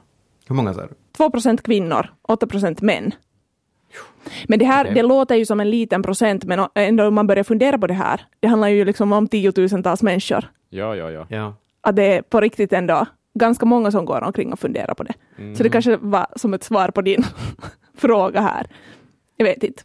Hur 0.46 0.54
många 0.54 0.74
sa 0.74 0.80
du? 0.80 0.88
2 1.16 1.30
procent 1.30 1.62
kvinnor, 1.62 2.14
8 2.22 2.46
procent 2.46 2.80
män. 2.82 3.12
Men 4.48 4.58
det 4.58 4.64
här 4.64 4.84
Okej. 4.84 4.94
det 4.94 5.02
låter 5.02 5.34
ju 5.34 5.46
som 5.46 5.60
en 5.60 5.70
liten 5.70 6.02
procent, 6.02 6.44
men 6.44 6.66
ändå 6.74 7.06
om 7.06 7.14
man 7.14 7.26
börjar 7.26 7.44
fundera 7.44 7.78
på 7.78 7.86
det 7.86 7.94
här, 7.94 8.26
det 8.40 8.48
handlar 8.48 8.68
ju 8.68 8.84
liksom 8.84 9.12
om 9.12 9.28
tiotusentals 9.28 10.02
människor. 10.02 10.50
ja, 10.68 10.96
ja, 10.96 11.10
ja. 11.10 11.26
Ja. 11.28 11.54
Att 11.80 11.96
det 11.96 12.02
är 12.16 12.22
på 12.22 12.40
riktigt 12.40 12.72
ändå 12.72 13.06
ganska 13.34 13.66
många 13.66 13.90
som 13.90 14.04
går 14.04 14.22
omkring 14.24 14.52
och 14.52 14.58
funderar 14.58 14.94
på 14.94 15.02
det. 15.02 15.14
Så 15.56 15.62
det 15.62 15.68
kanske 15.70 15.96
var 15.96 16.26
som 16.36 16.54
ett 16.54 16.62
svar 16.64 16.88
på 16.88 17.02
din 17.02 17.24
fråga 17.96 18.40
här. 18.40 18.66
Jag 19.36 19.44
vet 19.46 19.62
inte. 19.64 19.82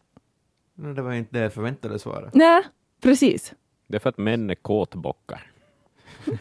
No, 0.75 0.93
det 0.93 1.01
var 1.01 1.13
inte 1.13 1.39
det 1.39 1.49
förväntade 1.49 1.99
svara. 1.99 2.29
Nej, 2.33 2.61
precis. 3.03 3.53
Det 3.87 3.95
är 3.95 3.99
för 3.99 4.09
att 4.09 4.17
män 4.17 4.49
är 4.49 4.55
kåtbockar. 4.55 5.51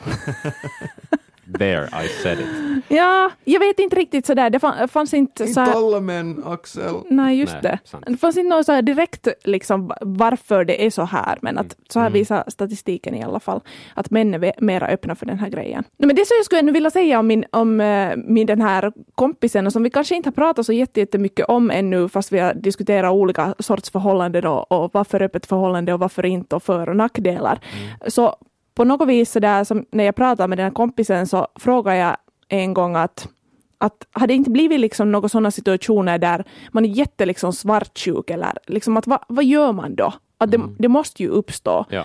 There, 1.58 1.84
I 2.04 2.08
said 2.22 2.40
it. 2.40 2.46
Ja, 2.88 3.30
jag 3.44 3.60
vet 3.60 3.78
inte 3.78 3.96
riktigt 3.96 4.26
sådär. 4.26 4.50
Det 4.50 4.58
fann- 4.58 4.88
fanns 4.88 5.14
inte 5.14 5.46
så 5.46 5.60
här... 5.60 5.72
alla 5.76 6.00
män, 6.00 6.42
Axel. 6.46 6.94
Nej, 7.10 7.38
just 7.38 7.52
Nej, 7.52 7.62
det. 7.62 7.78
sant. 7.88 8.04
Det 8.06 8.16
fanns 8.16 8.36
inte 8.36 8.48
något 8.56 8.66
så 8.66 8.72
här 8.72 8.82
direkt 8.82 9.28
liksom, 9.44 9.92
varför 10.00 10.64
det 10.64 10.86
är 10.86 10.90
så 10.90 11.02
här, 11.02 11.38
men 11.42 11.58
att 11.58 11.76
så 11.88 12.00
här 12.00 12.10
visar 12.10 12.44
statistiken 12.48 13.14
i 13.14 13.22
alla 13.22 13.40
fall, 13.40 13.60
att 13.94 14.10
män 14.10 14.34
är 14.34 14.52
mera 14.60 14.86
öppna 14.86 15.14
för 15.14 15.26
den 15.26 15.38
här 15.38 15.48
grejen. 15.48 15.84
Nej, 15.96 16.06
men 16.06 16.16
det 16.16 16.26
som 16.26 16.34
jag 16.38 16.44
skulle 16.44 16.72
vilja 16.72 16.90
säga 16.90 17.18
om, 17.18 17.26
min, 17.26 17.44
om 17.52 17.80
eh, 17.80 18.16
min 18.16 18.46
den 18.46 18.60
här 18.62 18.92
kompisen, 19.14 19.66
och 19.66 19.72
som 19.72 19.82
vi 19.82 19.90
kanske 19.90 20.14
inte 20.16 20.26
har 20.28 20.34
pratat 20.34 20.66
så 20.66 20.72
jätte- 20.72 21.00
jättemycket 21.00 21.46
om 21.46 21.70
ännu, 21.70 22.08
fast 22.08 22.32
vi 22.32 22.38
har 22.38 22.54
diskuterat 22.54 23.12
olika 23.12 23.54
sorts 23.58 23.90
förhållanden 23.90 24.46
och, 24.46 24.72
och 24.72 24.90
varför 24.94 25.22
öppet 25.22 25.46
förhållande 25.46 25.92
och 25.94 26.00
varför 26.00 26.26
inte 26.26 26.56
och 26.56 26.62
för 26.62 26.88
och 26.88 26.96
nackdelar. 26.96 27.58
Så 28.06 28.36
på 28.76 28.84
något 28.84 29.08
vis 29.08 29.32
så 29.32 29.38
där, 29.38 29.64
som 29.64 29.84
när 29.90 30.04
jag 30.04 30.16
pratade 30.16 30.48
med 30.48 30.58
den 30.58 30.64
här 30.64 30.72
kompisen 30.72 31.26
så 31.26 31.46
frågade 31.54 31.96
jag 31.96 32.16
en 32.48 32.74
gång 32.74 32.96
att 32.96 33.28
att 33.78 34.06
hade 34.12 34.32
det 34.32 34.34
inte 34.36 34.50
blivit 34.50 34.80
liksom 34.80 35.12
några 35.12 35.28
sådana 35.28 35.50
situationer 35.50 36.18
där 36.18 36.44
man 36.72 36.84
är 36.84 36.88
jätte 36.88 37.26
liksom 37.26 37.52
svartsjuk 37.52 38.30
eller 38.30 38.52
liksom 38.66 38.96
att 38.96 39.06
va, 39.06 39.24
vad 39.28 39.44
gör 39.44 39.72
man 39.72 39.94
då? 39.94 40.12
Att 40.38 40.50
det, 40.50 40.60
det 40.78 40.88
måste 40.88 41.22
ju 41.22 41.28
uppstå. 41.28 41.84
Ja. 41.90 42.04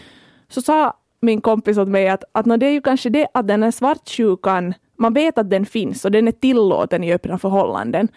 Så 0.50 0.62
sa 0.62 0.94
min 1.22 1.42
kompis 1.42 1.78
åt 1.78 1.88
mig 1.88 2.10
att, 2.10 2.24
att 2.32 2.60
det 2.60 2.66
är 2.66 2.72
ju 2.72 2.82
kanske 2.82 3.10
det 3.10 3.28
att 3.34 3.48
den 3.48 3.64
här 3.64 3.72
svartsjukan, 3.72 4.74
man 4.96 5.14
vet 5.14 5.38
att 5.38 5.50
den 5.50 5.66
finns 5.66 6.06
och 6.06 6.12
den 6.12 6.28
är 6.28 6.32
tillåten 6.32 7.04
i 7.04 7.14
öppna 7.14 7.38
förhållanden. 7.38 8.08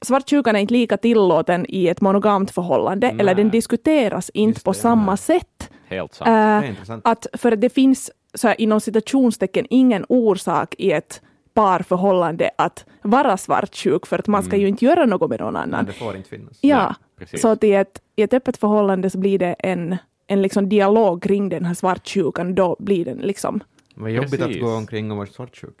Svartsjukan 0.00 0.56
är 0.56 0.60
inte 0.60 0.74
lika 0.74 0.96
tillåten 0.96 1.66
i 1.68 1.88
ett 1.88 2.00
monogamt 2.00 2.50
förhållande 2.50 3.08
eller 3.08 3.34
den 3.34 3.46
Nej. 3.46 3.52
diskuteras 3.52 4.30
inte 4.30 4.56
Just 4.56 4.64
på 4.64 4.72
det, 4.72 4.78
samma 4.78 5.12
nej. 5.12 5.18
sätt. 5.18 5.57
Helt 5.88 6.14
sant. 6.14 6.28
Äh, 6.28 6.34
Det 6.34 6.38
är 6.40 6.64
intressant. 6.70 7.02
att 7.06 7.26
för 7.32 7.52
att 7.52 7.60
det 7.60 7.68
finns 7.70 8.10
så 8.34 8.48
här, 8.48 8.60
inom 8.60 8.80
citationstecken 8.80 9.66
ingen 9.70 10.04
orsak 10.08 10.74
i 10.78 10.92
ett 10.92 11.22
parförhållande 11.54 12.50
att 12.58 12.84
vara 13.02 13.36
svartsjuk 13.36 14.06
för 14.06 14.18
att 14.18 14.26
man 14.26 14.42
ska 14.42 14.56
ju 14.56 14.68
inte 14.68 14.84
göra 14.84 15.06
något 15.06 15.30
med 15.30 15.40
någon 15.40 15.56
annan. 15.56 15.84
det 15.84 15.92
får 15.92 16.16
inte 16.16 16.28
finnas. 16.28 16.58
Ja, 16.60 16.94
Nej, 17.18 17.40
så 17.40 17.48
att 17.48 17.64
i 17.64 17.72
ett, 17.74 18.00
i 18.16 18.22
ett 18.22 18.32
öppet 18.34 18.56
förhållande 18.56 19.10
så 19.10 19.18
blir 19.18 19.38
det 19.38 19.52
en, 19.58 19.96
en 20.26 20.42
liksom 20.42 20.68
dialog 20.68 21.22
kring 21.22 21.48
den 21.48 21.64
här 21.64 21.74
svartsjukan. 21.74 22.54
Då 22.54 22.76
blir 22.78 23.04
den 23.04 23.16
liksom... 23.18 23.60
Vad 23.94 24.10
jobbigt 24.10 24.30
Precis. 24.30 24.56
att 24.56 24.62
gå 24.62 24.74
omkring 24.74 25.10
och 25.10 25.16
vara 25.16 25.26
svartsjuk. 25.26 25.76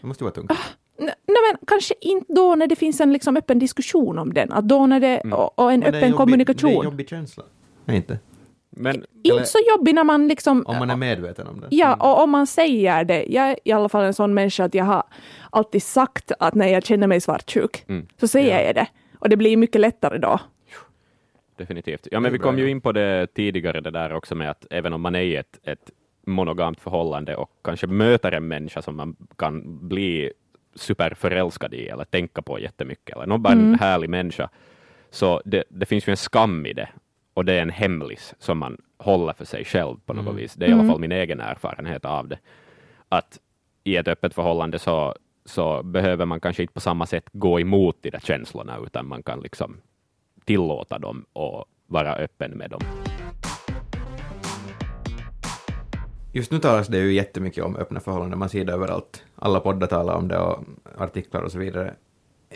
Det 0.00 0.06
måste 0.06 0.24
vara 0.24 0.34
tungt. 0.34 0.52
Nej 0.98 1.14
men 1.28 1.58
kanske 1.66 1.94
inte 2.00 2.32
då 2.32 2.54
när 2.54 2.66
det 2.66 2.76
finns 2.76 3.00
en 3.00 3.12
liksom 3.12 3.36
öppen 3.36 3.58
diskussion 3.58 4.18
om 4.18 4.34
den. 4.34 4.52
Att 4.52 4.68
då 4.68 4.86
när 4.86 5.00
det, 5.00 5.20
och, 5.20 5.58
och 5.58 5.72
en 5.72 5.80
Men 5.80 5.92
det 5.92 5.98
är 5.98 6.00
öppen 6.00 6.00
jobbig- 6.00 6.10
Det 6.10 6.14
är 6.14 6.16
kommunikation. 6.16 6.70
en 6.70 6.84
jobbig 6.84 7.08
känsla. 7.08 7.44
Nej, 7.84 7.96
inte. 7.96 8.18
Men 8.76 9.04
Inte 9.22 9.44
så 9.44 9.58
jobbig 9.70 9.94
när 9.94 10.04
man 10.04 10.28
liksom... 10.28 10.64
Om 10.66 10.78
man 10.78 10.90
är 10.90 10.96
medveten 10.96 11.46
om 11.46 11.60
det. 11.60 11.66
Ja, 11.70 11.94
och 11.94 12.22
om 12.22 12.30
man 12.30 12.46
säger 12.46 13.04
det. 13.04 13.24
Jag 13.28 13.50
är 13.50 13.56
i 13.64 13.72
alla 13.72 13.88
fall 13.88 14.04
en 14.04 14.14
sån 14.14 14.34
människa 14.34 14.64
att 14.64 14.74
jag 14.74 14.84
har 14.84 15.02
alltid 15.50 15.82
sagt 15.82 16.32
att 16.38 16.54
när 16.54 16.66
jag 16.68 16.84
känner 16.84 17.06
mig 17.06 17.20
svartsjuk 17.20 17.84
Mm. 17.88 18.06
så 18.20 18.28
säger 18.28 18.66
jag 18.66 18.74
det. 18.74 18.86
Och 19.18 19.28
det 19.28 19.36
blir 19.36 19.56
mycket 19.56 19.80
lättare 19.80 20.18
då. 20.18 20.40
definitivt. 21.56 22.08
Ja, 22.10 22.20
men 22.20 22.32
vi 22.32 22.38
kom 22.38 22.58
ju 22.58 22.64
ja. 22.64 22.70
in 22.70 22.80
på 22.80 22.92
det 22.92 23.26
tidigare, 23.34 23.80
det 23.80 23.90
där 23.90 24.12
också 24.12 24.34
med 24.34 24.50
att 24.50 24.66
även 24.70 24.92
om 24.92 25.00
man 25.00 25.14
är 25.14 25.20
i 25.20 25.36
ett, 25.36 25.58
ett 25.62 25.90
monogamt 26.26 26.80
förhållande 26.80 27.36
och 27.36 27.50
kanske 27.64 27.86
möter 27.86 28.32
en 28.32 28.48
människa 28.48 28.82
som 28.82 28.96
man 28.96 29.16
kan 29.36 29.88
bli 29.88 30.32
superförälskad 30.74 31.74
i 31.74 31.88
eller 31.88 32.04
tänka 32.04 32.42
på 32.42 32.60
jättemycket, 32.60 33.16
eller 33.16 33.26
någon 33.26 33.42
bara 33.42 33.52
en 33.52 33.78
härlig 33.78 34.10
människa, 34.10 34.48
så 35.10 35.42
det, 35.44 35.64
det 35.68 35.86
finns 35.86 36.08
ju 36.08 36.10
en 36.10 36.16
skam 36.16 36.66
i 36.66 36.72
det. 36.72 36.88
Och 37.36 37.44
det 37.44 37.52
är 37.52 37.62
en 37.62 37.70
hemlis 37.70 38.34
som 38.38 38.58
man 38.58 38.76
håller 38.98 39.32
för 39.32 39.44
sig 39.44 39.64
själv 39.64 39.96
på 40.06 40.12
något 40.12 40.36
vis. 40.36 40.54
Det 40.54 40.64
är 40.64 40.68
i 40.68 40.72
alla 40.72 40.88
fall 40.88 41.00
min 41.00 41.12
egen 41.12 41.40
erfarenhet 41.40 42.04
av 42.04 42.28
det. 42.28 42.38
Att 43.08 43.38
i 43.84 43.96
ett 43.96 44.08
öppet 44.08 44.34
förhållande 44.34 44.78
så, 44.78 45.14
så 45.44 45.82
behöver 45.82 46.26
man 46.26 46.40
kanske 46.40 46.62
inte 46.62 46.74
på 46.74 46.80
samma 46.80 47.06
sätt 47.06 47.24
gå 47.32 47.60
emot 47.60 47.96
de 48.00 48.10
där 48.10 48.20
känslorna, 48.20 48.78
utan 48.86 49.06
man 49.06 49.22
kan 49.22 49.40
liksom 49.40 49.76
tillåta 50.44 50.98
dem 50.98 51.24
och 51.32 51.64
vara 51.86 52.14
öppen 52.14 52.50
med 52.50 52.70
dem. 52.70 52.80
Just 56.32 56.52
nu 56.52 56.58
talas 56.58 56.88
det 56.88 56.98
ju 56.98 57.12
jättemycket 57.12 57.64
om 57.64 57.76
öppna 57.76 58.00
förhållanden, 58.00 58.38
man 58.38 58.48
ser 58.48 58.64
det 58.64 58.72
överallt. 58.72 59.24
Alla 59.34 59.60
poddar 59.60 59.86
talar 59.86 60.14
om 60.14 60.28
det 60.28 60.38
och 60.38 60.64
artiklar 60.98 61.42
och 61.42 61.52
så 61.52 61.58
vidare. 61.58 61.94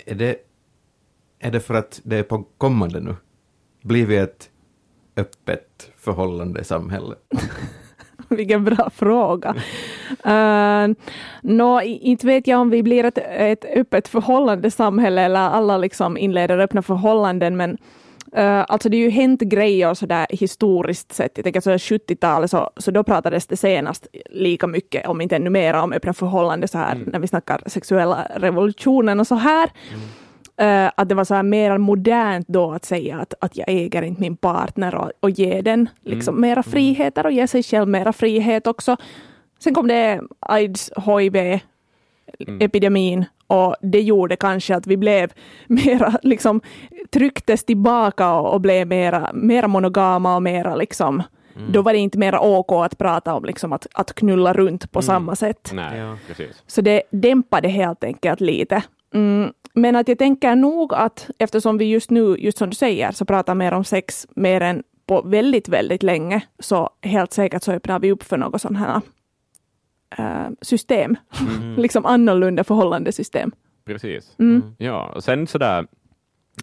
Är 0.07 0.15
det, 0.15 0.37
är 1.39 1.51
det 1.51 1.61
för 1.61 1.75
att 1.75 2.01
det 2.05 2.17
är 2.17 2.23
på 2.23 2.45
kommande 2.59 3.01
nu? 3.01 3.17
Blir 3.83 4.07
vi 4.07 4.17
ett 4.17 4.51
öppet 5.21 5.91
förhållande 5.99 6.65
samhälle? 6.65 7.15
Vilken 8.29 8.65
bra 8.65 8.91
fråga. 8.95 9.55
Uh, 10.27 10.95
Nå, 11.43 11.83
i- 11.83 11.99
inte 12.03 12.27
vet 12.27 12.47
jag 12.47 12.61
om 12.61 12.71
vi 12.71 12.83
blir 12.83 13.05
ett, 13.05 13.19
ett 13.29 13.65
öppet 13.77 14.09
förhållande 14.09 14.71
samhälle 14.71 15.23
eller 15.23 15.41
alla 15.41 15.79
liksom 15.79 16.17
inleder 16.17 16.59
öppna 16.59 16.83
förhållanden, 16.83 17.57
men 17.57 17.71
uh, 18.39 18.65
alltså 18.69 18.89
det 18.89 18.97
har 18.97 19.03
ju 19.03 19.11
hänt 19.11 19.41
grejer 19.41 19.95
så 19.95 20.07
där 20.07 20.27
historiskt 20.31 21.13
sett. 21.13 21.33
Jag 21.35 21.45
tänker 21.45 21.61
så 21.61 21.71
här 21.71 21.79
70-talet, 21.79 22.51
så, 22.51 22.71
så 22.77 22.91
då 22.91 23.05
pratades 23.05 23.47
det 23.47 23.57
senast 23.57 24.07
lika 24.31 24.67
mycket, 24.67 25.07
om 25.09 25.21
inte 25.21 25.37
ännu 25.37 25.51
mer, 25.51 25.75
om 25.75 25.93
öppna 25.93 26.13
förhållanden 26.13 26.69
så 26.69 26.79
här, 26.79 26.99
när 27.07 27.19
vi 27.19 27.27
snackar 27.29 27.63
sexuella 27.67 28.27
revolutionen 28.37 29.21
och 29.21 29.27
så 29.27 29.35
här. 29.35 29.71
Eh, 30.61 30.91
att 30.95 31.09
det 31.09 31.15
var 31.15 31.25
så 31.25 31.35
här 31.35 31.43
mer 31.43 31.79
modernt 31.79 32.49
då 32.49 32.73
att 32.73 32.85
säga 32.85 33.19
att, 33.19 33.35
att 33.41 33.57
jag 33.57 33.69
äger 33.69 34.03
inte 34.03 34.21
min 34.21 34.37
partner 34.37 34.95
och, 34.95 35.11
och 35.21 35.31
ge 35.31 35.61
den 35.63 35.89
liksom 36.05 36.41
mera 36.41 36.63
friheter 36.63 37.27
och 37.27 37.33
ge 37.33 37.47
sig 37.47 37.63
själv 37.63 37.89
mera 37.89 38.13
frihet 38.13 38.67
också. 38.67 38.97
Sen 39.59 39.75
kom 39.75 39.89
det 39.89 40.21
aids, 40.41 40.91
hiv, 41.07 41.61
epidemin 42.61 43.25
och 43.47 43.77
det 43.83 44.01
gjorde 44.01 44.37
kanske 44.37 44.77
att 44.77 44.87
vi 44.87 44.97
blev 44.97 45.33
mera, 45.67 46.15
liksom 46.23 46.61
trycktes 47.13 47.65
tillbaka 47.65 48.33
och, 48.35 48.53
och 48.55 48.61
blev 48.61 48.87
mera, 48.87 49.31
mera 49.35 49.69
monogama 49.69 50.37
och 50.37 50.43
mera 50.43 50.77
liksom 50.77 51.23
Då 51.73 51.83
var 51.83 51.93
det 51.93 51.99
inte 51.99 52.19
mera 52.19 52.41
OK 52.41 52.73
att 52.73 52.99
prata 52.99 53.35
om 53.35 53.45
liksom 53.45 53.73
att, 53.73 53.87
att 53.95 54.15
knulla 54.15 54.53
runt 54.53 54.93
på 54.93 55.03
samma 55.03 55.37
sätt. 55.37 55.71
Nej, 55.73 55.99
Ja. 55.99 56.17
precis. 56.27 56.63
Så 56.67 56.81
det 56.81 57.03
dämpade 57.11 57.69
helt 57.69 58.05
enkelt 58.05 58.41
lite. 58.41 58.83
Mm. 59.15 59.53
Men 59.75 59.97
att 59.97 60.09
jag 60.09 60.19
tänker 60.19 60.57
nog 60.57 60.95
att 60.95 61.31
eftersom 61.39 61.79
vi 61.79 61.85
just 61.85 62.11
nu, 62.11 62.37
just 62.39 62.59
som 62.59 62.71
du 62.71 62.77
säger, 62.77 63.13
så 63.13 63.25
pratar 63.25 63.55
mer 63.55 63.73
om 63.73 63.85
sex 63.85 64.27
mer 64.31 64.61
än 64.61 64.83
på 65.07 65.23
väldigt, 65.23 65.69
väldigt 65.69 66.03
länge, 66.03 66.43
så 66.59 66.91
helt 67.03 67.33
säkert 67.33 67.63
så 67.63 67.73
öppnar 67.73 67.99
vi 67.99 68.13
upp 68.13 68.23
för 68.23 68.37
något 68.37 68.61
sånt 68.61 68.79
här 68.79 69.01
äh, 70.19 70.51
system. 70.61 71.17
liksom 71.77 72.07
annorlunda 72.07 72.65
förhållandesystem. 72.65 73.53
Precis. 73.85 74.35
Mm. 74.39 74.63
Ja, 74.79 75.13
och 75.15 75.25
sen 75.25 75.47
sådär, 75.47 75.87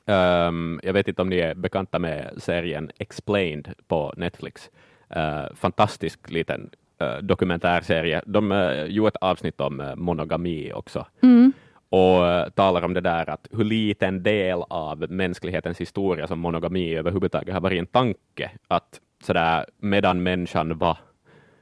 ehm, 0.05 0.79
jag 0.83 0.93
vet 0.93 1.07
inte 1.07 1.21
om 1.21 1.29
ni 1.29 1.37
är 1.37 1.55
bekanta 1.55 1.99
med 1.99 2.33
serien 2.37 2.91
Explained 2.97 3.73
på 3.87 4.13
Netflix. 4.17 4.69
Uh, 5.15 5.55
fantastisk 5.55 6.29
liten 6.31 6.69
eh, 6.99 7.17
dokumentärserie. 7.17 8.21
De 8.25 8.51
uh, 8.51 8.85
gjorde 8.85 9.07
ett 9.07 9.15
avsnitt 9.15 9.61
om 9.61 9.79
uh, 9.79 9.95
monogami 9.95 10.71
också. 10.73 11.05
Mm. 11.21 11.53
Och 11.89 12.21
uh, 12.21 12.49
talar 12.49 12.85
om 12.85 12.93
det 12.93 13.01
där 13.01 13.29
att 13.29 13.47
hur 13.51 13.63
liten 13.63 14.23
del 14.23 14.63
av 14.69 15.11
mänsklighetens 15.11 15.81
historia 15.81 16.27
som 16.27 16.39
monogami 16.39 16.95
överhuvudtaget 16.95 17.53
har 17.53 17.61
varit 17.61 17.79
en 17.79 17.87
tanke. 17.87 18.51
Att 18.67 18.99
sådär, 19.23 19.65
medan 19.77 20.23
människan 20.23 20.77
var 20.77 20.97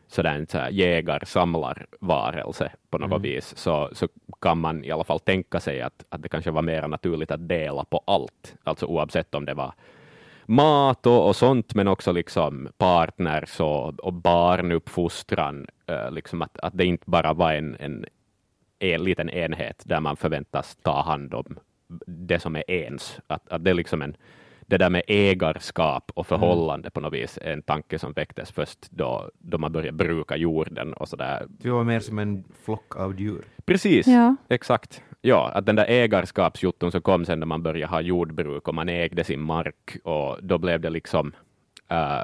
sådär 0.08 0.36
en 0.36 0.48
sådär 0.48 0.70
jägar-samlarvarelse 0.70 2.72
på 2.90 2.98
något 2.98 3.10
Mm. 3.12 3.22
vis, 3.22 3.58
så, 3.58 3.90
så 3.94 4.08
kan 4.42 4.58
man 4.58 4.84
i 4.84 4.92
alla 4.92 5.04
fall 5.04 5.20
tänka 5.20 5.60
sig 5.60 5.82
att, 5.82 6.06
att 6.10 6.22
det 6.22 6.30
kanske 6.30 6.52
var 6.52 6.62
mer 6.62 6.88
naturligt 6.88 7.32
att 7.32 7.48
dela 7.50 7.86
på 7.86 8.02
allt, 8.08 8.56
alltså 8.64 8.86
oavsett 8.86 9.36
om 9.36 9.46
det 9.46 9.54
var 9.54 9.74
mat 10.46 11.06
och, 11.06 11.28
och 11.28 11.36
sånt, 11.36 11.76
men 11.76 11.88
också 11.88 12.12
liksom 12.12 12.70
partners 12.78 13.60
och, 13.60 14.00
och 14.00 14.14
barnuppfostran, 14.14 15.68
eh, 15.88 16.12
liksom 16.12 16.42
att, 16.42 16.60
att 16.60 16.78
det 16.78 16.86
inte 16.86 17.04
bara 17.10 17.34
var 17.34 17.54
en, 17.54 17.76
en, 17.80 18.06
en 18.80 19.04
liten 19.04 19.30
enhet 19.30 19.84
där 19.86 20.00
man 20.00 20.18
förväntas 20.18 20.76
ta 20.76 21.02
hand 21.02 21.34
om 21.34 21.60
det 22.08 22.40
som 22.40 22.56
är 22.56 22.72
ens, 22.72 23.20
att, 23.28 23.50
att 23.50 23.64
det 23.64 23.70
är 23.70 23.74
liksom 23.74 24.02
en 24.02 24.16
det 24.68 24.78
där 24.78 24.90
med 24.90 25.02
ägarskap 25.08 26.12
och 26.16 26.28
förhållande 26.28 26.90
på 26.90 27.00
något 27.02 27.14
vis 27.14 27.40
är 27.42 27.54
en 27.54 27.62
tanke 27.62 28.00
som 28.00 28.14
väcktes 28.14 28.52
först 28.52 28.80
då, 28.92 29.30
då 29.40 29.58
man 29.58 29.72
började 29.72 29.92
bruka 29.98 30.36
jorden 30.38 30.94
och 30.94 31.10
sådär. 31.10 31.46
Du 31.48 31.70
var 31.70 31.84
mer 31.84 32.00
som 32.00 32.20
en 32.20 32.44
flock 32.64 32.96
av 32.96 33.20
djur. 33.20 33.46
Precis, 33.66 34.08
Ja. 34.08 34.36
exakt. 34.50 35.02
Ja, 35.22 35.52
att 35.54 35.66
den 35.66 35.76
där 35.76 35.86
ägarskapsjutton 35.90 36.92
som 36.92 37.02
kom 37.02 37.26
sen 37.26 37.40
när 37.40 37.46
man 37.48 37.64
började 37.64 37.92
ha 37.92 38.02
jordbruk 38.02 38.68
och 38.68 38.76
man 38.76 38.90
ägde 38.90 39.24
sin 39.24 39.42
mark 39.42 39.98
och 40.04 40.38
då 40.44 40.58
blev 40.58 40.82
det 40.82 40.90
liksom 40.90 41.32
äh, 41.88 42.22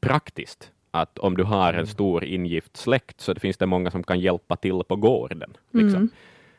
praktiskt 0.00 0.70
att 0.94 1.18
om 1.18 1.36
du 1.36 1.44
har 1.44 1.74
en 1.74 1.86
stor 1.86 2.24
ingift 2.24 2.76
släkt 2.76 3.20
så 3.20 3.32
det 3.32 3.40
finns 3.40 3.56
det 3.56 3.66
många 3.66 3.90
som 3.90 4.02
kan 4.02 4.20
hjälpa 4.20 4.56
till 4.56 4.82
på 4.88 4.96
gården. 4.96 5.56
Liksom. 5.70 5.96
Mm. 5.96 6.08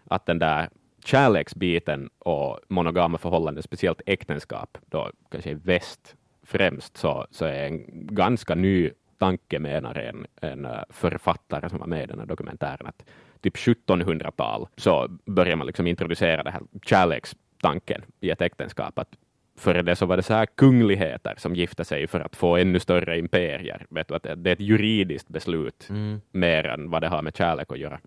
Att 0.07 0.25
den 0.25 0.39
där 0.39 0.69
kärleksbiten 1.05 2.09
och 2.19 2.59
monogama 2.67 3.17
förhållanden, 3.17 3.63
speciellt 3.63 4.01
äktenskap, 4.05 4.77
då 4.89 5.11
kanske 5.31 5.49
i 5.49 5.53
väst 5.53 6.15
främst, 6.43 6.97
så, 6.97 7.27
så 7.31 7.45
är 7.45 7.65
en 7.67 7.85
ganska 8.15 8.55
ny 8.55 8.91
tanke 9.17 9.59
menar 9.59 9.97
en, 9.97 10.27
en 10.41 10.65
eh, 10.65 10.83
författare 10.89 11.69
som 11.69 11.79
var 11.79 11.87
med 11.87 12.03
i 12.03 12.07
den 12.07 12.19
här 12.19 12.25
dokumentären. 12.25 12.87
Att 12.87 13.05
typ 13.41 13.55
1700-tal 13.55 14.67
så 14.77 15.07
börjar 15.25 15.55
man 15.55 15.67
liksom 15.67 15.87
introducera 15.87 16.43
den 16.43 16.53
här 16.53 16.61
kärlekstanken 16.81 18.01
i 18.19 18.29
ett 18.29 18.41
äktenskap. 18.41 18.99
Att 18.99 19.15
före 19.57 19.81
det 19.81 19.95
så 19.95 20.05
var 20.05 20.17
det 20.17 20.23
så 20.23 20.33
här 20.33 20.45
kungligheter 20.45 21.33
som 21.37 21.55
gifte 21.55 21.85
sig 21.85 22.07
för 22.07 22.19
att 22.19 22.35
få 22.35 22.57
ännu 22.57 22.79
större 22.79 23.19
imperier. 23.19 23.85
Vet 23.89 24.07
du, 24.07 24.15
att 24.15 24.23
det 24.23 24.49
är 24.49 24.53
ett 24.53 24.59
juridiskt 24.59 25.27
beslut 25.27 25.87
Mm. 25.89 26.21
mer 26.31 26.63
än 26.67 26.89
vad 26.89 27.01
det 27.01 27.07
har 27.07 27.21
med 27.21 27.37
kärlek 27.37 27.71
att 27.71 27.79
göra. 27.79 27.99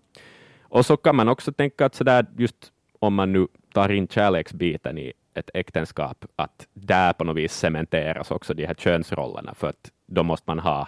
Och 0.61 0.85
så 0.85 0.97
kan 0.97 1.15
man 1.15 1.29
också 1.29 1.51
tänka 1.51 1.85
att 1.85 1.95
så 1.95 2.03
där, 2.03 2.25
just 2.37 2.71
om 2.99 3.13
man 3.13 3.33
nu 3.33 3.47
tar 3.73 3.91
in 3.91 4.07
kärleksbiten 4.07 4.97
i 4.97 5.13
ett 5.33 5.49
äktenskap, 5.53 6.25
att 6.35 6.67
där 6.73 7.13
på 7.13 7.23
något 7.23 7.37
vis 7.37 7.53
cementeras 7.53 8.31
också 8.31 8.53
de 8.53 8.65
här 8.65 8.73
könsrollerna, 8.73 9.53
för 9.53 9.67
att 9.67 9.91
då 10.05 10.23
måste 10.23 10.43
man 10.47 10.59
ha 10.59 10.87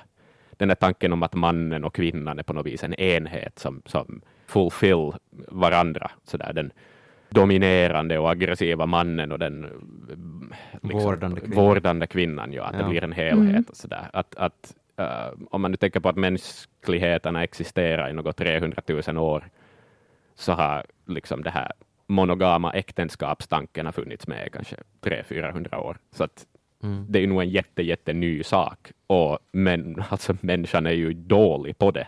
den 0.58 0.70
här 0.70 0.76
tanken 0.76 1.14
om 1.14 1.24
att 1.24 1.34
mannen 1.34 1.84
och 1.84 1.96
kvinnan 1.96 2.40
är 2.40 2.44
på 2.44 2.54
något 2.54 2.66
vis 2.66 2.84
en 2.84 2.94
enhet 2.94 3.60
som, 3.60 3.82
som 3.86 4.22
fulfill 4.48 5.12
varandra. 5.48 6.12
Så 6.24 6.38
där, 6.38 6.54
den 6.54 6.72
dominerande 7.30 8.20
och 8.20 8.32
aggressiva 8.32 8.86
mannen 8.86 9.32
och 9.32 9.40
den 9.40 9.68
eh, 10.52 10.80
Vårdande 10.82 11.42
kvinnan. 11.42 11.66
vårdande 11.66 12.08
kvinnan, 12.08 12.54
ja, 12.54 12.64
att 12.64 12.74
det 12.74 12.80
Ja. 12.84 12.90
blir 12.90 13.04
en 13.04 13.12
helhet. 13.12 13.70
Och 13.70 13.76
så 13.78 13.88
där. 13.88 14.10
Att, 14.14 14.36
att, 14.36 14.76
eh, 14.98 15.28
om 15.50 15.62
man 15.62 15.72
nu 15.72 15.78
tänker 15.78 16.00
på 16.00 16.10
att 16.10 16.16
mänskligheterna 16.16 17.44
existerar 17.44 18.10
i 18.10 18.14
något 18.14 18.38
300 18.38 18.82
000 19.08 19.18
år, 19.18 19.50
så 20.36 20.52
har 20.54 20.86
liksom 21.06 21.44
det 21.44 21.50
här 21.50 21.72
monogama 22.08 22.72
äktenskapstanken 22.74 23.86
har 23.86 23.94
funnits 23.94 24.28
med 24.28 24.50
kanske 24.54 24.76
300-400 25.02 25.76
år. 25.78 25.98
Så 26.12 26.24
att 26.24 26.46
Mm. 26.84 27.06
det 27.10 27.20
är 27.24 27.28
nog 27.28 27.42
en 27.42 27.50
jätte, 27.50 27.82
jätte 27.84 28.14
ny 28.14 28.44
sak. 28.44 28.92
Och 29.08 29.40
men, 29.52 30.04
alltså, 30.10 30.36
människan 30.42 30.86
är 30.86 30.92
ju 30.92 31.14
dålig 31.14 31.78
på 31.78 31.92
det. 31.92 32.08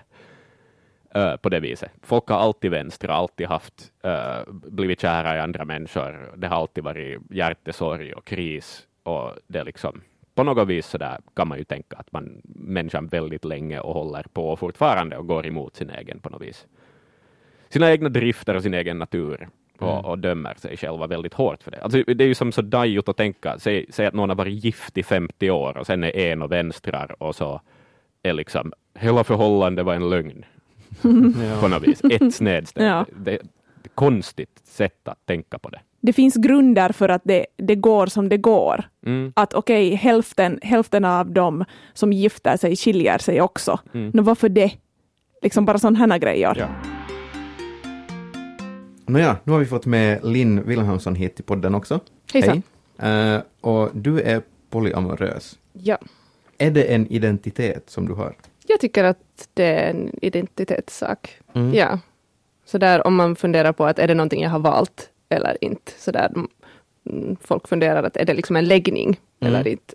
Eh, 1.16 1.36
på 1.36 1.50
det 1.50 1.60
viset. 1.60 1.92
Folk 2.02 2.28
har 2.30 2.38
alltid 2.38 2.72
vänstrat, 2.72 3.12
alltid 3.16 3.48
haft, 3.48 3.92
eh, 4.04 4.40
blivit 4.48 5.02
kära 5.02 5.36
i 5.38 5.40
andra 5.40 5.66
människor. 5.66 6.34
Det 6.38 6.48
har 6.48 6.56
alltid 6.56 6.84
varit 6.84 7.20
hjärtesorg 7.30 8.14
och 8.14 8.26
kris. 8.26 8.88
Och 9.04 9.32
det 9.48 9.64
liksom, 9.64 10.02
på 10.36 10.44
något 10.44 10.68
vis 10.68 10.88
så 10.88 10.98
där 10.98 11.18
kan 11.36 11.48
man 11.48 11.58
ju 11.58 11.64
tänka 11.64 11.96
att 11.98 12.12
man 12.12 12.42
människan 12.56 13.08
väldigt 13.08 13.46
länge 13.46 13.80
och 13.80 13.94
håller 13.94 14.26
på 14.34 14.56
fortfarande 14.56 15.18
och 15.18 15.28
går 15.28 15.46
emot 15.46 15.76
sin 15.76 15.90
egen 15.90 16.20
på 16.20 16.30
något 16.30 16.42
vis. 16.42 16.68
Sina 17.70 17.92
egna 17.92 18.10
drifter 18.10 18.56
och 18.56 18.64
sin 18.64 18.74
egen 18.74 19.00
natur 19.00 19.50
och, 19.80 19.92
Mm. 19.92 20.06
och 20.06 20.20
dömer 20.20 20.54
sig 20.58 20.78
själva 20.78 21.08
väldigt 21.08 21.34
hårt 21.34 21.64
för 21.64 21.72
det. 21.72 21.82
Alltså, 21.82 22.04
det 22.04 22.24
är 22.24 22.28
ju 22.28 22.36
som 22.36 22.52
så 22.52 22.62
dajigt 22.62 23.10
att 23.10 23.18
tänka, 23.18 23.60
säg, 23.60 23.86
säg 23.90 24.06
att 24.06 24.14
någon 24.14 24.30
har 24.30 24.36
varit 24.36 24.64
gift 24.66 24.98
i 24.98 25.04
50 25.04 25.50
år 25.52 25.78
och 25.78 25.86
sen 25.86 26.04
är 26.04 26.16
en 26.18 26.42
och 26.42 26.52
vänstrar 26.52 27.16
och 27.24 27.36
så 27.36 27.62
är 28.24 28.34
liksom 28.34 28.74
hela 29.00 29.24
förhållandet 29.24 29.86
var 29.86 29.94
en 29.94 30.10
lögn 30.10 30.46
på 31.62 31.68
något 31.68 31.88
vis. 31.88 32.02
Ett 32.04 32.36
snedsteg. 32.36 32.84
Ja. 32.84 33.06
Det 33.18 33.36
ett 33.36 33.96
konstigt 33.96 34.62
sätt 34.64 35.08
att 35.08 35.26
tänka 35.26 35.60
på 35.60 35.70
det. 35.70 35.80
Det 36.02 36.14
finns 36.14 36.36
grunder 36.36 36.92
för 36.92 37.10
att 37.10 37.22
det, 37.26 37.46
det 37.58 37.76
går 37.76 38.08
som 38.08 38.30
det 38.30 38.38
går. 38.38 38.84
Mm. 39.06 39.34
Att 39.36 39.54
okej, 39.54 39.96
hälften, 39.96 40.60
hälften 40.62 41.06
av 41.06 41.32
dem 41.32 41.66
som 41.94 42.14
gifter 42.14 42.58
sig 42.58 42.76
skiljer 42.76 43.18
sig 43.18 43.42
också. 43.42 43.80
Mm. 43.94 44.12
Nå, 44.14 44.22
varför 44.24 44.50
det? 44.50 44.72
Liksom 45.42 45.66
bara 45.66 45.78
sådana 45.78 46.00
här 46.00 46.18
grejer. 46.18 46.56
Ja. 46.58 46.68
Nåja, 49.06 49.38
nu 49.44 49.52
har 49.52 49.60
vi 49.60 49.66
fått 49.66 49.86
med 49.86 50.26
Linn 50.26 50.64
Wilhelmsson 50.64 51.16
hit 51.16 51.36
till 51.36 51.46
podden 51.46 51.76
också. 51.76 52.00
Hejsan. 52.34 52.62
Hej. 52.98 53.34
Eh, 53.36 53.42
och 53.62 53.90
du 53.94 54.22
är 54.22 54.42
polyamorös. 54.70 55.60
Ja. 55.74 55.98
Är 56.58 56.72
det 56.72 56.84
en 56.84 57.08
identitet 57.08 57.90
som 57.90 58.08
du 58.08 58.14
har? 58.14 58.36
Jag 58.68 58.80
tycker 58.80 59.04
att 59.04 59.48
det 59.54 59.64
är 59.66 59.90
en 59.90 60.12
identitetssak. 60.22 61.38
Mm. 61.54 61.74
Ja. 61.74 62.00
Så 62.66 62.78
där 62.78 63.08
om 63.08 63.16
man 63.16 63.36
funderar 63.36 63.72
på 63.72 63.86
att 63.86 64.00
är 64.00 64.08
det 64.08 64.14
någonting 64.14 64.42
jag 64.44 64.50
har 64.50 64.60
valt 64.60 65.10
eller 65.30 65.58
inte. 65.64 65.92
Så 65.98 66.12
där 66.12 66.32
folk 67.42 67.68
funderar 67.68 68.04
att 68.04 68.18
är 68.18 68.26
det 68.26 68.34
liksom 68.34 68.56
en 68.56 68.66
läggning 68.66 69.20
Mm. 69.40 69.56
eller 69.56 69.68
inte. 69.72 69.94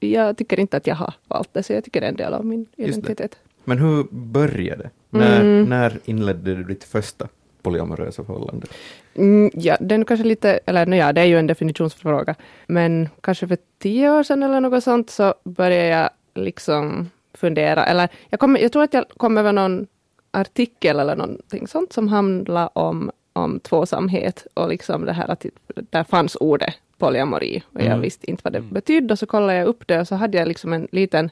Jag 0.00 0.36
tycker 0.36 0.60
inte 0.60 0.76
att 0.76 0.86
jag 0.86 0.94
har 0.94 1.14
valt 1.28 1.48
det, 1.54 1.62
så 1.62 1.72
jag 1.72 1.84
tycker 1.84 2.00
det 2.00 2.06
är 2.06 2.10
en 2.10 2.16
del 2.16 2.34
av 2.34 2.46
min 2.46 2.66
identitet. 2.76 3.38
Men 3.64 3.78
hur 3.78 4.04
började 4.10 4.82
det? 4.82 4.90
När, 5.10 5.40
Mm. 5.40 5.64
när 5.64 5.98
inledde 6.04 6.54
du 6.54 6.64
ditt 6.64 6.84
första 6.84 7.28
polyamorösa 7.62 8.24
förhållande? 8.24 8.66
Mm, 9.14 9.50
ja, 9.54 9.76
nog 9.80 10.08
kanske 10.08 10.24
lite, 10.26 10.60
eller 10.66 10.86
no, 10.86 10.94
ja, 10.96 11.12
det 11.12 11.20
är 11.20 11.24
ju 11.24 11.38
en 11.38 11.46
definitionsfråga. 11.46 12.34
Men 12.66 13.08
kanske 13.20 13.48
för 13.48 13.58
tio 13.78 14.10
år 14.10 14.22
sedan 14.22 14.42
eller 14.42 14.60
något 14.60 14.84
sånt 14.84 15.10
så 15.10 15.34
började 15.44 15.86
jag 15.88 16.10
liksom 16.34 17.10
fundera, 17.34 17.84
eller 17.86 18.08
jag, 18.28 18.40
kom, 18.40 18.56
jag 18.60 18.72
tror 18.72 18.82
att 18.82 18.94
jag 18.94 19.04
kom 19.16 19.38
över 19.38 19.52
någon 19.52 19.86
artikel 20.30 21.00
eller 21.00 21.16
någonting 21.16 21.66
sånt 21.68 21.92
som 21.92 22.08
handlar 22.08 22.78
om, 22.78 23.10
om 23.32 23.60
tvåsamhet 23.60 24.46
och 24.54 24.68
liksom 24.68 25.04
det 25.04 25.12
här 25.12 25.30
att 25.30 25.46
där 25.90 26.04
fanns 26.04 26.36
ordet 26.40 26.74
polyamori 26.98 27.62
och 27.72 27.80
jag 27.80 27.86
Mm. 27.86 28.00
visste 28.00 28.30
inte 28.30 28.40
vad 28.44 28.52
det 28.52 28.60
betydde 28.60 29.12
och 29.14 29.18
så 29.18 29.26
kollade 29.26 29.54
jag 29.58 29.66
upp 29.66 29.86
det 29.86 30.00
och 30.00 30.08
så 30.08 30.14
hade 30.14 30.38
jag 30.38 30.48
liksom 30.48 30.72
en 30.72 30.88
liten 30.92 31.30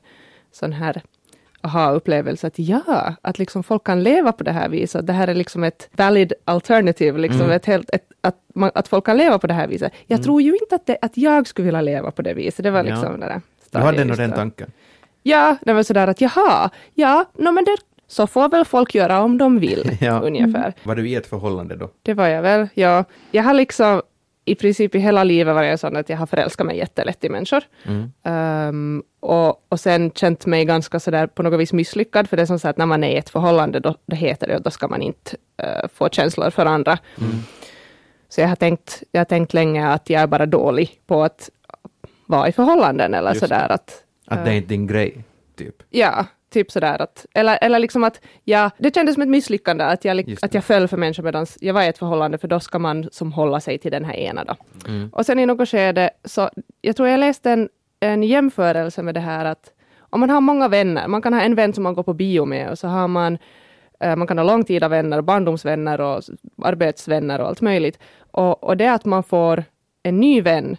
sån 0.52 0.72
här 0.72 1.02
aha-upplevelse 1.60 2.46
att 2.46 2.58
ja, 2.58 3.14
att 3.22 3.38
liksom 3.38 3.62
folk 3.62 3.84
kan 3.84 4.02
leva 4.02 4.32
på 4.32 4.44
det 4.44 4.52
här 4.52 4.68
viset. 4.68 4.98
Att 5.00 5.06
Det 5.06 5.12
här 5.12 5.28
är 5.28 5.34
liksom 5.34 5.64
ett 5.64 5.88
valid 5.92 6.32
alternative, 6.44 7.18
liksom 7.18 7.40
Mm. 7.40 7.56
ett 7.56 7.66
helt, 7.66 7.90
ett, 7.90 8.08
att, 8.20 8.36
man, 8.54 8.70
att 8.74 8.88
folk 8.88 9.04
kan 9.06 9.16
leva 9.16 9.38
på 9.38 9.46
det 9.46 9.54
här 9.54 9.66
viset. 9.68 9.92
Jag 10.06 10.22
tror 10.22 10.42
ju 10.42 10.52
inte 10.52 10.74
att, 10.74 10.86
det, 10.86 10.98
att 11.02 11.16
jag 11.16 11.46
skulle 11.46 11.64
vilja 11.66 11.80
leva 11.80 12.10
på 12.10 12.22
det 12.22 12.34
viset. 12.34 12.62
Det 12.62 12.70
var 12.70 12.84
Ja. 12.84 12.90
liksom 12.94 13.20
det 13.20 13.26
där. 13.26 13.40
Du 13.70 13.78
hade 13.78 14.02
ändå 14.02 14.14
den 14.14 14.30
då. 14.30 14.36
Ja, 15.22 15.56
det 15.62 15.72
var 15.72 15.82
sådär 15.82 16.06
att 16.06 16.20
jaha, 16.20 16.70
ja, 16.94 17.24
no, 17.34 17.50
men 17.50 17.64
det, 17.64 17.76
så 18.06 18.26
får 18.26 18.48
väl 18.48 18.64
folk 18.64 18.94
göra 18.94 19.20
om 19.22 19.38
de 19.38 19.58
vill, 19.58 19.96
Ja. 20.00 20.20
ungefär. 20.20 20.74
Var 20.82 20.94
du 20.94 21.08
i 21.08 21.14
ett 21.14 21.26
förhållande 21.26 21.76
då? 21.76 21.90
Det 22.02 22.14
var 22.14 22.28
jag 22.28 22.42
väl, 22.42 22.68
ja. 22.74 23.04
Jag 23.30 23.42
har 23.42 23.54
liksom 23.54 24.02
i 24.44 24.54
princip 24.54 24.94
i 24.94 24.98
hela 24.98 25.24
livet 25.24 25.54
varit 25.54 25.80
sån 25.80 25.96
att 25.96 26.08
jag 26.08 26.16
har 26.16 26.26
förälskat 26.26 26.66
mig 26.66 26.76
jättelätt 26.76 27.24
i 27.24 27.28
människor. 27.28 27.62
Mm. 27.84 28.12
Um, 28.68 29.02
och, 29.20 29.66
och 29.68 29.80
sen 29.80 30.10
känt 30.10 30.46
mig 30.46 30.64
ganska 30.64 31.00
sådär 31.00 31.26
på 31.26 31.42
något 31.42 31.60
vis 31.60 31.72
misslyckad, 31.72 32.28
för 32.28 32.36
det 32.36 32.42
är 32.42 32.46
som 32.46 32.58
så 32.58 32.68
att 32.68 32.76
när 32.76 32.86
man 32.86 33.04
är 33.04 33.10
i 33.10 33.16
ett 33.16 33.30
förhållande, 33.30 33.80
då, 33.80 33.94
då 34.06 34.16
heter 34.16 34.46
det 34.46 34.56
att 34.56 34.64
då 34.64 34.70
ska 34.70 34.88
man 34.88 35.02
inte 35.02 35.36
eh, 35.56 35.88
få 35.94 36.08
känslor 36.08 36.50
för 36.50 36.66
andra. 36.66 36.98
Mm. 37.20 37.32
Så 38.28 38.40
jag 38.40 38.48
har, 38.48 38.56
tänkt, 38.56 39.02
jag 39.12 39.20
har 39.20 39.24
tänkt 39.24 39.54
länge 39.54 39.88
att 39.88 40.10
jag 40.10 40.22
är 40.22 40.26
bara 40.26 40.46
dålig 40.46 41.00
på 41.06 41.22
att 41.22 41.50
vara 42.26 42.48
i 42.48 42.52
förhållanden, 42.52 43.14
eller 43.14 43.30
Just 43.30 43.40
sådär 43.40 43.72
att... 43.72 44.04
Att 44.26 44.44
det 44.44 44.50
är 44.50 44.54
inte 44.54 44.68
din 44.68 44.86
grej, 44.86 45.24
typ? 45.56 45.82
Ja, 45.90 46.26
typ 46.52 46.70
sådär 46.70 47.02
att, 47.02 47.26
eller, 47.34 47.58
eller 47.62 47.78
liksom 47.78 48.04
att, 48.04 48.20
ja, 48.44 48.70
det 48.78 48.94
kändes 48.94 49.14
som 49.14 49.22
ett 49.22 49.28
misslyckande 49.28 49.84
att 49.84 50.04
jag, 50.04 50.36
att 50.42 50.54
jag 50.54 50.64
föll 50.64 50.88
för 50.88 50.96
människor 50.96 51.22
medan 51.22 51.46
jag 51.60 51.74
var 51.74 51.82
i 51.82 51.86
ett 51.86 51.98
förhållande, 51.98 52.38
för 52.38 52.48
då 52.48 52.60
ska 52.60 52.78
man 52.78 53.08
som 53.12 53.32
hålla 53.32 53.60
sig 53.60 53.78
till 53.78 53.90
den 53.90 54.04
här 54.04 54.14
ena 54.14 54.44
då. 54.44 54.56
Mm. 54.88 55.08
Och 55.12 55.26
sen 55.26 55.38
i 55.38 55.46
något 55.46 55.68
skede, 55.68 56.10
så 56.24 56.50
jag 56.80 56.96
tror 56.96 57.08
jag 57.08 57.20
läste 57.20 57.50
en, 57.50 57.68
en 58.00 58.22
jämförelse 58.22 59.02
med 59.02 59.14
det 59.14 59.20
här 59.20 59.44
att 59.44 59.72
om 59.98 60.20
man 60.20 60.30
har 60.30 60.40
många 60.40 60.68
vänner, 60.68 61.08
man 61.08 61.22
kan 61.22 61.34
ha 61.34 61.40
en 61.40 61.54
vän 61.54 61.72
som 61.72 61.84
man 61.84 61.94
går 61.94 62.02
på 62.02 62.14
bio 62.14 62.44
med 62.44 62.70
och 62.70 62.78
så 62.78 62.88
har 62.88 63.08
man 63.08 63.38
eh, 64.00 64.16
man 64.16 64.26
kan 64.26 64.38
ha 64.38 64.44
långtida 64.44 64.88
vänner, 64.88 65.20
barndomsvänner 65.22 66.00
och 66.00 66.22
arbetsvänner 66.62 67.40
och 67.40 67.46
allt 67.46 67.60
möjligt. 67.60 67.98
Och, 68.18 68.64
och 68.64 68.76
det 68.76 68.92
att 68.92 69.04
man 69.04 69.22
får 69.22 69.64
en 70.02 70.20
ny 70.20 70.40
vän 70.40 70.76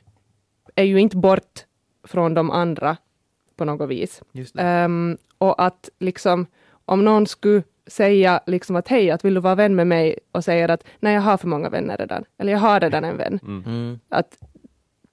är 0.76 0.84
ju 0.84 1.00
inte 1.00 1.18
bort 1.18 1.66
från 2.08 2.34
de 2.34 2.52
andra 2.52 2.98
på 3.56 3.66
något 3.66 3.89
vis. 3.89 4.22
Just 4.32 4.56
det. 4.56 4.62
Ehm, 4.62 5.18
och 5.38 5.63
att 5.63 5.89
liksom, 6.00 6.46
om 6.86 7.06
någon 7.06 7.28
skulle 7.28 7.63
säga 7.88 8.39
liksom 8.46 8.76
att 8.76 8.88
hej, 8.88 9.12
att 9.12 9.26
vill 9.26 9.34
du 9.34 9.39
vara 9.39 9.56
vän 9.56 9.76
med 9.76 9.88
mig 9.88 10.20
och 10.32 10.44
säger 10.44 10.70
att 10.70 10.84
nej, 11.00 11.13
jag 11.13 11.22
har 11.22 11.38
för 11.38 11.48
många 11.48 11.70
vänner 11.70 11.98
redan, 11.98 12.24
eller 12.38 12.52
jag 12.52 12.60
har 12.60 12.80
redan 12.80 13.04
en 13.04 13.18
vän. 13.18 13.39
Mm. 13.44 14.00
Att 14.10 14.38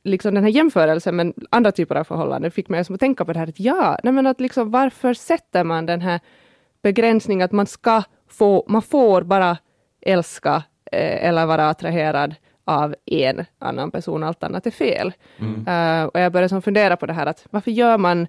liksom 0.04 0.34
den 0.34 0.44
här 0.44 0.50
jämförelsen 0.50 1.16
med 1.16 1.34
andra 1.50 1.72
typer 1.72 1.94
av 1.94 2.04
förhållanden 2.04 2.50
fick 2.50 2.68
mig 2.68 2.84
som 2.84 2.94
att 2.94 3.00
tänka 3.00 3.24
på 3.24 3.32
det 3.32 3.38
här 3.38 3.48
att 3.48 3.60
ja, 3.60 3.98
nej 4.02 4.12
men 4.12 4.26
att 4.26 4.40
liksom 4.40 4.70
varför 4.70 5.14
sätter 5.14 5.64
man 5.64 5.86
den 5.86 6.00
här 6.00 6.20
begränsningen 6.82 7.44
att 7.44 7.52
man 7.52 7.66
ska 7.66 8.02
få, 8.28 8.64
man 8.68 8.82
får 8.82 9.22
bara 9.22 9.58
älska 10.00 10.62
eh, 10.92 11.28
eller 11.28 11.46
vara 11.46 11.68
attraherad 11.68 12.34
av 12.64 12.94
en 13.06 13.44
annan 13.58 13.90
person, 13.90 14.22
allt 14.22 14.42
annat 14.42 14.66
är 14.66 14.70
fel. 14.70 15.12
Mm. 15.38 15.66
Eh, 15.66 16.04
och 16.04 16.20
jag 16.20 16.32
började 16.32 16.48
som 16.48 16.62
fundera 16.62 16.96
på 16.96 17.06
det 17.06 17.12
här 17.12 17.26
att 17.26 17.46
varför 17.50 17.70
gör 17.70 17.98
man 17.98 18.26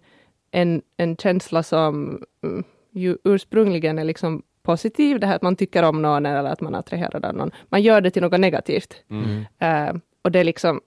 en, 0.52 0.82
en 0.98 1.18
känsla 1.18 1.64
som 1.64 2.24
mm, 2.44 2.64
ju 2.92 3.18
ursprungligen 3.24 4.00
är 4.00 4.04
liksom 4.04 4.42
positiv, 4.64 5.20
det 5.20 5.28
här 5.28 5.36
att 5.36 5.42
man 5.42 5.56
tycker 5.56 5.84
om 5.84 6.02
någon 6.02 6.26
eller 6.26 6.50
att 6.50 6.62
man 6.62 6.76
är 6.76 6.80
attraherad 6.80 7.26
av 7.26 7.36
någon. 7.36 7.52
Man 7.70 7.82
gör 7.82 8.02
det 8.02 8.12
till 8.12 8.22
något 8.22 8.40
negativt. 8.40 9.04
Mm. 9.10 9.46
Eh, 9.60 9.96
och 10.22 10.32
det 10.32 10.44
liksom, 10.44 10.82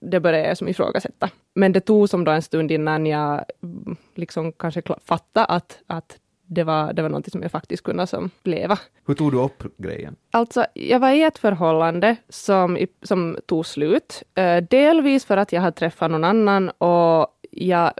det 0.00 0.20
började 0.20 0.48
jag 0.48 0.58
som 0.58 0.68
ifrågasätta. 0.68 1.30
Men 1.54 1.72
det 1.72 1.80
tog 1.80 2.08
som 2.08 2.24
då 2.24 2.32
en 2.32 2.42
stund 2.42 2.70
innan 2.70 3.06
jag 3.06 3.44
mm, 3.62 3.96
liksom 4.14 4.52
kanske 4.52 4.82
fattade 5.04 5.46
att, 5.46 5.78
att 5.86 6.18
det 6.48 6.64
var, 6.64 6.92
det 6.92 7.02
var 7.02 7.08
någonting 7.08 7.32
som 7.32 7.42
jag 7.42 7.50
faktiskt 7.50 7.82
kunde 7.82 8.06
som 8.06 8.30
leva. 8.44 8.78
Hur 9.06 9.14
tog 9.14 9.32
du 9.32 9.38
upp 9.38 9.62
grejen? 9.76 10.16
Alltså, 10.30 10.66
jag 10.74 10.98
var 10.98 11.10
i 11.10 11.22
ett 11.22 11.38
förhållande 11.38 12.16
som, 12.28 12.78
som 13.02 13.38
tog 13.46 13.66
slut. 13.66 14.22
Eh, 14.34 14.56
delvis 14.56 15.24
för 15.24 15.36
att 15.36 15.52
jag 15.52 15.60
hade 15.60 15.76
träffat 15.76 16.10
någon 16.10 16.24
annan 16.24 16.70
och 16.70 17.26
jag... 17.50 17.92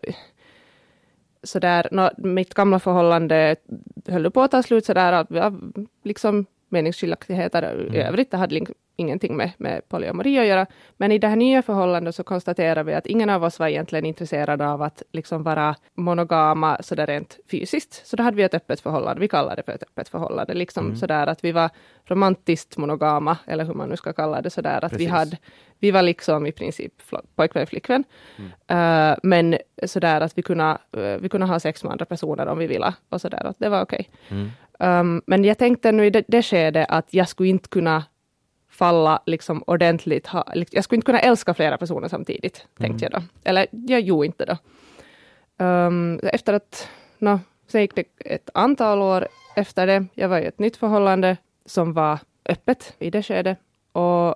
Sådär, 1.43 2.11
mitt 2.17 2.55
gamla 2.55 2.79
förhållande 2.79 3.57
höll 4.09 4.31
på 4.31 4.43
att 4.43 4.51
ta 4.51 4.63
slut 4.63 4.85
sådär 4.85 5.13
att 5.13 5.53
liksom 6.05 6.47
meningsskiljaktigheter 6.69 7.95
i 7.95 7.99
övrigt. 7.99 8.31
Det 8.31 8.37
hade 8.37 8.67
ingenting 8.99 9.37
med, 9.37 9.51
med 9.59 9.89
polyamori 9.89 10.39
att 10.39 10.47
göra. 10.47 10.67
Men 10.97 11.13
i 11.13 11.19
det 11.19 11.29
här 11.29 11.37
nya 11.37 11.63
förhållandet 11.63 12.15
så 12.15 12.23
konstaterar 12.25 12.85
vi 12.85 12.95
att 12.95 13.07
ingen 13.07 13.31
av 13.31 13.45
oss 13.45 13.59
var 13.59 13.69
egentligen 13.69 14.07
intresserad 14.07 14.63
av 14.63 14.83
att 14.83 15.03
liksom 15.13 15.43
vara 15.43 15.75
monogama 15.95 16.79
sådär 16.81 17.07
rent 17.07 17.39
fysiskt. 17.51 18.07
Så 18.07 18.17
då 18.17 18.23
hade 18.23 18.37
vi 18.37 18.43
ett 18.43 18.55
öppet 18.55 18.81
förhållande. 18.81 19.21
Vi 19.21 19.29
kallade 19.29 19.57
det 19.57 19.63
för 19.63 19.73
ett 19.73 19.83
öppet 19.83 20.09
förhållande. 20.09 20.55
Liksom 20.55 20.97
sådär 20.97 21.27
att 21.27 21.45
vi 21.45 21.53
var 21.53 21.71
romantiskt 22.05 22.77
monogama, 22.77 23.37
eller 23.47 23.65
hur 23.65 23.75
man 23.75 23.89
nu 23.89 23.97
ska 23.97 24.13
kalla 24.13 24.43
det. 24.43 24.51
Sådär 24.51 24.85
att 24.85 24.93
vi, 24.93 25.07
hade, 25.07 25.37
vi 25.79 25.91
var 25.91 26.03
liksom 26.03 26.47
i 26.47 26.53
princip 26.53 26.93
pojkvän 27.35 27.67
flickvän. 27.67 28.05
Eh, 28.67 29.17
men 29.23 29.59
sådär 29.87 30.21
att 30.21 30.39
vi 30.39 30.43
kunde, 30.43 30.79
eh, 30.93 31.21
vi 31.21 31.29
kunde 31.29 31.47
ha 31.47 31.61
sex 31.61 31.85
med 31.85 31.93
andra 31.93 32.05
personer 32.05 32.47
om 32.47 32.59
vi 32.59 32.67
ville. 32.67 32.95
Och 33.09 33.21
sådär 33.21 33.47
att 33.47 33.59
det 33.59 33.69
var 33.69 33.83
okej. 33.83 34.11
Mm. 34.29 34.51
Um, 34.79 35.23
men 35.27 35.45
jag 35.45 35.59
tänkte 35.59 35.93
nu 35.93 36.07
i 36.07 36.11
det, 36.11 36.25
det 36.29 36.43
skedet 36.43 36.87
att 36.89 37.15
jag 37.15 37.29
skulle 37.29 37.49
inte 37.49 37.69
kunna 37.69 38.05
falla 38.71 39.23
liksom 39.27 39.63
ordentligt. 39.67 40.27
Ha, 40.27 40.45
jag 40.71 40.85
skulle 40.85 40.97
inte 40.97 41.07
kunna 41.07 41.21
älska 41.21 41.55
flera 41.55 41.79
personer 41.79 42.09
samtidigt, 42.09 42.67
tänkte 42.79 43.05
jag 43.05 43.13
då. 43.13 43.23
Eller 43.45 43.67
jag 43.71 44.01
gjorde 44.01 44.27
inte 44.27 44.45
då. 44.45 44.57
Um, 45.65 46.19
efter 46.19 46.53
att, 46.53 46.89
no, 47.19 47.41
sen 47.67 47.81
gick 47.81 47.95
det 47.95 48.05
ett 48.25 48.51
antal 48.55 49.03
år 49.03 49.29
efter 49.57 49.87
det. 49.87 50.07
Jag 50.15 50.29
var 50.29 50.39
i 50.39 50.47
ett 50.47 50.59
nytt 50.59 50.77
förhållande 50.77 51.37
som 51.67 51.93
var 51.93 52.19
öppet 52.45 52.95
i 52.99 53.11
det 53.11 53.23
skedet. 53.23 53.59
Och, 53.93 54.35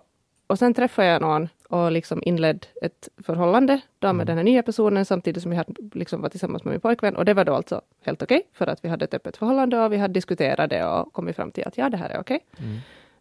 och 0.53 0.59
sen 0.59 0.75
träffade 0.75 1.09
jag 1.09 1.23
någon 1.23 1.49
och 1.69 1.93
liksom 1.93 2.23
inledde 2.25 2.67
ett 2.83 3.09
förhållande 3.27 3.81
då 3.99 4.13
med 4.13 4.27
den 4.27 4.37
här 4.37 4.45
nya 4.45 4.63
personen 4.63 5.05
samtidigt 5.05 5.43
som 5.43 5.53
jag 5.53 5.57
hade 5.59 5.73
liksom 5.93 6.23
var 6.23 6.29
tillsammans 6.29 6.65
med 6.65 6.73
min 6.73 6.81
pojkvän. 6.81 7.17
Och 7.17 7.25
det 7.25 7.35
var 7.35 7.45
då 7.45 7.55
alltså 7.55 7.81
helt 8.05 8.23
okej 8.23 8.43
för 8.53 8.67
att 8.67 8.85
vi 8.85 8.89
hade 8.89 9.05
ett 9.05 9.15
öppet 9.15 9.37
förhållande 9.37 9.79
och 9.81 9.93
vi 9.93 9.97
hade 9.97 10.15
diskuterat 10.15 10.71
det 10.71 10.85
och 10.85 11.13
kommit 11.13 11.37
fram 11.37 11.51
till 11.53 11.65
att 11.67 11.79
ja, 11.79 11.89
det 11.89 11.97
här 11.97 12.11
är 12.11 12.21
okej. 12.21 12.41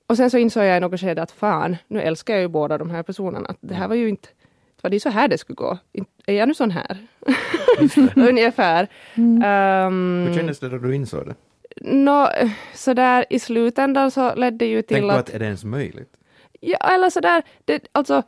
Och 0.08 0.18
sen 0.18 0.32
så 0.32 0.38
insåg 0.38 0.64
jag 0.64 0.78
i 0.78 0.80
något 0.80 1.00
skede 1.00 1.22
att 1.22 1.32
fan, 1.32 1.78
nu 1.88 2.02
älskar 2.02 2.34
jag 2.34 2.42
ju 2.42 2.48
båda 2.48 2.78
de 2.78 2.90
här 2.90 3.04
personerna. 3.04 3.50
Att 3.50 3.58
det 3.60 3.76
här 3.76 3.88
var 3.88 3.96
ju 3.96 4.10
inte, 4.10 4.28
det 4.76 4.84
var 4.84 4.90
det 4.90 5.00
så 5.00 5.10
här 5.10 5.28
det 5.28 5.38
skulle 5.38 5.56
gå. 5.56 5.78
Är 6.26 6.34
jag 6.34 6.48
nu 6.48 6.54
sån 6.54 6.72
här? 6.72 6.98
Ungefär. 8.30 8.88
Um, 9.16 10.26
Hur 10.28 10.34
kändes 10.34 10.60
det 10.60 10.70
då 10.70 10.78
du 10.78 10.96
insåg 10.96 11.26
det? 11.26 11.36
Nå, 11.82 12.30
sådär 12.76 13.26
i 13.30 13.40
slutändan 13.40 14.12
så 14.12 14.36
ledde 14.36 14.58
det 14.58 14.66
ju 14.66 14.82
till 14.82 14.96
Tänk 14.96 15.12
på 15.12 15.18
att... 15.18 15.30
att 15.30 15.36
är 15.36 15.40
det 15.40 15.46
ens 15.46 15.64
möjligt? 15.64 16.18
Ja, 16.62 16.78
eller 16.78 17.10
sådär, 17.10 17.44
det, 17.66 17.88
alltså 17.92 18.24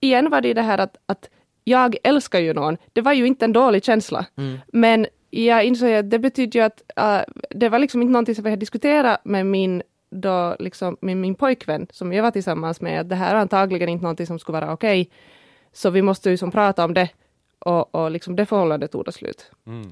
igen 0.00 0.30
var 0.30 0.40
det 0.40 0.48
ju 0.48 0.54
det 0.54 0.62
här 0.62 0.78
att, 0.78 0.96
att 1.06 1.30
jag 1.64 1.96
älskar 2.02 2.40
ju 2.40 2.52
någon. 2.52 2.76
Det 2.92 3.00
var 3.00 3.12
ju 3.12 3.26
inte 3.26 3.44
en 3.44 3.52
dålig 3.52 3.84
känsla. 3.84 4.26
Men 4.72 5.06
jag 5.30 5.64
insåg 5.64 5.92
att 5.92 6.10
det 6.10 6.18
betyder 6.18 6.60
ju 6.60 6.66
att 6.66 6.82
äh, 6.96 7.20
det 7.50 7.68
var 7.68 7.78
liksom 7.78 8.02
inte 8.02 8.12
någonting 8.12 8.34
som 8.34 8.44
jag 8.44 8.50
hade 8.50 8.60
diskuterat 8.60 9.24
med 9.24 9.46
min, 9.46 9.82
då, 10.10 10.56
liksom, 10.58 10.96
med 11.00 11.16
min 11.16 11.34
pojkvän 11.34 11.86
som 11.90 12.12
jag 12.12 12.22
var 12.22 12.30
tillsammans 12.30 12.80
med. 12.80 13.00
Att 13.00 13.08
det 13.08 13.14
här 13.14 13.34
är 13.34 13.38
antagligen 13.38 13.88
inte 13.88 14.02
någonting 14.02 14.26
som 14.26 14.38
skulle 14.38 14.60
vara 14.60 14.72
okej. 14.72 15.10
Så 15.72 15.90
vi 15.90 16.02
måste 16.02 16.30
ju 16.30 16.36
som 16.36 16.50
prata 16.50 16.84
om 16.84 16.94
det. 16.94 17.08
Och, 17.58 17.94
och 17.94 18.10
liksom 18.10 18.36
det 18.36 18.46
förhållandet 18.46 18.92
tog 18.92 19.14
slut. 19.14 19.50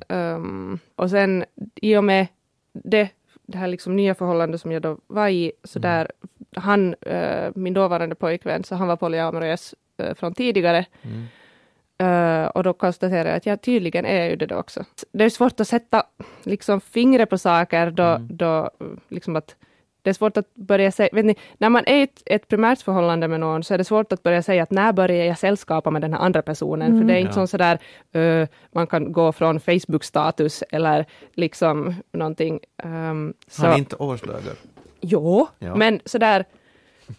Um, 0.09 0.79
och 0.97 1.11
sen 1.11 1.45
i 1.75 1.97
och 1.97 2.05
med 2.05 2.27
det, 2.73 3.09
det 3.47 3.59
här 3.59 3.69
liksom 3.69 3.97
nya 3.97 4.15
förhållandet 4.15 4.61
som 4.61 4.73
jag 4.73 4.83
då 4.83 4.99
var 5.07 5.29
i, 5.29 5.53
så 5.65 5.79
där 5.79 6.11
han, 6.57 6.95
eh, 7.01 7.51
min 7.55 7.75
dåvarande 7.75 8.15
pojkvän, 8.15 8.65
så 8.65 8.75
han 8.75 8.88
var 8.88 8.97
polyamorös 8.97 9.75
eh, 9.97 10.15
från 10.15 10.35
tidigare. 10.35 10.87
Eh, 11.99 12.45
och 12.45 12.62
då 12.62 12.73
konstaterade 12.73 13.29
jag 13.29 13.37
att 13.37 13.47
jag 13.47 13.62
tydligen 13.62 14.05
är 14.07 14.31
ju 14.31 14.37
det 14.37 14.47
då 14.47 14.57
också. 14.57 14.85
Det 15.12 15.25
är 15.25 15.31
svårt 15.31 15.61
att 15.61 15.69
sätta 15.69 16.03
liksom 16.43 16.81
fingret 16.81 17.31
på 17.31 17.38
saker 17.38 17.91
då, 17.91 18.19
då 18.31 18.71
liksom 19.09 19.37
att 19.37 19.57
det 20.03 20.11
är 20.11 20.15
svårt 20.15 20.37
att 20.37 20.55
börja 20.55 20.93
säga, 20.93 21.09
vet 21.12 21.25
ni, 21.25 21.37
när 21.59 21.69
man 21.69 21.85
är 21.87 21.97
i 21.97 22.03
ett, 22.03 22.23
ett 22.27 22.49
primärt 22.49 22.83
förhållande 22.83 23.29
med 23.29 23.41
någon 23.41 23.65
så 23.65 23.75
är 23.75 23.79
det 23.79 23.85
svårt 23.85 24.12
att 24.12 24.23
börja 24.23 24.43
säga 24.43 24.62
att 24.62 24.71
när 24.71 24.93
börjar 24.93 25.25
jag 25.25 25.38
sällskapa 25.38 25.91
med 25.91 26.03
den 26.03 26.12
här 26.12 26.21
andra 26.21 26.43
personen? 26.43 26.99
För 26.99 27.07
det 27.09 27.15
är 27.15 27.19
inte 27.19 27.41
Ja. 27.41 27.47
sådär, 27.47 27.79
uh, 28.17 28.47
man 28.73 28.87
kan 28.87 29.12
gå 29.12 29.33
från 29.33 29.61
Facebook-status 29.61 30.62
eller 30.71 31.07
liksom 31.35 31.95
någonting. 32.12 32.61
Um, 32.85 33.35
så. 33.49 33.62
Har 33.62 33.73
ni 33.73 33.79
inte 33.79 33.97
årsdagar? 33.97 34.55
Jo, 35.03 35.49
Ja. 35.59 35.75
men 35.77 36.01
sådär, 36.05 36.45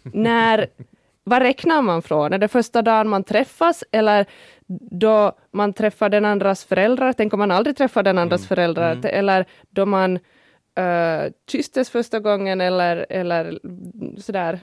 när, 0.03 0.67
vad 1.23 1.41
räknar 1.41 1.81
man 1.81 2.01
från? 2.01 2.33
Är 2.33 2.37
det 2.37 2.47
första 2.47 2.81
dagen 2.81 3.07
man 3.09 3.23
träffas 3.23 3.83
eller 3.91 4.25
då 4.91 5.31
man 5.51 5.73
träffar 5.73 6.09
den 6.09 6.25
andras 6.25 6.63
föräldrar? 6.65 7.13
Tänk 7.13 7.33
om 7.33 7.39
man 7.39 7.51
aldrig 7.51 7.77
träffar 7.77 8.03
den 8.03 8.17
andras 8.17 8.47
föräldrar? 8.47 9.05
Eller 9.05 9.45
då 9.69 9.85
man 9.85 10.15
uh, 10.79 11.31
kysstes 11.51 11.89
första 11.89 12.19
gången 12.19 12.61
eller, 12.61 13.05
eller 13.09 13.59
sådär. 14.17 14.59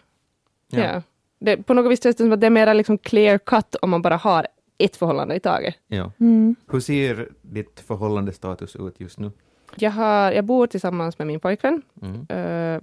Ja. 0.70 0.78
Ja. 0.80 1.02
Det, 1.38 1.56
på 1.56 1.74
något 1.74 1.92
vis 1.92 2.02
känns 2.02 2.16
det 2.16 2.24
som 2.24 2.32
att 2.32 2.40
det 2.40 2.46
är 2.46 2.50
mer 2.50 2.74
liksom 2.74 2.98
clear 2.98 3.38
cut 3.38 3.74
om 3.74 3.90
man 3.90 4.02
bara 4.02 4.16
har 4.16 4.46
ett 4.78 4.96
förhållande 4.96 5.34
i 5.34 5.40
taget. 5.40 5.74
Ja. 5.88 6.12
Mm. 6.20 6.56
Hur 6.70 6.80
ser 6.80 7.28
ditt 7.42 7.80
förhållandestatus 7.86 8.76
ut 8.76 9.00
just 9.00 9.18
nu? 9.18 9.30
Jag, 9.76 9.90
har, 9.90 10.32
jag 10.32 10.44
bor 10.44 10.66
tillsammans 10.66 11.18
med 11.18 11.26
min 11.26 11.40
pojkvän. 11.40 11.82
Mm. 12.02 12.14
Eh, 12.20 12.80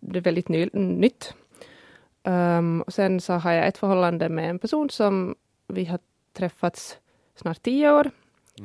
det 0.00 0.18
är 0.18 0.22
väldigt 0.22 0.48
ny, 0.48 0.68
nytt. 0.72 1.34
Um, 2.24 2.82
och 2.82 2.92
sen 2.92 3.20
så 3.20 3.32
har 3.32 3.52
jag 3.52 3.66
ett 3.66 3.78
förhållande 3.78 4.28
med 4.28 4.50
en 4.50 4.58
person 4.58 4.90
som 4.90 5.34
vi 5.66 5.84
har 5.84 5.98
träffats 6.32 6.98
snart 7.34 7.62
tio 7.62 7.92
år. 7.92 8.10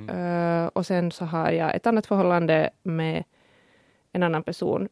Eh, 0.09 0.65
och 0.65 0.85
sen 0.85 1.11
så 1.11 1.25
har 1.25 1.51
jag 1.51 1.75
ett 1.75 1.87
annat 1.87 2.05
förhållande 2.05 2.69
med 2.83 3.23
en 4.11 4.23
annan 4.23 4.43
person. 4.43 4.89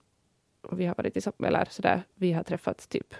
Vi 0.71 0.85
har 0.85 0.95
varit 0.95 1.13
tillsammans, 1.13 1.47
eller 1.47 1.67
sådär, 1.69 2.03
vi 2.15 2.33
har 2.33 2.43
träffats 2.43 2.87
typ 2.87 3.13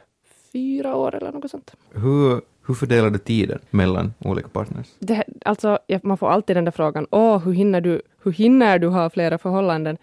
fyra 0.54 0.96
år 0.96 1.16
eller 1.16 1.32
något 1.32 1.52
sånt. 1.52 1.76
Hur, 1.90 2.42
hur 2.72 2.76
fördelar 2.76 3.10
du 3.10 3.18
tiden 3.18 3.60
mellan 3.70 4.14
olika 4.20 4.48
partners? 4.48 4.88
Det, 5.00 5.24
alltså, 5.46 5.80
man 6.04 6.18
får 6.18 6.30
alltid 6.30 6.56
den 6.56 6.66
där 6.66 6.72
frågan, 6.72 7.08
åh, 7.12 7.38
hur 7.46 7.54
hinner 7.54 7.82
du, 7.82 8.02
hur 8.24 8.32
hinner 8.32 8.80
du 8.80 8.88
ha 8.88 9.10
flera 9.10 9.38
förhållanden? 9.38 9.98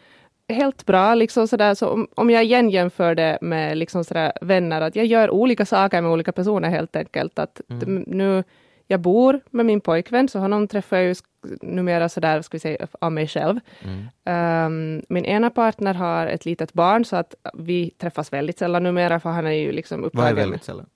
Helt 0.49 0.87
bra, 0.87 1.15
liksom 1.15 1.49
sådär, 1.49 1.75
så 1.75 1.89
om, 1.89 2.07
om 2.15 2.31
jag 2.31 2.45
igen 2.45 2.71
jämför 2.71 3.15
det 3.15 3.39
med 3.41 3.79
liksom 3.79 4.05
sådär 4.05 4.33
vänner, 4.41 4.81
att 4.81 4.97
jag 4.97 5.07
gör 5.07 5.31
olika 5.31 5.67
saker 5.67 6.03
med 6.03 6.11
olika 6.11 6.33
personer 6.33 6.69
helt 6.71 6.97
enkelt. 6.97 7.39
Att 7.39 7.61
Mm. 7.71 8.05
nu, 8.07 8.45
jag 8.87 9.01
bor 9.01 9.41
med 9.51 9.67
min 9.67 9.81
pojkvän, 9.81 10.29
så 10.29 10.39
honom 10.39 10.69
träffar 10.69 10.97
jag 10.97 11.07
ju 11.07 11.15
numera 11.63 12.09
sådär, 12.09 12.43
ska 12.43 12.55
vi 12.55 12.61
säga, 12.61 12.87
av 13.01 13.13
mig 13.13 13.29
själv. 13.29 13.61
Mm. 13.85 14.67
Um, 14.67 15.03
min 15.09 15.25
ena 15.25 15.51
partner 15.51 15.95
har 15.95 16.27
ett 16.27 16.45
litet 16.45 16.73
barn, 16.73 17.05
så 17.05 17.17
att 17.17 17.35
vi 17.55 17.91
träffas 17.91 18.33
väldigt 18.33 18.59
sällan 18.59 18.83
numera, 18.83 19.21
för 19.21 19.31
han 19.31 19.47
är 19.47 19.51
ju 19.51 19.73
liksom 19.73 20.01
Vad 20.01 20.05
är 20.05 20.09
upptagen. 20.09 20.37
väldigt 20.37 20.65
sällan? 20.65 20.87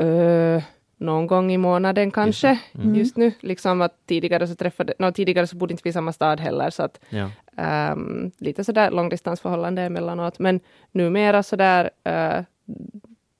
Uh, 0.00 0.62
någon 0.96 1.26
gång 1.26 1.52
i 1.52 1.58
månaden 1.58 2.10
kanske, 2.10 2.58
Mm. 2.74 2.94
just 2.94 3.16
nu. 3.16 3.32
Liksom 3.40 3.80
att 3.82 4.06
tidigare 4.06 4.46
så 4.46 4.54
träffade, 4.54 4.94
no, 4.98 5.12
tidigare 5.12 5.46
så 5.46 5.56
bodde 5.56 5.72
inte 5.72 5.82
vi 5.84 5.90
i 5.90 5.92
samma 5.92 6.12
stad 6.12 6.40
heller, 6.40 6.70
så 6.70 6.82
att 6.82 7.00
Ja. 7.08 7.30
ehm, 7.56 8.30
lite 8.38 8.64
sådär 8.64 8.90
långdistansförhållande 8.90 9.82
emellanåt. 9.82 10.38
Men 10.38 10.60
numera 10.92 11.42
sådär 11.42 11.90
uh, 12.08 12.44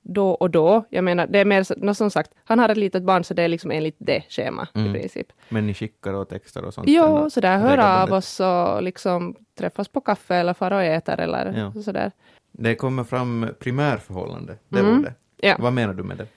då 0.01 0.29
och 0.31 0.49
då, 0.49 0.83
jag 0.89 1.03
menar, 1.03 1.27
det 1.27 1.39
är 1.39 1.45
mer, 1.45 1.63
så- 1.63 1.73
nå, 1.77 1.93
som 1.93 2.09
sagt, 2.11 2.31
han 2.45 2.59
har 2.59 2.69
ett 2.69 2.77
litet 2.77 3.03
barn, 3.03 3.23
så 3.23 3.33
det 3.33 3.43
är 3.43 3.47
liksom 3.47 3.71
enligt 3.71 3.95
det 3.97 4.23
schema 4.29 4.67
Mm. 4.75 4.95
i 4.95 4.99
princip. 4.99 5.27
Men 5.49 5.67
ni 5.67 5.73
skickar 5.73 6.13
och 6.13 6.29
textar 6.29 6.63
och 6.63 6.73
sånt? 6.73 6.87
Jo, 6.89 7.03
ändå 7.05 7.29
sådär, 7.29 7.57
hör 7.57 7.77
av 8.03 8.13
oss 8.13 8.39
och 8.39 8.83
liksom 8.83 9.35
träffas 9.57 9.87
på 9.87 10.01
kaffe 10.01 10.35
eller 10.35 10.53
fara 10.53 10.75
och 10.75 10.83
äter 10.83 11.19
eller 11.19 11.53
Ja. 11.75 11.81
sådär. 11.81 12.11
Det 12.51 12.75
kommer 12.75 13.03
fram 13.03 13.47
primärförhållande, 13.59 14.55
det 14.69 14.79
Mm. 14.79 14.99
ordet. 14.99 15.13
Ja. 15.37 15.55
Vad 15.59 15.73
menar 15.73 15.93
du 15.93 16.03
med 16.03 16.17
det? 16.17 16.27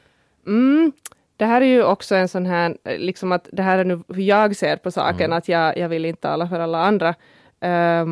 Mm. 0.47 0.93
Det 1.37 1.45
här 1.45 1.61
är 1.61 1.67
ju 1.67 1.83
också 1.85 2.15
en 2.15 2.29
sån 2.29 2.47
här, 2.47 2.77
liksom 2.99 3.33
att 3.33 3.49
det 3.53 3.63
här 3.63 3.79
är 3.79 3.85
nu 3.85 4.01
hur 4.09 4.23
jag 4.23 4.57
ser 4.57 4.77
på 4.77 4.91
saken, 4.91 5.27
Mm. 5.27 5.39
att 5.39 5.49
jag, 5.49 5.79
jag 5.79 5.89
vill 5.89 6.05
inte 6.05 6.21
tala 6.23 6.49
för 6.49 6.61
alla 6.61 6.79
andra. 6.85 7.15
Eh, 7.61 8.07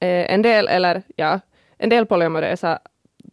en 0.00 0.42
del, 0.42 0.68
eller 0.68 1.02
ja, 1.16 1.40
en 1.78 1.88
del 1.88 2.06
polyamorösa 2.06 2.78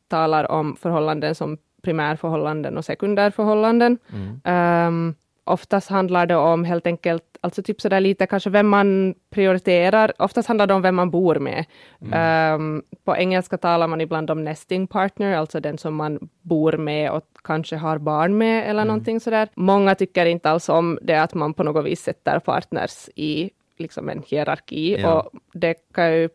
talar 0.08 0.52
om 0.52 0.76
förhållanden 0.76 1.36
som 1.36 1.58
primärförhållanden 1.82 2.78
och 2.78 2.86
sekundärförhållanden. 2.86 3.98
Mm. 4.14 4.88
Um, 4.88 5.16
oftast 5.48 5.90
handlar 5.90 6.26
det 6.26 6.36
om 6.36 6.64
helt 6.64 6.88
enkelt, 6.88 7.24
alltså 7.42 7.64
typ 7.64 7.82
sådär 7.82 8.00
lite 8.00 8.28
kanske 8.28 8.50
vem 8.50 8.68
man 8.68 9.16
prioriterar. 9.30 10.14
Oftast 10.20 10.48
handlar 10.48 10.68
det 10.68 10.74
om 10.74 10.82
vem 10.82 10.96
man 10.96 11.12
bor 11.12 11.36
med. 11.36 11.66
Um, 12.56 12.84
på 13.04 13.16
engelska 13.16 13.58
talar 13.58 13.88
man 13.88 14.02
ibland 14.02 14.32
om 14.32 14.44
nesting 14.44 14.88
partner, 14.88 15.38
alltså 15.38 15.60
den 15.60 15.78
som 15.78 15.96
man 15.96 16.30
bor 16.42 16.78
med 16.78 17.12
och 17.12 17.24
kanske 17.44 17.76
har 17.76 17.98
barn 17.98 18.38
med 18.38 18.70
eller 18.70 18.86
någonting 18.86 19.20
sådär. 19.20 19.50
Många 19.56 19.96
tycker 19.96 20.26
inte 20.26 20.50
alls 20.50 20.70
om 20.70 21.00
det 21.02 21.22
att 21.22 21.34
man 21.34 21.54
på 21.54 21.64
något 21.64 21.86
vis 21.86 22.02
sätter 22.02 22.40
partners 22.40 23.10
i 23.16 23.50
liksom 23.78 24.10
en 24.10 24.24
hierarki 24.28 24.98
Ja. 25.02 25.22
och 25.22 25.40
det 25.54 25.74
kan 25.94 26.06
jag 26.06 26.18
ju 26.18 26.30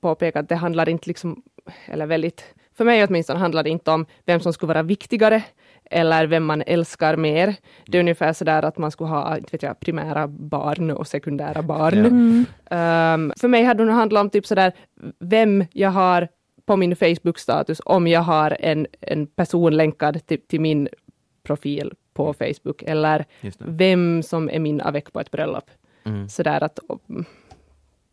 påpeka 0.00 0.40
att 0.40 0.48
det 0.48 0.56
handlar 0.56 0.88
inte 0.88 1.08
liksom, 1.08 1.42
eller 1.86 2.06
väldigt, 2.06 2.54
för 2.76 2.84
mig 2.84 3.04
åtminstone 3.04 3.38
handlar 3.38 3.62
det 3.62 3.70
inte 3.70 3.90
om 3.90 4.06
vem 4.24 4.40
som 4.40 4.52
skulle 4.52 4.74
vara 4.74 4.82
viktigare 4.82 5.42
eller 5.90 6.26
vem 6.26 6.44
man 6.44 6.62
älskar 6.66 7.16
mer. 7.16 7.54
Det 7.86 7.98
är 7.98 8.00
ungefär 8.00 8.32
sådär 8.32 8.62
att 8.62 8.78
man 8.78 8.90
skulle 8.90 9.10
ha 9.10 9.36
inte 9.36 9.48
vet 9.52 9.62
jag, 9.62 9.80
primära 9.80 10.28
barn 10.28 10.90
och 10.90 11.06
sekundära 11.06 11.62
barn. 11.62 11.98
Ja. 11.98 12.06
Mm. 12.06 12.46
Um, 13.26 13.32
för 13.40 13.48
mig 13.48 13.64
hade 13.64 13.82
det 13.82 13.86
nog 13.86 13.94
handlat 13.94 14.20
om 14.20 14.30
typ 14.30 14.46
sådär 14.46 14.72
vem 15.18 15.64
jag 15.72 15.90
har 15.90 16.28
på 16.66 16.76
min 16.76 16.96
Facebook-status 16.96 17.80
om 17.84 18.06
jag 18.06 18.20
har 18.20 18.56
en, 18.60 18.86
en 19.00 19.26
person 19.26 19.76
länkad 19.76 20.26
till, 20.26 20.40
till 20.40 20.60
min 20.60 20.88
profil 21.42 21.92
på 22.14 22.32
Facebook 22.32 22.82
eller 22.82 23.24
vem 23.58 24.22
som 24.22 24.50
är 24.50 24.58
min 24.58 24.80
avec 24.80 25.12
på 25.12 25.20
ett 25.20 25.30
bröllop. 25.30 25.70
Mm. 26.04 26.28
Sådär 26.28 26.62
att 26.62 26.78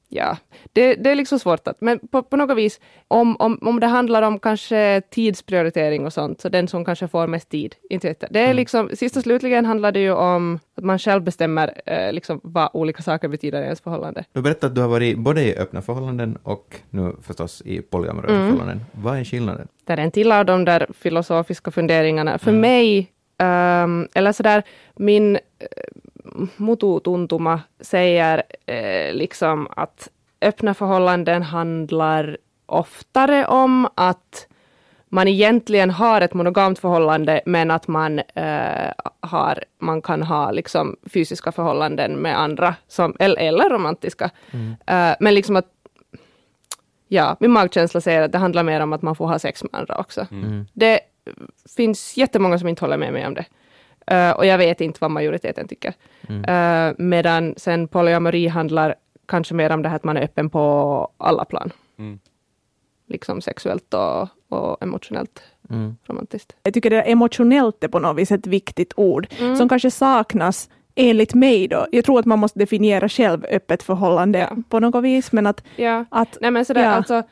Ja, 0.10 0.38
det, 0.74 0.96
det 0.96 1.10
är 1.12 1.16
liksom 1.16 1.40
svårt 1.40 1.68
att, 1.68 1.82
men 1.82 2.00
på, 2.08 2.24
på 2.24 2.38
något 2.38 2.58
vis, 2.58 2.80
om, 3.08 3.36
om, 3.40 3.60
om 3.62 3.80
det 3.80 3.88
handlar 3.88 4.22
om 4.22 4.40
kanske 4.40 5.02
tidsprioritering 5.10 6.06
och 6.06 6.14
sånt, 6.14 6.42
så 6.42 6.50
den 6.50 6.68
som 6.68 6.86
kanske 6.86 7.08
får 7.08 7.28
mest 7.28 7.50
tid, 7.50 7.76
inte 7.90 8.08
vet 8.08 8.22
jag. 8.22 8.32
Det 8.32 8.40
är 8.40 8.44
Mm. 8.44 8.56
liksom, 8.56 8.90
sist 8.94 9.18
och 9.18 9.24
slutligen 9.24 9.66
handlar 9.66 9.92
det 9.92 10.00
ju 10.00 10.12
om 10.14 10.60
att 10.78 10.84
man 10.84 11.00
själv 11.00 11.22
bestämmer 11.24 11.82
eh, 11.86 12.14
liksom 12.14 12.40
vad 12.44 12.70
olika 12.74 13.04
saker 13.04 13.28
betyder 13.28 13.62
i 13.62 13.64
ens 13.64 13.82
förhållande. 13.82 14.24
Du 14.34 14.42
berättade 14.42 14.68
att 14.72 14.76
du 14.76 14.82
har 14.82 14.88
varit 14.88 15.18
både 15.18 15.42
i 15.44 15.58
öppna 15.58 15.82
förhållanden 15.82 16.38
och 16.44 16.76
nu 16.90 17.16
förstås 17.22 17.62
i 17.66 17.82
polyamorösa 17.82 18.34
Mm. 18.34 18.46
förhållanden. 18.52 18.82
Vad 18.92 19.18
är 19.20 19.24
skillnaden? 19.24 19.68
Det 19.86 19.94
är 19.94 19.98
en 19.98 20.12
till 20.12 20.32
av 20.32 20.46
de 20.46 20.66
där 20.66 20.88
filosofiska 21.00 21.72
funderingarna. 21.72 22.38
För 22.40 22.50
Mm. 22.52 22.62
mig, 22.62 23.12
ehm, 23.38 24.08
eller 24.16 24.32
sådär, 24.32 24.64
min 24.96 25.36
uh, 25.36 25.40
mututuntuma 26.58 27.62
säger 27.80 28.44
eh, 28.66 29.14
liksom 29.14 29.68
att 29.76 30.10
öppna 30.42 30.74
förhållanden 30.74 31.44
handlar 31.44 32.38
oftare 32.66 33.46
om 33.46 33.88
att 33.96 34.48
man 35.10 35.28
egentligen 35.28 35.90
har 35.90 36.22
ett 36.22 36.34
monogamt 36.34 36.80
förhållande, 36.80 37.42
men 37.46 37.72
att 37.72 37.88
man, 37.88 38.20
eh, 38.20 38.92
har, 39.20 39.64
man 39.80 40.02
kan 40.02 40.24
ha 40.24 40.52
liksom 40.52 40.96
fysiska 41.14 41.52
förhållanden 41.52 42.16
med 42.16 42.40
andra, 42.40 42.76
som, 42.88 43.16
eller, 43.20 43.42
eller 43.42 43.70
romantiska. 43.70 44.30
Eh, 44.86 45.16
men 45.20 45.34
liksom 45.34 45.56
att 45.56 45.66
Ja, 47.08 47.38
min 47.40 47.52
magkänsla 47.52 48.02
säger 48.02 48.22
att 48.22 48.32
det 48.32 48.38
handlar 48.38 48.64
mer 48.64 48.80
om 48.80 48.94
att 48.94 49.02
man 49.02 49.16
får 49.16 49.28
ha 49.28 49.40
sex 49.40 49.64
med 49.64 49.76
andra 49.76 49.98
också. 49.98 50.28
Mm. 50.32 50.66
Det 50.74 51.00
finns 51.78 52.18
jättemånga 52.18 52.60
som 52.60 52.68
inte 52.68 52.84
håller 52.84 52.98
med 52.98 53.14
mig 53.14 53.28
om 53.28 53.34
det. 53.34 53.46
Eh, 54.12 54.32
och 54.32 54.46
jag 54.46 54.58
vet 54.58 54.82
inte 54.82 54.98
vad 55.02 55.12
majoriteten 55.12 55.68
tycker. 55.68 55.94
Mm. 56.30 56.44
Eh, 56.90 56.96
medan 56.98 57.54
sen 57.58 57.88
polyamori 57.88 58.48
handlar 58.48 58.96
kanske 59.26 59.54
mer 59.54 59.72
om 59.72 59.82
det 59.82 59.90
här 59.90 59.96
att 59.96 60.04
man 60.04 60.18
är 60.18 60.22
öppen 60.22 60.50
på 60.50 61.08
alla 61.18 61.46
plan. 61.46 61.72
Mm. 62.00 62.20
Liksom 63.08 63.42
sexuellt 63.42 63.94
och, 63.94 64.28
och 64.50 64.84
emotionellt 64.84 65.42
Mm. 65.70 65.96
romantiskt. 66.06 66.56
Jag 66.64 66.74
tycker 66.74 66.90
det 66.90 66.96
är 67.02 67.12
emotionellt 67.12 67.84
är 67.84 67.88
på 67.88 68.00
något 68.00 68.18
vis 68.18 68.32
ett 68.32 68.48
viktigt 68.48 68.94
ord 68.96 69.28
Mm. 69.40 69.56
som 69.56 69.70
kanske 69.70 69.92
saknas 69.92 70.70
enligt 70.96 71.34
mig 71.34 71.68
då. 71.68 71.88
Jag 71.92 72.06
tror 72.06 72.20
att 72.20 72.26
man 72.26 72.40
måste 72.40 72.60
definiera 72.60 73.10
själv 73.10 73.46
öppet 73.52 73.84
förhållande 73.84 74.40
Ja. 74.40 74.58
på 74.70 74.80
något 74.80 75.04
vis, 75.04 75.32
men 75.32 75.48
att, 75.48 75.64
Ja, 75.76 76.06
att 76.12 76.38
nej 76.42 76.52
men 76.52 76.66
sådär, 76.66 76.84
Ja. 76.84 76.90
alltså, 76.90 77.24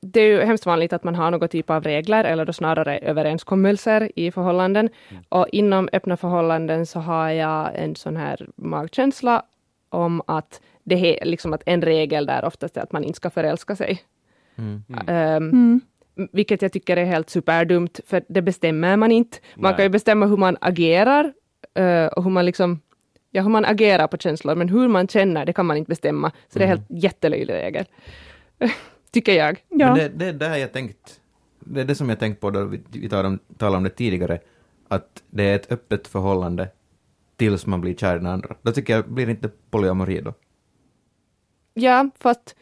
det 0.00 0.20
är 0.20 0.26
ju 0.26 0.40
hemskt 0.40 0.66
vanligt 0.66 0.92
att 0.92 1.04
man 1.04 1.14
har 1.14 1.30
någon 1.30 1.48
typ 1.48 1.70
av 1.70 1.84
regler 1.84 2.24
eller 2.24 2.44
då 2.44 2.52
snarare 2.52 2.98
överenskommelser 2.98 4.12
i 4.16 4.30
förhållanden. 4.30 4.88
Och 5.28 5.48
inom 5.52 5.88
öppna 5.92 6.16
förhållanden 6.16 6.86
så 6.86 7.00
har 7.00 7.30
jag 7.30 7.70
en 7.74 7.96
sån 7.96 8.16
här 8.16 8.48
magkänsla 8.56 9.42
om 9.88 10.22
att 10.26 10.60
det 10.84 11.20
är 11.20 11.24
liksom 11.24 11.52
att 11.52 11.62
en 11.66 11.82
regel 11.82 12.26
där 12.26 12.44
oftast 12.44 12.76
är 12.76 12.80
att 12.80 12.92
man 12.92 13.04
inte 13.04 13.16
ska 13.16 13.30
förälska 13.30 13.76
sig. 13.76 14.02
Mm. 14.58 14.82
Ehm, 15.06 15.50
mm, 15.50 15.80
vilket 16.32 16.62
jag 16.62 16.72
tycker 16.72 16.96
är 16.96 17.04
helt 17.04 17.30
superdumt, 17.30 18.00
för 18.06 18.22
det 18.28 18.42
bestämmer 18.42 18.96
man 18.96 19.12
inte. 19.12 19.38
Man 19.54 19.70
Nej. 19.70 19.76
kan 19.76 19.84
ju 19.84 19.88
bestämma 19.88 20.26
hur 20.26 20.36
man 20.36 20.56
agerar 20.60 21.32
eh, 21.74 22.06
och 22.06 22.24
hur 22.24 22.30
man 22.30 22.46
liksom 22.46 22.80
Ja, 23.32 23.42
hur 23.42 23.50
man 23.50 23.64
agerar 23.64 24.06
på 24.06 24.16
känslor, 24.16 24.54
men 24.54 24.68
hur 24.68 24.88
man 24.88 25.08
känner, 25.08 25.44
det 25.46 25.52
kan 25.52 25.66
man 25.66 25.76
inte 25.76 25.88
bestämma. 25.88 26.32
Så 26.48 26.58
det 26.58 26.64
är 26.64 26.68
helt 26.68 26.86
jättelöjlig 26.88 27.54
regel. 27.54 27.84
tycker 29.10 29.32
jag. 29.32 29.64
ja. 29.68 29.86
Men 29.86 29.94
det, 29.94 30.08
det 30.08 30.26
är 30.26 30.32
där 30.32 30.56
jag 30.56 30.72
tänkt, 30.72 31.20
det 31.58 31.80
är 31.80 31.84
det 31.84 31.94
som 31.94 32.08
jag 32.08 32.18
tänkt 32.18 32.40
på 32.40 32.50
då 32.50 32.64
vi, 32.64 32.80
vi 32.92 33.08
talade, 33.08 33.28
om, 33.28 33.38
talade 33.58 33.76
om 33.76 33.84
det 33.84 33.90
tidigare, 33.90 34.38
att 34.88 35.22
det 35.30 35.42
är 35.44 35.56
ett 35.56 35.72
öppet 35.72 36.08
förhållande 36.08 36.68
tills 37.36 37.66
man 37.66 37.80
blir 37.80 37.94
kär 37.94 38.14
i 38.14 38.18
den 38.18 38.26
andra. 38.26 38.56
Då 38.62 38.72
tycker 38.72 38.92
jag, 38.96 39.08
blir 39.08 39.26
det 39.26 39.32
inte 39.32 39.50
polyamori 39.70 40.20
då? 40.20 40.34
Ja, 41.74 42.10
fast 42.18 42.56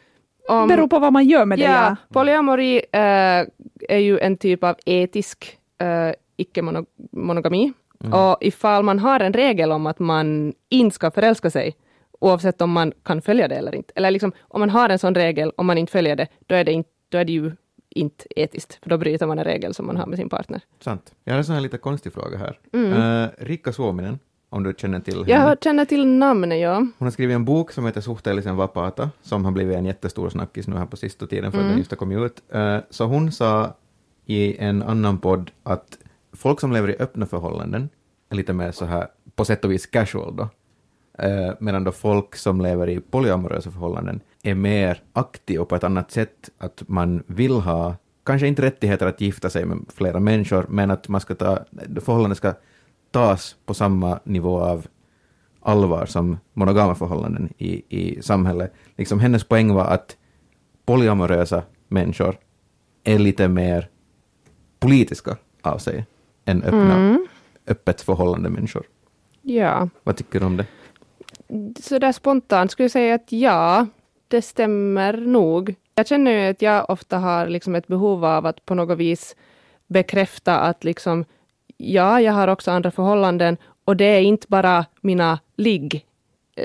om... 0.49 0.67
beror 0.67 0.87
på 0.87 0.99
vad 0.99 1.13
man 1.13 1.25
gör 1.25 1.45
med 1.45 1.59
det. 1.59 1.63
ja, 1.63 1.71
Ja. 1.71 1.95
polyamori 2.13 2.81
eh, 2.91 3.45
är 3.89 3.97
ju 3.97 4.19
en 4.19 4.37
typ 4.37 4.63
av 4.63 4.75
etisk 4.85 5.57
uh, 5.83 6.13
icke-monogami. 6.37 7.73
Och 8.13 8.37
ifall 8.41 8.83
man 8.83 8.99
har 8.99 9.19
en 9.19 9.33
regel 9.33 9.71
om 9.71 9.87
att 9.87 9.99
man 9.99 10.53
inte 10.69 10.95
ska 10.95 11.11
förälska 11.11 11.49
sig, 11.49 11.75
oavsett 12.19 12.61
om 12.61 12.71
man 12.71 12.91
kan 13.03 13.21
följa 13.21 13.47
det 13.47 13.55
eller 13.55 13.75
inte. 13.75 13.93
Eller 13.95 14.11
liksom, 14.11 14.31
om 14.39 14.59
man 14.59 14.69
har 14.69 14.89
en 14.89 14.99
sån 14.99 15.15
regel, 15.15 15.51
om 15.57 15.65
man 15.65 15.77
inte 15.77 15.91
följer 15.91 16.15
det, 16.15 16.27
då 16.47 16.55
är 16.55 16.63
det, 16.63 16.71
inte, 16.71 16.89
då 17.09 17.17
är 17.17 17.25
det 17.25 17.31
ju 17.33 17.51
inte 17.89 18.25
etiskt, 18.35 18.79
för 18.83 18.89
då 18.89 18.97
bryter 18.97 19.25
man 19.27 19.39
en 19.39 19.45
regel 19.45 19.73
som 19.73 19.85
man 19.85 19.97
har 19.97 20.05
med 20.05 20.17
sin 20.17 20.29
partner. 20.29 20.61
Sant. 20.79 21.13
Jag 21.23 21.33
har 21.33 21.37
en 21.37 21.45
sån 21.45 21.55
här 21.55 21.61
lite 21.61 21.77
konstig 21.77 22.13
fråga 22.13 22.37
här. 22.37 22.59
Mm. 22.73 22.93
Uh, 22.93 23.29
Rikka 23.37 23.73
Suominen, 23.73 24.19
om 24.49 24.63
du 24.63 24.73
känner 24.77 24.99
till 24.99 25.13
henne. 25.25 25.31
Jag 25.31 25.57
känner 25.63 25.85
till 25.85 26.07
namnet, 26.07 26.59
ja. 26.59 26.75
Hon 26.75 26.93
har 26.99 27.11
skrivit 27.11 27.35
en 27.35 27.45
bok 27.45 27.71
som 27.71 27.85
heter 27.85 28.01
Suhteellisen 28.01 28.55
vapaata, 28.55 29.09
som 29.21 29.45
har 29.45 29.51
blivit 29.51 29.77
en 29.77 29.85
jättestor 29.85 30.29
snackis 30.29 30.67
nu 30.67 30.75
här 30.75 30.85
på 30.85 30.97
sista 30.97 31.27
tiden 31.27 31.51
för 31.51 31.57
att 31.57 31.61
Mm. 31.61 31.69
den 31.69 31.77
just 31.77 31.91
har 31.91 31.97
kommit 31.97 32.17
ut. 32.19 32.41
Eh, 32.49 32.77
så 32.89 33.05
hon 33.05 33.31
sa 33.31 33.73
i 34.25 34.57
en 34.57 34.83
annan 34.83 35.17
podd 35.17 35.51
att 35.63 35.97
folk 36.33 36.59
som 36.59 36.71
lever 36.71 36.89
i 36.89 36.95
öppna 36.99 37.25
förhållanden 37.25 37.89
är 38.29 38.35
lite 38.35 38.53
mer 38.53 38.71
så 38.71 38.85
här 38.85 39.07
på 39.35 39.45
sätt 39.45 39.65
och 39.65 39.71
vis 39.71 39.85
casual 39.85 40.35
då. 40.35 40.49
Eh, 41.19 41.53
medan 41.59 41.83
då 41.83 41.91
folk 41.91 42.35
som 42.35 42.61
lever 42.61 42.89
i 42.89 42.99
polyamorösa 42.99 43.71
förhållanden 43.71 44.21
är 44.43 44.55
mer 44.55 45.01
aktiva 45.13 45.65
på 45.65 45.75
ett 45.75 45.83
annat 45.83 46.11
sätt, 46.11 46.49
att 46.57 46.83
man 46.87 47.23
vill 47.27 47.51
ha, 47.53 47.95
kanske 48.25 48.47
inte 48.47 48.61
rättigheter 48.61 49.07
att 49.07 49.21
gifta 49.21 49.49
sig 49.49 49.65
med 49.65 49.77
flera 49.95 50.19
människor, 50.19 50.65
men 50.69 50.91
att 50.91 51.07
man 51.07 51.21
ska 51.21 51.35
ta, 51.35 51.59
förhållandet 52.01 52.37
ska 52.37 52.53
tas 53.11 53.55
på 53.65 53.73
samma 53.73 54.19
nivå 54.23 54.59
av 54.59 54.87
allvar 55.61 56.05
som 56.05 56.37
monogama 56.53 56.95
förhållanden 56.95 57.53
i, 57.57 57.83
i 57.99 58.21
samhället. 58.21 58.73
Liksom 58.97 59.19
hennes 59.19 59.43
poäng 59.43 59.73
var 59.73 59.85
att 59.85 60.17
polyamorösa 60.85 61.63
människor 61.87 62.35
är 63.03 63.19
lite 63.19 63.47
mer 63.47 63.89
politiska 64.79 65.37
av 65.61 65.77
sig 65.77 66.05
än 66.45 66.63
öppna, 66.63 66.95
Mm. 66.95 67.27
öppet 67.67 68.01
förhållande 68.01 68.49
människor. 68.49 68.83
Ja. 69.41 69.89
Vad 70.03 70.17
tycker 70.17 70.39
du 70.39 70.45
om 70.45 70.57
det? 70.57 70.65
Så 71.79 71.99
där 71.99 72.11
spontant 72.11 72.71
skulle 72.71 72.83
jag 72.83 72.91
säga 72.91 73.15
att 73.15 73.31
ja, 73.31 73.87
det 74.27 74.41
stämmer 74.41 75.13
nog. 75.13 75.75
Jag 75.95 76.07
känner 76.07 76.31
ju 76.31 76.49
att 76.49 76.61
jag 76.61 76.89
ofta 76.89 77.17
har 77.17 77.47
liksom 77.47 77.75
ett 77.75 77.87
behov 77.87 78.25
av 78.25 78.45
att 78.45 78.65
på 78.65 78.75
något 78.75 78.97
vis 78.97 79.35
bekräfta 79.87 80.59
att 80.59 80.83
liksom 80.83 81.25
ja, 81.77 82.21
jag 82.21 82.33
har 82.33 82.47
också 82.47 82.71
andra 82.71 82.91
förhållanden 82.91 83.57
och 83.85 83.95
det 83.97 84.05
är 84.05 84.21
inte 84.21 84.47
bara 84.49 84.85
mina 85.01 85.39
ligg. 85.55 86.05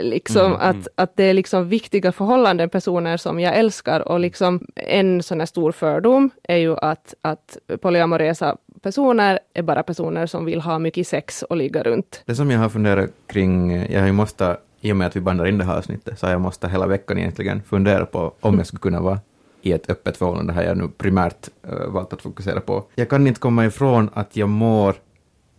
Liksom 0.02 0.46
Mm, 0.46 0.58
att, 0.60 0.88
att 0.94 1.16
det 1.16 1.24
är 1.24 1.34
liksom 1.34 1.68
viktiga 1.68 2.12
förhållanden, 2.12 2.70
personer 2.70 3.16
som 3.16 3.40
jag 3.40 3.56
älskar 3.56 4.08
och 4.08 4.20
liksom 4.20 4.66
en 4.74 5.22
sån 5.22 5.40
här 5.40 5.46
stor 5.46 5.72
fördom 5.72 6.30
är 6.42 6.56
ju 6.56 6.76
att, 6.76 7.14
att 7.22 7.58
polyamorösa 7.80 8.56
personer 8.82 9.38
är 9.54 9.62
bara 9.62 9.82
personer 9.82 10.26
som 10.26 10.44
vill 10.44 10.60
ha 10.60 10.78
mycket 10.78 11.06
sex 11.06 11.42
och 11.42 11.56
ligga 11.56 11.82
runt. 11.82 12.22
Det 12.26 12.34
som 12.34 12.50
jag 12.50 12.58
har 12.58 12.68
funderat 12.68 13.10
kring, 13.26 13.86
jag 13.92 14.00
har 14.00 14.06
ju 14.06 14.12
måste, 14.12 14.56
i 14.84 14.92
och 14.92 14.96
med 14.96 15.06
att 15.06 15.16
vi 15.16 15.20
bandar 15.20 15.46
in 15.46 15.58
det 15.58 15.64
här 15.64 15.76
avsnittet, 15.78 16.18
så 16.18 16.26
har 16.26 16.32
jag 16.32 16.40
måste 16.40 16.68
hela 16.68 16.86
veckan 16.86 17.18
egentligen 17.18 17.62
fundera 17.62 18.06
på 18.06 18.32
om 18.40 18.58
jag 18.58 18.66
skulle 18.66 18.80
kunna 18.80 19.00
vara 19.00 19.18
i 19.62 19.72
ett 19.72 19.90
öppet 19.90 20.16
förhållande, 20.16 20.52
det 20.52 20.56
har 20.56 20.62
jag 20.62 20.76
nu 20.78 20.88
primärt 20.88 21.48
uh, 21.68 21.86
valt 21.92 22.12
att 22.12 22.22
fokusera 22.22 22.60
på. 22.60 22.84
Jag 22.94 23.08
kan 23.08 23.26
inte 23.26 23.40
komma 23.40 23.66
ifrån 23.66 24.10
att 24.14 24.36
jag 24.36 24.48
mår 24.48 24.94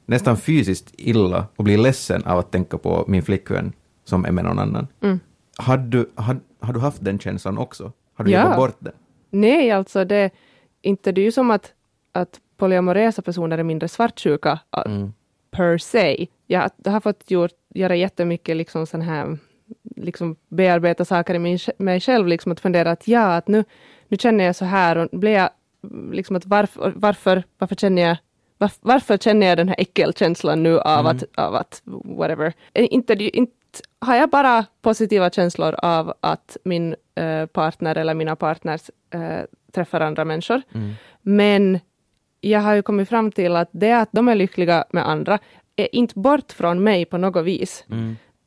nästan 0.06 0.38
fysiskt 0.38 0.94
illa 0.98 1.48
och 1.56 1.64
blir 1.64 1.78
ledsen 1.78 2.24
av 2.24 2.40
att 2.40 2.52
tänka 2.52 2.78
på 2.78 3.06
min 3.08 3.24
flickvän 3.24 3.74
som 4.04 4.26
är 4.26 4.32
med 4.32 4.44
någon 4.44 4.60
annan. 4.60 4.88
Mm. 5.02 5.20
Har, 5.58 5.78
du, 5.78 6.10
har, 6.16 6.38
har 6.60 6.74
du 6.74 6.80
haft 6.80 7.04
den 7.06 7.20
känslan 7.20 7.58
också? 7.58 7.92
Har 8.16 8.26
du 8.26 8.32
Ja. 8.32 8.42
jobbat 8.44 8.58
bort 8.58 8.76
den? 8.80 8.94
Nej, 9.30 9.72
alltså 9.72 10.06
det 10.06 10.30
inte 10.82 11.12
det 11.12 11.22
är 11.22 11.26
ju 11.26 11.32
som 11.32 11.52
att, 11.52 11.74
att 12.12 12.40
polyamorösa 12.58 13.22
personer 13.22 13.58
är 13.58 13.64
mindre 13.64 13.88
svartsjuka 13.88 14.60
Mm. 14.86 15.14
Per 15.56 15.78
se. 15.78 16.28
Jag 16.48 16.70
har 16.86 17.00
fått 17.00 17.32
gjort, 17.32 17.52
göra 17.74 17.96
jättemycket 17.96 18.58
liksom 18.58 18.86
sån 18.88 19.02
här, 19.02 19.38
liksom 19.96 20.36
bearbeta 20.48 21.06
saker 21.06 21.34
i 21.36 21.40
min, 21.40 21.60
mig 21.78 22.00
själv, 22.00 22.28
liksom 22.28 22.52
att 22.52 22.60
fundera 22.60 22.92
att 22.92 23.08
ja, 23.08 23.36
att 23.36 23.48
nu, 23.48 23.64
nu 24.08 24.18
känner 24.18 24.44
jag 24.44 24.56
så 24.56 24.66
här 24.66 24.98
och 24.98 25.20
blir 25.20 25.32
jag 25.32 25.50
liksom 26.12 26.36
att 26.36 26.46
varför, 26.46 26.94
varför, 26.96 27.44
varför 27.58 27.76
känner 27.76 28.02
jag 28.02 28.18
varf- 28.60 28.80
varför 28.82 29.18
känner 29.18 29.48
jag 29.48 29.58
den 29.58 29.68
här 29.68 29.76
äckelkänslan 29.80 30.64
nu 30.64 30.80
av, 30.80 31.08
att, 31.08 31.24
av 31.38 31.56
att 31.56 31.82
whatever. 31.86 32.54
Eh, 32.74 32.88
Inte, 32.90 33.14
inte 33.14 33.54
har 34.00 34.16
jag 34.16 34.30
bara 34.30 34.66
positiva 34.82 35.30
känslor 35.30 35.76
av 35.78 36.14
att 36.20 36.58
min 36.64 36.96
eh, 37.16 37.46
partner 37.46 37.96
eller 37.96 38.14
mina 38.14 38.36
partners 38.36 38.90
eh, 39.14 39.46
träffar 39.72 40.02
andra 40.02 40.26
människor. 40.26 40.62
Men 41.22 41.80
jag 42.50 42.60
har 42.62 42.74
ju 42.76 42.82
kommit 42.82 43.10
fram 43.10 43.32
till 43.32 43.56
att 43.56 43.70
det 43.72 43.92
att 43.92 44.10
de 44.12 44.28
är 44.28 44.36
lyckliga 44.36 44.86
med 44.90 45.10
andra 45.10 45.40
är 45.76 45.96
inte 45.96 46.20
bort 46.20 46.52
från 46.52 46.84
mig 46.84 47.06
på 47.06 47.18
något 47.18 47.46
vis. 47.46 47.86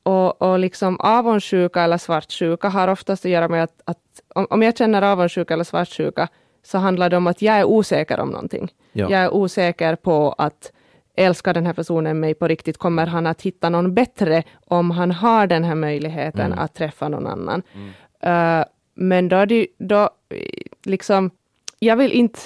Och, 0.03 0.43
och 0.43 0.59
liksom 0.59 1.01
avundsjuka 1.01 1.83
eller 1.83 1.99
svartsjuka 1.99 2.69
har 2.69 2.89
oftast 2.89 3.25
att 3.25 3.31
göra 3.31 3.49
med 3.49 3.63
att, 3.65 3.81
att 3.85 3.99
om, 4.35 4.47
om 4.51 4.63
jag 4.63 4.77
känner 4.77 5.03
avundsjuka 5.03 5.55
eller 5.55 5.65
svartsjuka 5.65 6.29
så 6.63 6.79
handlar 6.79 7.11
det 7.11 7.17
om 7.17 7.27
att 7.27 7.43
jag 7.43 7.57
är 7.59 7.65
osäker 7.65 8.21
om 8.21 8.29
någonting. 8.31 8.69
Ja. 8.93 9.11
Jag 9.11 9.21
är 9.21 9.35
osäker 9.35 9.97
på 9.97 10.35
att 10.39 10.73
älskar 11.17 11.55
den 11.55 11.67
här 11.67 11.73
personen 11.73 12.21
mig 12.21 12.35
på 12.35 12.49
riktigt? 12.49 12.79
Kommer 12.79 13.07
han 13.07 13.27
att 13.27 13.43
hitta 13.43 13.69
någon 13.69 13.95
bättre 13.95 14.43
om 14.67 14.91
han 14.91 15.11
har 15.11 15.47
den 15.47 15.65
här 15.65 15.75
möjligheten 15.75 16.53
att 16.53 16.75
träffa 16.75 17.09
någon 17.09 17.27
annan? 17.27 17.63
Eh, 18.21 18.65
men 18.95 19.29
då, 19.29 19.37
är 19.37 19.47
det, 19.47 19.55
ju- 19.55 19.67
då 19.79 20.03
eh, 20.03 20.09
liksom, 20.85 21.31
jag 21.79 21.97
vill 21.97 22.13
inte 22.13 22.39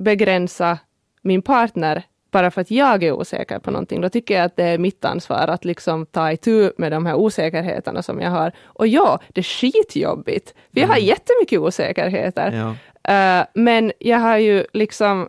begränsa 0.00 0.78
min 1.22 1.42
partner 1.42 2.04
bara 2.30 2.50
för 2.50 2.60
att 2.60 2.70
jag 2.70 3.02
är 3.02 3.12
osäker 3.12 3.58
på 3.58 3.70
någonting. 3.70 4.00
Då 4.00 4.08
tycker 4.08 4.34
jag 4.34 4.44
att 4.44 4.56
det 4.56 4.64
är 4.64 4.78
mitt 4.78 5.04
ansvar 5.04 5.48
att 5.48 5.64
liksom 5.64 6.06
ta 6.06 6.32
itu 6.32 6.72
med 6.78 6.92
de 6.92 7.06
här 7.06 7.14
osäkerheterna 7.14 8.02
som 8.02 8.20
jag 8.20 8.30
har. 8.30 8.52
Och 8.64 8.86
ja, 8.86 9.20
det 9.28 9.40
är 9.40 9.42
skitjobbigt. 9.42 10.54
För 10.72 10.80
jag 10.80 10.88
har 10.88 10.96
jättemycket 10.96 11.60
osäkerheter. 11.60 12.52
Ja. 12.52 12.74
Eh, 13.12 13.46
men 13.54 13.92
jag 13.98 14.18
har 14.18 14.38
ju 14.38 14.64
liksom 14.72 15.28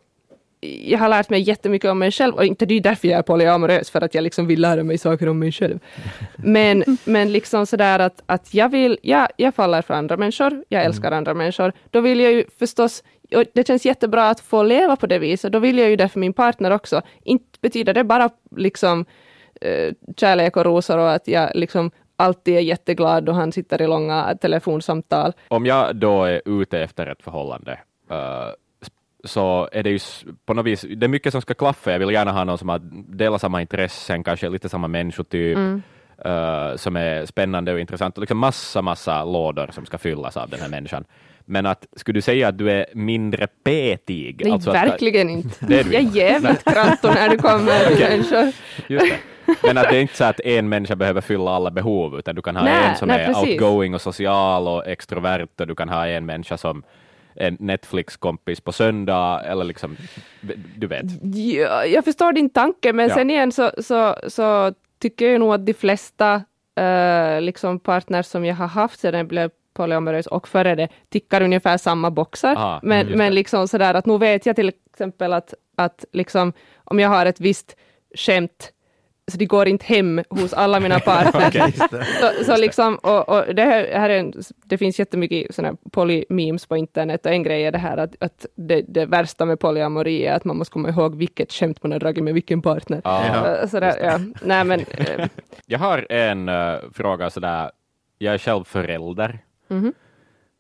jag 0.62 1.00
har 1.00 1.10
lärt 1.10 1.30
mig 1.30 1.42
jättemycket 1.42 1.92
om 1.92 2.00
mig 2.00 2.12
själv 2.12 2.36
och 2.36 2.46
inte 2.46 2.66
det 2.66 2.74
är 2.74 2.82
därför 2.82 3.08
jag 3.08 3.18
är 3.18 3.22
polyamorös, 3.24 3.90
för 3.90 4.02
att 4.02 4.16
jag 4.16 4.22
liksom 4.22 4.48
vill 4.48 4.62
lära 4.62 4.84
mig 4.84 4.98
saker 4.98 5.30
om 5.30 5.40
mig 5.40 5.52
själv. 5.52 5.80
Men, 6.36 6.98
men 7.06 7.32
liksom 7.32 7.66
sådär 7.66 8.00
att, 8.00 8.24
att 8.26 8.54
jag 8.54 8.70
vill, 8.70 8.98
ja, 9.02 9.28
jag 9.38 9.56
faller 9.56 9.82
för 9.82 9.94
andra 9.94 10.18
människor, 10.18 10.64
jag 10.70 10.84
älskar 10.84 11.12
andra 11.12 11.34
människor. 11.34 11.74
Då 11.90 12.02
vill 12.02 12.20
jag 12.20 12.34
ju 12.34 12.46
förstås, 12.60 13.04
och 13.36 13.46
det 13.54 13.68
känns 13.68 13.86
jättebra 13.86 14.30
att 14.30 14.40
få 14.40 14.64
leva 14.64 14.96
på 14.96 15.08
det 15.08 15.20
viset, 15.20 15.52
då 15.52 15.60
vill 15.60 15.78
jag 15.78 15.90
ju 15.90 15.96
det 15.96 16.10
för 16.10 16.20
min 16.20 16.34
partner 16.34 16.72
också. 16.72 17.02
Inte 17.24 17.60
betyder 17.62 17.94
det 17.94 18.04
bara 18.04 18.30
liksom 18.56 19.06
eh, 19.62 19.94
kärlek 20.18 20.58
och 20.58 20.66
rosor 20.66 20.98
och 20.98 21.12
att 21.12 21.28
jag 21.28 21.52
liksom 21.56 21.92
alltid 22.16 22.56
är 22.56 22.60
jätteglad 22.60 23.24
då 23.24 23.32
han 23.32 23.52
sitter 23.52 23.82
i 23.82 23.88
långa 23.88 24.38
telefonsamtal. 24.42 25.34
Om 25.48 25.66
jag 25.66 25.96
då 25.96 26.24
är 26.24 26.42
ute 26.46 26.80
efter 26.80 27.08
ett 27.08 27.24
förhållande, 27.24 27.80
eh, 28.10 28.48
så 29.24 29.70
är 29.72 29.84
det 29.84 29.90
ju 29.90 30.00
på 30.46 30.54
något 30.54 30.66
vis, 30.66 30.82
det 30.82 31.06
är 31.06 31.08
mycket 31.08 31.32
som 31.32 31.42
ska 31.42 31.54
klaffa. 31.54 31.92
Jag 31.92 32.00
vill 32.00 32.12
gärna 32.12 32.32
ha 32.32 32.44
någon 32.44 32.58
som 32.58 32.70
har 32.70 32.80
delar 33.16 33.38
samma 33.38 33.62
intressen, 33.62 34.24
kanske 34.24 34.50
lite 34.50 34.70
samma 34.70 34.88
människotyp, 34.88 35.58
eh, 36.26 36.76
som 36.76 36.96
är 36.96 37.26
spännande 37.26 37.74
och 37.74 37.80
intressant, 37.80 38.18
liksom 38.18 38.38
massa, 38.38 38.82
massa 38.82 39.24
lådor 39.24 39.70
som 39.72 39.86
ska 39.86 39.98
fyllas 39.98 40.38
av 40.38 40.50
den 40.50 40.60
här 40.60 40.70
människan. 40.70 41.06
Men 41.52 41.66
att, 41.66 41.88
skulle 41.96 42.18
du 42.18 42.22
säga 42.22 42.48
att 42.48 42.58
du 42.58 42.72
är 42.72 42.86
mindre 42.94 43.48
petig? 43.48 44.42
Nej, 44.44 44.54
Alltså 44.54 44.70
att- 44.70 44.76
verkligen 44.76 45.30
inte. 45.38 45.66
Det 45.66 45.80
är 45.80 45.84
du 45.84 45.94
jag 45.94 46.02
är 46.04 46.16
jävligt 46.16 46.64
kranto 46.64 47.08
när 47.08 47.30
det 47.30 47.38
kommer 47.38 47.86
till 47.96 48.00
människor. 48.10 48.52
Just 48.88 49.06
det. 49.06 49.18
Men 49.64 49.78
att 49.78 49.90
det 49.90 49.98
är 49.98 50.02
inte 50.02 50.16
så 50.18 50.24
att 50.24 50.40
en 50.40 50.70
människa 50.70 50.96
behöver 50.96 51.22
fylla 51.22 51.52
alla 51.52 51.72
behov, 51.72 52.20
utan 52.20 52.36
du 52.36 52.42
kan 52.42 52.56
ha 52.56 52.64
Nej, 52.64 52.90
en 52.90 52.96
som 52.96 53.08
nej, 53.08 53.22
är 53.24 53.34
precis. 53.34 53.50
outgoing 53.50 53.94
och 53.96 54.02
social 54.02 54.68
och 54.68 54.88
extrovert, 54.88 55.48
och 55.62 55.68
du 55.68 55.76
kan 55.76 55.90
ha 55.90 56.08
en 56.08 56.26
människa 56.26 56.58
som 56.58 56.84
en 57.36 57.58
Netflix-kompis 57.60 58.62
på 58.62 58.72
söndag, 58.72 59.42
eller 59.46 59.64
liksom, 59.64 59.98
du 60.76 60.88
vet. 60.88 61.06
Ja, 61.36 61.86
jag 61.86 62.06
förstår 62.06 62.34
din 62.34 62.50
tanke, 62.50 62.94
men 62.94 63.10
Ja. 63.10 63.16
sen 63.16 63.30
igen 63.30 63.52
så, 63.52 63.72
så, 63.78 64.16
så 64.28 64.74
tycker 65.02 65.30
jag 65.32 65.40
nog 65.40 65.54
att 65.54 65.66
de 65.66 65.74
flesta 65.74 66.42
eh, 66.76 67.42
liksom 67.42 67.80
partners 67.80 68.26
som 68.26 68.46
jag 68.46 68.56
har 68.56 68.68
haft 68.68 69.00
sedan 69.00 69.18
jag 69.18 69.28
blev 69.28 69.50
polyamorös 69.74 70.28
och 70.28 70.48
före 70.48 70.76
det 70.76 70.88
tickar 71.10 71.42
ungefär 71.42 71.78
samma 71.78 72.12
boxar. 72.12 72.56
Ah, 72.58 72.80
men 72.84 73.08
men 73.08 73.36
liksom 73.36 73.68
sådär 73.68 73.94
att 73.94 74.06
nu 74.06 74.18
vet 74.18 74.46
jag 74.46 74.56
till 74.56 74.72
exempel 74.94 75.34
att, 75.34 75.54
att 75.76 76.06
liksom, 76.14 76.54
om 76.84 77.00
jag 77.00 77.10
har 77.10 77.26
ett 77.26 77.40
visst 77.40 77.76
skämt 78.16 78.72
så 79.32 79.38
det 79.38 79.46
går 79.46 79.68
inte 79.68 79.86
hem 79.86 80.24
hos 80.30 80.54
alla 80.54 80.80
mina 80.80 81.00
så, 82.20 82.44
så 82.46 82.58
liksom, 82.58 82.96
och, 82.96 83.30
och 83.30 83.56
det, 83.56 83.62
här, 83.62 83.90
här 83.94 84.10
är 84.10 84.20
en, 84.20 84.34
det 84.66 84.78
finns 84.78 85.00
jättemycket 85.00 85.56
såna 85.56 85.74
poly-memes 85.92 86.68
på 86.68 86.78
internet 86.78 87.26
och 87.26 87.32
en 87.32 87.44
grej 87.44 87.66
är 87.66 87.72
det 87.72 87.78
här 87.78 87.98
att, 87.98 88.16
att 88.20 88.46
det, 88.56 88.82
det 88.88 89.06
värsta 89.06 89.46
med 89.46 89.60
polyamori 89.60 90.26
är 90.26 90.34
att 90.34 90.46
man 90.46 90.58
måste 90.58 90.74
komma 90.74 90.90
ihåg 90.90 91.16
vilket 91.16 91.54
skämt 91.54 91.84
man 91.84 91.92
har 91.92 92.00
dragit 92.00 92.24
med 92.24 92.34
vilken 92.34 92.62
partner. 92.62 92.98
Uh, 92.98 93.68
sådär, 93.68 93.96
ja. 94.02 94.20
Nej 94.42 94.64
men, 94.64 94.80
eh, 94.98 95.28
Jag 95.66 95.80
har 95.80 96.12
en 96.12 96.50
eh, 96.50 96.76
fråga 96.94 97.30
sådär, 97.30 97.72
jag 98.18 98.34
är 98.34 98.38
själv 98.38 98.64
förälder, 98.64 99.40
Mhm. 99.72 99.94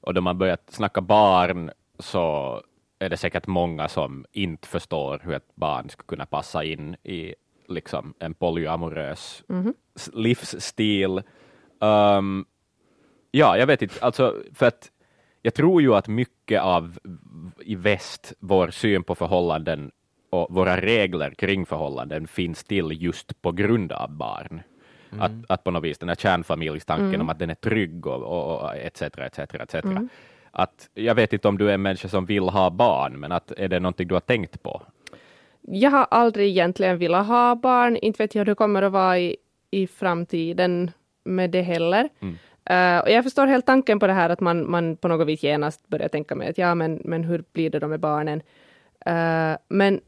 och 0.01 0.13
då 0.13 0.21
man 0.21 0.37
börjat 0.37 0.63
snacka 0.71 1.01
barn 1.01 1.71
så 1.99 2.61
är 2.99 3.09
det 3.09 3.17
säkert 3.17 3.47
många 3.47 3.87
som 3.87 4.25
inte 4.31 4.67
förstår 4.67 5.21
hur 5.23 5.33
ett 5.33 5.55
barn 5.55 5.89
ska 5.89 6.03
kunna 6.03 6.25
passa 6.25 6.63
in 6.63 6.95
i 7.03 7.35
liksom 7.67 8.13
en 8.19 8.33
polyamorös 8.33 9.43
s- 9.95 10.09
livsstil. 10.13 11.21
Um, 11.79 12.45
ja, 13.31 13.57
jag 13.57 13.67
vet 13.67 13.81
inte, 13.81 14.05
alltså 14.05 14.35
för 14.53 14.65
att 14.65 14.91
jag 15.41 15.53
tror 15.53 15.81
ju 15.81 15.93
att 15.95 16.07
mycket 16.07 16.61
av 16.61 16.99
i 17.59 17.75
väst, 17.75 18.33
vår 18.39 18.69
syn 18.71 19.03
på 19.03 19.15
förhållanden 19.15 19.91
och 20.29 20.47
våra 20.49 20.81
regler 20.81 21.31
kring 21.31 21.65
förhållanden 21.65 22.27
finns 22.27 22.63
till 22.63 23.01
just 23.03 23.41
på 23.41 23.51
grund 23.51 23.91
av 23.91 24.09
barn. 24.11 24.61
Att, 25.19 25.31
att 25.47 25.63
på 25.63 25.71
något 25.71 25.83
vis 25.83 25.97
den 25.97 26.09
här 26.09 26.15
kärnfamiljstanken 26.15 27.21
om 27.21 27.29
att 27.29 27.39
den 27.39 27.49
är 27.49 27.55
trygg 27.55 28.07
och, 28.07 28.23
och, 28.23 28.61
och 28.61 28.75
etc. 28.75 29.01
etc, 29.01 29.39
etc. 29.39 29.75
Att, 30.51 30.89
jag 30.93 31.15
vet 31.15 31.33
inte 31.33 31.47
om 31.47 31.57
du 31.57 31.69
är 31.69 31.73
en 31.73 31.81
människa 31.81 32.07
som 32.07 32.25
vill 32.25 32.43
ha 32.43 32.69
barn, 32.69 33.19
men 33.19 33.31
att, 33.31 33.51
är 33.51 33.67
det 33.67 33.79
någonting 33.79 34.07
du 34.07 34.13
har 34.15 34.21
tänkt 34.21 34.63
på? 34.63 34.81
jag 35.61 35.91
har 35.91 36.07
aldrig 36.11 36.49
egentligen 36.49 36.97
velat 36.97 37.27
ha 37.27 37.55
barn, 37.55 37.97
inte 37.97 38.23
vet 38.23 38.35
jag 38.35 38.39
hur 38.39 38.45
det 38.45 38.55
kommer 38.55 38.81
att 38.81 38.91
vara 38.91 39.19
i, 39.19 39.35
i 39.71 39.87
framtiden 39.87 40.91
med 41.23 41.49
det 41.49 41.61
heller. 41.61 42.09
Eh, 42.65 42.99
och 42.99 43.09
jag 43.09 43.23
förstår 43.23 43.47
helt 43.47 43.65
tanken 43.65 43.99
på 43.99 44.07
det 44.07 44.13
här 44.13 44.29
att 44.29 44.39
man, 44.39 44.71
man 44.71 44.97
på 44.97 45.07
något 45.07 45.27
vis 45.27 45.43
genast 45.43 45.87
börjar 45.87 46.07
tänka 46.07 46.35
med 46.35 46.49
att 46.49 46.57
ja, 46.57 46.75
men, 46.75 47.01
men 47.05 47.23
hur 47.23 47.43
blir 47.53 47.69
det 47.69 47.79
då 47.79 47.87
med 47.87 47.99
barnen? 47.99 48.41
Eh, 49.05 49.57
men 49.67 50.01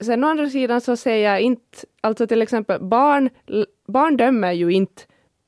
sen 0.00 0.24
å 0.24 0.28
andra 0.28 0.48
sidan 0.48 0.80
så 0.80 0.96
säger 0.96 1.30
jag 1.30 1.40
inte, 1.40 1.78
alltså 2.00 2.26
till 2.26 2.42
exempel 2.42 2.82
barn, 2.82 3.30
barn 3.90 4.16
dömer 4.16 4.52
ju 4.52 4.70
inte 4.72 5.02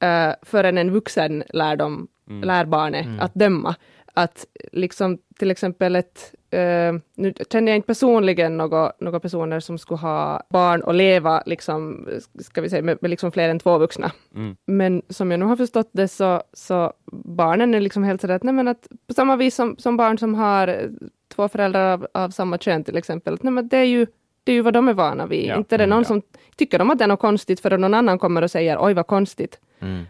uh, 0.05 0.35
förrän 0.43 0.79
en 0.79 0.91
vuxen 0.91 1.45
lär, 1.49 1.77
dem, 1.77 2.09
lär 2.43 2.65
barnet 2.65 3.07
att 3.21 3.35
döma. 3.35 3.75
Att 4.15 4.47
liksom 4.73 5.19
till 5.39 5.51
exempel 5.51 5.97
ett, 5.97 6.35
eh, 6.51 6.93
nu 7.15 7.35
känner 7.53 7.73
jag 7.73 7.77
inte 7.77 7.87
personligen 7.87 8.57
några, 8.57 8.93
några 9.01 9.21
personer 9.21 9.61
som 9.61 9.79
skulle 9.79 9.99
ha 9.99 10.43
barn 10.51 10.83
och 10.83 10.95
leva 10.95 11.43
liksom, 11.47 12.09
ska 12.41 12.61
vi 12.61 12.71
säga, 12.71 12.83
med, 12.83 12.99
med 13.01 13.11
liksom 13.11 13.33
fler 13.33 13.49
än 13.49 13.59
två 13.59 13.79
vuxna. 13.79 14.13
Mm. 14.35 14.57
Men 14.67 15.03
som 15.09 15.31
jag 15.31 15.41
nu 15.41 15.47
har 15.47 15.57
förstått 15.57 15.91
det 15.93 16.09
så, 16.09 16.43
så 16.53 16.93
barnen 17.13 17.75
är 17.75 17.81
liksom 17.81 18.05
helt 18.05 18.21
sådär 18.21 18.35
att, 18.35 18.43
nej 18.43 18.55
men 18.55 18.69
att 18.69 18.89
på 19.07 19.15
samma 19.15 19.37
vis 19.37 19.55
som, 19.55 19.77
som 19.79 19.97
barn 19.97 20.19
som 20.19 20.35
har 20.35 20.91
två 21.35 21.49
föräldrar 21.49 21.93
av, 21.93 22.07
av 22.15 22.31
samma 22.31 22.59
kön 22.59 22.85
till 22.85 22.97
exempel, 22.97 23.35
att, 23.35 23.43
nej 23.43 23.53
men 23.53 23.69
det 23.69 23.77
är 23.77 23.85
ju 23.85 24.07
Det 24.45 24.53
är 24.53 24.57
ju 24.57 24.63
vad 24.63 24.75
de 24.75 24.89
är 24.89 24.95
vana 24.95 25.27
vid. 25.27 25.47
Ja, 25.47 25.57
Inte 25.57 25.77
är 25.77 25.79
det 25.79 25.87
någon 25.87 25.99
ja. 25.99 26.05
som 26.05 26.23
tycker 26.57 26.79
de 26.79 26.91
att 26.91 26.99
det 26.99 27.05
är 27.05 27.09
något 27.09 27.21
konstigt 27.21 27.61
för 27.61 27.71
att 27.71 27.81
någon 27.81 27.95
annan 27.95 28.19
kommer 28.19 28.43
och 28.43 28.51
säger 28.51 28.79
oj 28.81 28.95
vad 28.95 29.07
konstigt. 29.07 29.61
Mm. 29.81 30.05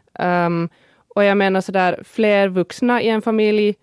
Um, 0.47 0.69
och 1.15 1.25
jag 1.25 1.37
menar 1.37 1.61
sådär, 1.61 2.03
fler 2.05 2.49
vuxna 2.49 3.03
i 3.03 3.09
en 3.09 3.23
familj, 3.23 3.75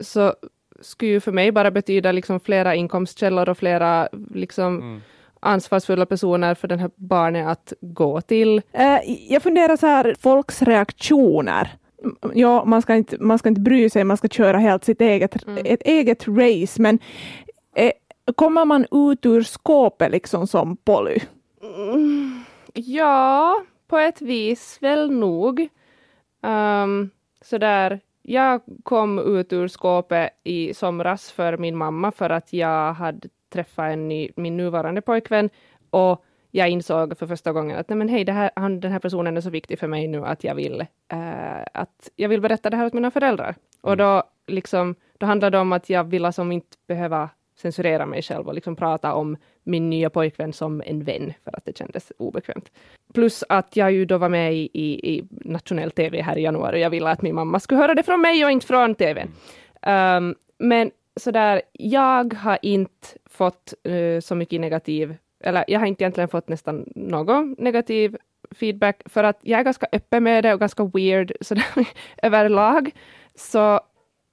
så 0.00 0.34
skulle 0.80 1.10
ju 1.10 1.20
för 1.20 1.32
mig 1.32 1.52
bara 1.52 1.70
betyda 1.70 2.12
liksom 2.12 2.40
flera 2.40 2.74
inkomstkällor 2.74 3.48
och 3.48 3.58
flera 3.58 4.08
liksom 4.34 5.00
ansvarsfulla 5.40 6.06
personer 6.06 6.54
för 6.54 6.68
den 6.68 6.78
här 6.78 6.90
barnet 6.96 7.48
att 7.48 7.72
gå 7.80 8.20
till. 8.20 8.62
Eh, 8.72 8.98
jag 9.28 9.42
funderar 9.42 9.76
så 9.76 9.86
här, 9.86 10.16
folks 10.20 10.62
reaktioner. 10.62 11.68
Mm, 12.02 12.16
Ja, 12.34 12.64
man 12.64 12.82
ska, 12.82 12.94
inte, 12.94 13.16
man 13.20 13.38
ska 13.38 13.48
inte 13.48 13.60
bry 13.60 13.90
sig, 13.90 14.04
man 14.04 14.16
ska 14.16 14.28
köra 14.28 14.58
helt 14.58 14.84
sitt 14.84 15.00
eget, 15.00 15.36
ett 15.64 15.82
eget 15.82 16.28
race, 16.28 16.82
men 16.82 16.98
kommer 18.36 18.64
man 18.64 18.86
ut 18.90 19.26
ur 19.26 19.42
skåpet 19.42 20.10
liksom 20.10 20.46
som 20.46 20.76
Polly? 20.76 21.18
Ja, 22.72 23.62
på 23.88 23.98
ett 23.98 24.22
vis 24.22 24.78
väl 24.80 25.10
nog. 25.10 25.68
Um, 26.42 27.10
sådär, 27.40 28.00
jag 28.22 28.60
kom 28.82 29.18
ut 29.18 29.52
ur 29.52 29.68
skåpet 29.68 30.30
i 30.44 30.74
somras 30.74 31.32
för 31.32 31.56
min 31.56 31.76
mamma 31.76 32.12
för 32.12 32.30
att 32.30 32.52
jag 32.52 32.92
hade 32.92 33.28
träffat 33.52 33.92
en 33.92 34.08
ny, 34.08 34.30
min 34.36 34.56
nuvarande 34.56 35.00
pojkvän 35.00 35.50
och 35.90 36.24
jag 36.50 36.68
insåg 36.68 37.18
för 37.18 37.26
första 37.26 37.52
gången 37.52 37.78
att 37.78 37.88
nej 37.88 37.96
men 37.96 38.08
hej, 38.08 38.24
det 38.24 38.32
här, 38.32 38.50
han, 38.56 38.80
den 38.80 38.92
här 38.92 38.98
personen 38.98 39.36
är 39.36 39.40
så 39.40 39.50
viktig 39.50 39.78
för 39.78 39.86
mig 39.86 40.08
nu 40.08 40.24
att 40.24 40.44
jag 40.44 40.54
vill, 40.54 40.80
eh, 41.08 41.62
att 41.74 42.10
jag 42.16 42.28
vill 42.28 42.40
berätta 42.40 42.70
det 42.70 42.76
här 42.76 42.86
åt 42.86 42.92
mina 42.92 43.10
föräldrar. 43.10 43.54
Och 43.80 43.96
då, 43.96 44.22
liksom, 44.46 44.94
då 45.18 45.26
handlade 45.26 45.56
det 45.56 45.60
om 45.60 45.72
att 45.72 45.90
jag 45.90 46.04
ville 46.04 46.32
som 46.32 46.52
inte 46.52 46.76
behöva 46.86 47.30
censurera 47.58 48.06
mig 48.06 48.22
själv 48.22 48.48
och 48.48 48.54
liksom 48.54 48.76
prata 48.76 49.14
om 49.14 49.36
min 49.62 49.90
nya 49.90 50.10
pojkvän 50.10 50.52
som 50.52 50.82
en 50.86 51.04
vän, 51.04 51.32
för 51.44 51.56
att 51.56 51.64
det 51.64 51.78
kändes 51.78 52.12
obekvämt. 52.18 52.70
Plus 53.14 53.44
att 53.48 53.76
jag 53.76 53.92
ju 53.92 54.04
då 54.04 54.18
var 54.18 54.28
med 54.28 54.54
i, 54.54 54.70
i, 54.72 55.14
i 55.14 55.24
nationell 55.30 55.90
tv 55.90 56.22
här 56.22 56.38
i 56.38 56.42
januari 56.42 56.76
och 56.76 56.80
jag 56.80 56.90
ville 56.90 57.10
att 57.10 57.22
min 57.22 57.34
mamma 57.34 57.60
skulle 57.60 57.80
höra 57.80 57.94
det 57.94 58.02
från 58.02 58.20
mig 58.20 58.44
och 58.44 58.50
inte 58.50 58.66
från 58.66 58.94
tvn. 58.94 59.28
Um, 59.86 60.34
men 60.58 60.90
sådär, 61.16 61.62
jag 61.72 62.34
har 62.34 62.58
inte 62.62 63.08
fått 63.26 63.74
eh, 63.84 64.20
så 64.20 64.34
mycket 64.34 64.60
negativ, 64.60 65.16
eller 65.40 65.64
jag 65.68 65.80
har 65.80 65.86
inte 65.86 66.04
egentligen 66.04 66.28
fått 66.28 66.48
nästan 66.48 66.84
någon 66.94 67.56
negativ 67.58 68.16
feedback, 68.50 69.02
för 69.06 69.24
att 69.24 69.38
jag 69.42 69.60
är 69.60 69.64
ganska 69.64 69.86
öppen 69.92 70.22
med 70.22 70.44
det 70.44 70.54
och 70.54 70.60
ganska 70.60 70.84
weird 70.84 71.32
sådär, 71.40 71.64
överlag. 72.22 72.90
Så, 73.34 73.80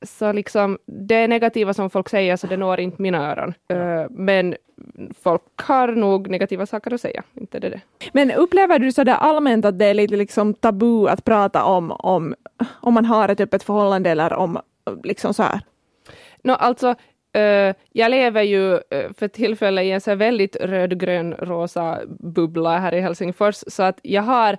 så 0.02 0.32
liksom, 0.32 0.78
det 0.86 1.28
negativa 1.28 1.74
som 1.74 1.90
folk 1.90 2.10
säger, 2.10 2.36
så 2.36 2.48
det 2.48 2.58
når 2.58 2.80
inte 2.80 3.02
mina 3.02 3.32
öron. 3.32 3.54
Eh, 3.70 4.06
men 4.10 4.56
folk 5.24 5.42
har 5.56 5.88
nog 5.88 6.30
negativa 6.30 6.66
saker 6.66 6.94
att 6.94 7.02
säga, 7.02 7.24
inte 7.34 7.60
det 7.60 7.70
det. 7.70 7.82
Men 8.14 8.32
upplever 8.32 8.80
du 8.80 8.92
så 8.92 9.04
där 9.04 9.14
allmänt 9.14 9.66
att 9.66 9.80
det 9.80 9.86
är 9.86 9.94
lite 9.94 10.16
liksom 10.16 10.54
tabu 10.54 11.08
att 11.08 11.26
prata 11.26 11.64
om, 11.64 11.92
om, 11.92 12.36
om 12.82 12.94
man 12.94 13.06
har 13.06 13.30
ett 13.30 13.40
öppet 13.40 13.64
förhållande 13.64 14.10
eller 14.10 14.34
om 14.34 14.60
liksom 15.04 15.34
så 15.34 15.44
här? 15.44 15.60
Nå, 16.44 16.54
alltså, 16.54 16.96
eh, 17.34 17.76
jag 17.92 18.12
lever 18.12 18.42
ju 18.42 18.74
eh, 18.74 19.14
för 19.18 19.28
tillfället 19.28 19.84
i 19.84 19.92
en 19.92 20.02
så 20.02 20.16
väldigt 20.16 20.56
rödgrön 20.56 21.34
rosa 21.34 22.00
bubbla 22.08 22.78
här 22.80 22.94
i 22.94 23.02
Helsingfors, 23.02 23.64
så 23.68 23.84
att 23.84 24.00
jag 24.04 24.22
har 24.22 24.58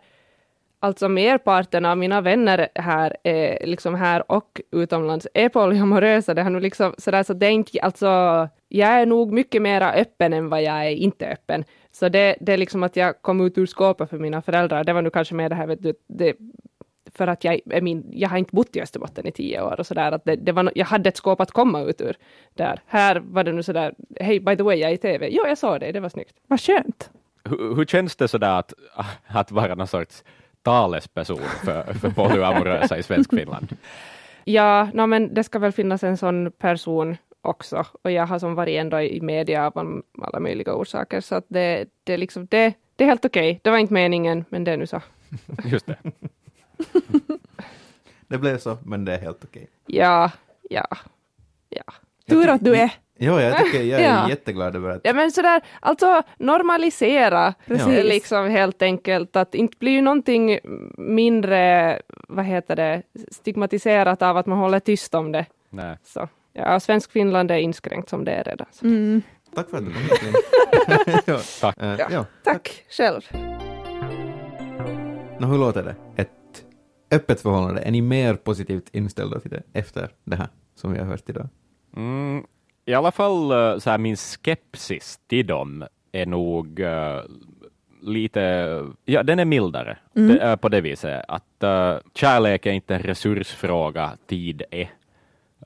alltså 0.86 1.08
merparten 1.08 1.84
av 1.84 1.98
mina 1.98 2.20
vänner 2.20 2.68
här, 2.74 3.16
eh, 3.24 3.66
liksom 3.66 3.94
här 3.94 4.32
och 4.32 4.60
utomlands, 4.72 5.28
är 5.34 5.48
polyamorösa. 5.48 6.34
Det 6.34 6.42
har 6.42 6.50
nog 6.50 6.62
liksom 6.62 6.94
sådär, 6.98 7.22
så 7.22 7.32
det 7.32 7.46
är 7.46 7.50
inte, 7.50 7.80
alltså, 7.80 8.06
jag 8.68 8.90
är 8.90 9.06
nog 9.06 9.32
mycket 9.32 9.62
mer 9.62 9.82
öppen 9.82 10.32
än 10.32 10.48
vad 10.48 10.62
jag 10.62 10.86
är 10.86 10.90
inte 10.90 11.26
öppen. 11.26 11.64
Så 11.92 12.08
det, 12.08 12.36
det 12.40 12.52
är 12.52 12.56
liksom 12.56 12.82
att 12.82 12.96
jag 12.96 13.22
kom 13.22 13.40
ut 13.40 13.58
ur 13.58 13.66
skåpet 13.66 14.10
för 14.10 14.18
mina 14.18 14.42
föräldrar, 14.42 14.84
det 14.84 14.92
var 14.92 15.02
nu 15.02 15.10
kanske 15.10 15.34
mer 15.34 15.48
det 15.48 15.54
här, 15.54 15.66
vet 15.66 15.82
du, 15.82 15.94
det, 16.06 16.36
för 17.14 17.26
att 17.26 17.44
jag, 17.44 17.60
är 17.70 17.80
min, 17.80 18.04
jag 18.12 18.28
har 18.28 18.38
inte 18.38 18.54
bott 18.54 18.76
i 18.76 18.80
Österbotten 18.82 19.26
i 19.26 19.32
tio 19.32 19.62
år 19.62 19.80
och 19.80 19.86
sådär, 19.86 20.12
att 20.12 20.24
det, 20.24 20.36
det 20.36 20.52
var, 20.52 20.62
no- 20.62 20.72
jag 20.74 20.86
hade 20.86 21.08
ett 21.08 21.16
skåp 21.16 21.40
att 21.40 21.50
komma 21.50 21.82
ut 21.82 22.00
ur 22.00 22.16
där. 22.54 22.80
Här 22.86 23.22
var 23.24 23.44
det 23.44 23.52
nu 23.52 23.62
sådär, 23.62 23.94
hej 24.20 24.40
by 24.40 24.56
the 24.56 24.62
way, 24.62 24.76
jag 24.76 24.90
är 24.90 24.94
i 24.94 24.98
TV. 24.98 25.28
Jo, 25.30 25.46
jag 25.46 25.58
såg 25.58 25.80
det, 25.80 25.92
det 25.92 26.00
var 26.00 26.08
snyggt. 26.08 26.36
Vad 26.46 26.60
skönt. 26.60 27.10
Hur, 27.44 27.74
hur 27.74 27.84
känns 27.84 28.16
det 28.16 28.28
sådär 28.28 28.58
att, 28.58 28.72
att 29.26 29.52
vara 29.52 29.74
någon 29.74 29.86
sorts 29.86 30.24
talesperson 30.66 31.38
för, 31.64 31.92
för 31.92 32.10
polyamorösa 32.10 32.98
i 32.98 33.02
svensk 33.02 33.30
Finland? 33.30 33.76
Ja, 34.44 34.90
no, 34.94 35.06
men 35.06 35.34
det 35.34 35.44
ska 35.44 35.58
väl 35.58 35.72
finnas 35.72 36.04
en 36.04 36.16
sån 36.16 36.52
person 36.58 37.16
också. 37.42 37.86
Och 38.02 38.10
jag 38.10 38.26
har 38.26 38.38
som 38.38 38.54
varit 38.54 38.80
ändå 38.80 39.00
i 39.00 39.20
media 39.20 39.66
av 39.66 40.02
alla 40.22 40.40
möjliga 40.40 40.74
orsaker, 40.74 41.20
så 41.20 41.34
att 41.34 41.44
det, 41.48 41.84
det, 42.04 42.16
liksom, 42.16 42.46
det, 42.46 42.74
det 42.96 43.04
är 43.04 43.08
helt 43.08 43.24
okej. 43.24 43.60
Det 43.62 43.70
var 43.70 43.78
inte 43.78 43.94
meningen, 43.94 44.44
men 44.48 44.64
det 44.64 44.72
är 44.72 44.76
nu 44.76 44.86
så. 44.86 45.02
Just 45.64 45.86
det. 45.86 45.96
Det 48.28 48.38
blev 48.38 48.58
så, 48.58 48.78
men 48.84 49.04
det 49.04 49.14
är 49.14 49.20
helt 49.20 49.44
okej. 49.44 49.68
Ja, 49.86 50.30
ja, 50.70 50.86
ja. 51.68 51.84
Tur 52.28 52.48
att 52.48 52.64
du 52.64 52.76
är. 52.76 52.90
Jo, 53.18 53.40
jag 53.40 53.58
tycker 53.64 53.82
jag 53.82 54.00
är 54.00 54.04
Ja. 54.04 54.28
jätteglad 54.28 54.76
över 54.76 54.90
att... 54.90 55.00
Ja 55.04 55.12
men 55.12 55.30
sådär, 55.32 55.62
alltså 55.80 56.22
normalisera 56.38 57.54
Precis. 57.66 58.04
liksom 58.04 58.48
helt 58.50 58.82
enkelt, 58.82 59.36
att 59.36 59.54
inte 59.54 59.76
bli 59.78 60.00
någonting 60.00 60.58
mindre, 60.98 61.98
vad 62.28 62.44
heter 62.44 62.76
det, 62.76 63.02
stigmatiserat 63.30 64.22
av 64.22 64.36
att 64.36 64.46
man 64.46 64.58
håller 64.58 64.80
tyst 64.80 65.14
om 65.14 65.32
det. 65.32 65.46
Nej. 65.70 65.98
Så, 66.04 66.28
ja, 66.52 66.80
svensk 66.80 67.12
Finland 67.12 67.50
är 67.50 67.56
inskränkt 67.58 68.08
som 68.08 68.24
det 68.24 68.32
är 68.32 68.44
redan. 68.44 68.66
Så. 68.70 68.86
Mm. 68.86 69.22
Tack 69.54 69.70
för 69.70 69.76
att 69.78 69.84
du 69.84 69.92
kom 69.92 70.02
hit. 70.02 71.22
Ja. 71.26 71.38
Tack. 71.60 71.76
Eh, 71.82 71.96
Ja. 71.98 72.06
ja. 72.10 72.24
Tack 72.44 72.84
själv. 72.90 73.20
Nå, 75.38 75.46
hur 75.46 75.58
låter 75.58 75.82
det? 75.84 76.22
Ett 76.22 76.30
öppet 77.10 77.40
förhållande, 77.40 77.80
är 77.80 77.90
ni 77.90 78.00
mer 78.02 78.34
positivt 78.34 78.88
inställda 78.94 79.40
till 79.40 79.50
det 79.50 79.62
efter 79.72 80.10
det 80.24 80.36
här 80.36 80.48
som 80.74 80.92
vi 80.92 80.98
har 80.98 81.06
hört 81.06 81.28
idag? 81.30 81.48
Mm, 81.96 82.44
I 82.86 82.94
alla 82.94 83.10
fall 83.10 83.50
eh, 83.50 83.78
så 83.78 83.90
här, 83.90 83.98
min 83.98 84.16
skepsis 84.16 85.20
till 85.26 85.46
dem 85.46 85.84
är 86.12 86.26
nog 86.26 86.80
eh, 86.80 87.20
lite, 88.06 88.84
ja 89.04 89.22
den 89.22 89.38
är 89.38 89.44
mildare 89.44 89.98
det, 90.12 90.38
är 90.38 90.56
på 90.56 90.68
det 90.68 90.80
viset 90.80 91.24
att 91.28 91.42
uh, 91.64 91.96
kärlek 92.14 92.66
är 92.66 92.72
inte 92.72 92.94
en 92.94 93.02
resursfråga, 93.02 94.12
tid 94.26 94.62
är. 94.70 94.90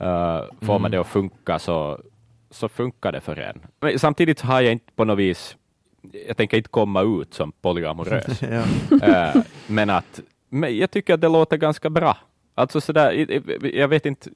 Uh, 0.00 0.44
får 0.60 0.78
man 0.78 0.90
det 0.90 1.00
att 1.00 1.06
funka 1.06 1.58
så, 1.58 2.00
så 2.50 2.68
funkar 2.68 3.12
det 3.12 3.20
för 3.20 3.36
en. 3.36 3.60
Men 3.80 3.98
samtidigt 3.98 4.40
har 4.40 4.60
jag 4.60 4.72
inte 4.72 4.92
på 4.92 5.04
något 5.04 5.18
vis, 5.18 5.56
jag 6.26 6.36
tänker 6.36 6.56
inte 6.56 6.68
komma 6.68 7.02
ut 7.02 7.34
som 7.34 7.52
polyamorös. 7.52 8.42
Eh, 9.02 9.42
men 9.66 9.90
att 9.90 10.20
men 10.48 10.76
jag 10.76 10.90
tycker 10.90 11.14
att 11.14 11.20
det 11.20 11.28
låter 11.28 11.56
ganska 11.56 11.90
bra. 11.90 12.16
Alltså 12.54 12.80
sådär, 12.80 13.26
jag 13.76 13.88
vet 13.88 14.06
inte, 14.06 14.30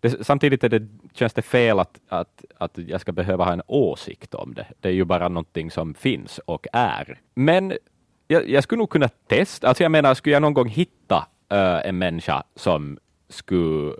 det, 0.00 0.26
samtidigt 0.26 0.64
är 0.64 0.68
det, 0.68 0.86
känns 1.12 1.32
det 1.32 1.42
fel 1.42 1.78
att, 1.78 2.00
att, 2.08 2.44
att 2.58 2.78
jag 2.78 3.00
ska 3.00 3.12
behöva 3.12 3.44
ha 3.44 3.52
en 3.52 3.62
åsikt 3.66 4.34
om 4.34 4.54
det. 4.54 4.66
Det 4.80 4.88
är 4.88 4.92
ju 4.92 5.04
bara 5.04 5.28
någonting 5.28 5.70
som 5.70 5.94
finns 5.94 6.38
och 6.44 6.66
är. 6.72 7.20
Men 7.34 7.72
jag, 8.28 8.48
jag 8.48 8.62
skulle 8.62 8.78
nog 8.78 8.90
kunna 8.90 9.08
testa, 9.08 9.68
alltså 9.68 9.82
jag 9.82 9.92
menar, 9.92 10.14
skulle 10.14 10.32
jag 10.32 10.42
någon 10.42 10.54
gång 10.54 10.68
hitta 10.68 11.26
eh, 11.52 11.86
en 11.88 11.98
människa 11.98 12.42
som 12.56 12.98
skulle 13.28 13.92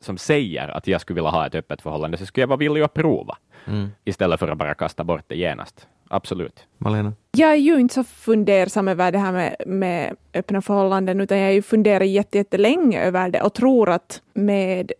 som 0.00 0.18
säger 0.18 0.68
att 0.68 0.86
jag 0.86 1.00
skulle 1.00 1.14
vilja 1.14 1.30
ha 1.30 1.46
ett 1.46 1.54
öppet 1.54 1.82
förhållande, 1.82 2.16
så 2.16 2.26
skulle 2.26 2.42
jag 2.42 2.48
vara 2.48 2.56
villig 2.58 2.82
att 2.82 2.94
prova, 2.94 3.36
Mm. 3.66 3.88
istället 4.04 4.40
för 4.40 4.48
att 4.48 4.58
bara 4.58 4.74
kasta 4.74 5.04
bort 5.04 5.24
det 5.26 5.36
genast. 5.36 5.88
Absolut. 6.08 6.66
Malena? 6.78 7.12
Jag 7.32 7.50
är 7.52 7.56
ju 7.56 7.80
inte 7.80 7.94
så 7.94 8.04
fundersam 8.04 8.88
över 8.88 9.12
det 9.12 9.18
här 9.18 9.32
med, 9.32 9.56
med 9.66 10.16
öppna 10.34 10.62
förhållanden, 10.62 11.20
utan 11.20 11.38
jag 11.38 11.46
har 11.46 11.52
ju 11.52 11.62
funderat 11.62 12.08
jätte- 12.08 12.38
jättelänge 12.38 13.00
över 13.02 13.28
det 13.28 13.42
och 13.42 13.54
tror 13.54 13.90
att 13.90 14.22
med, 14.34 14.92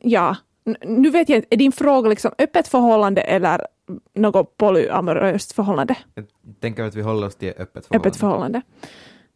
ja, 0.00 0.36
nu 0.82 1.10
vet 1.10 1.28
jag 1.28 1.38
inte, 1.38 1.48
är 1.50 1.56
din 1.56 1.72
fråga 1.72 2.08
liksom 2.08 2.30
öppet 2.38 2.68
förhållande 2.68 3.20
eller 3.20 3.66
något 4.14 4.56
polyamoröst 4.56 5.52
förhållande? 5.52 5.96
Jag 6.14 6.26
tänker 6.60 6.82
att 6.84 6.94
vi 6.94 7.02
håller 7.02 7.26
oss 7.26 7.36
till 7.36 7.48
öppet 7.58 7.86
förhållande. 7.86 8.08
Öppet 8.08 8.16
förhållande. 8.16 8.62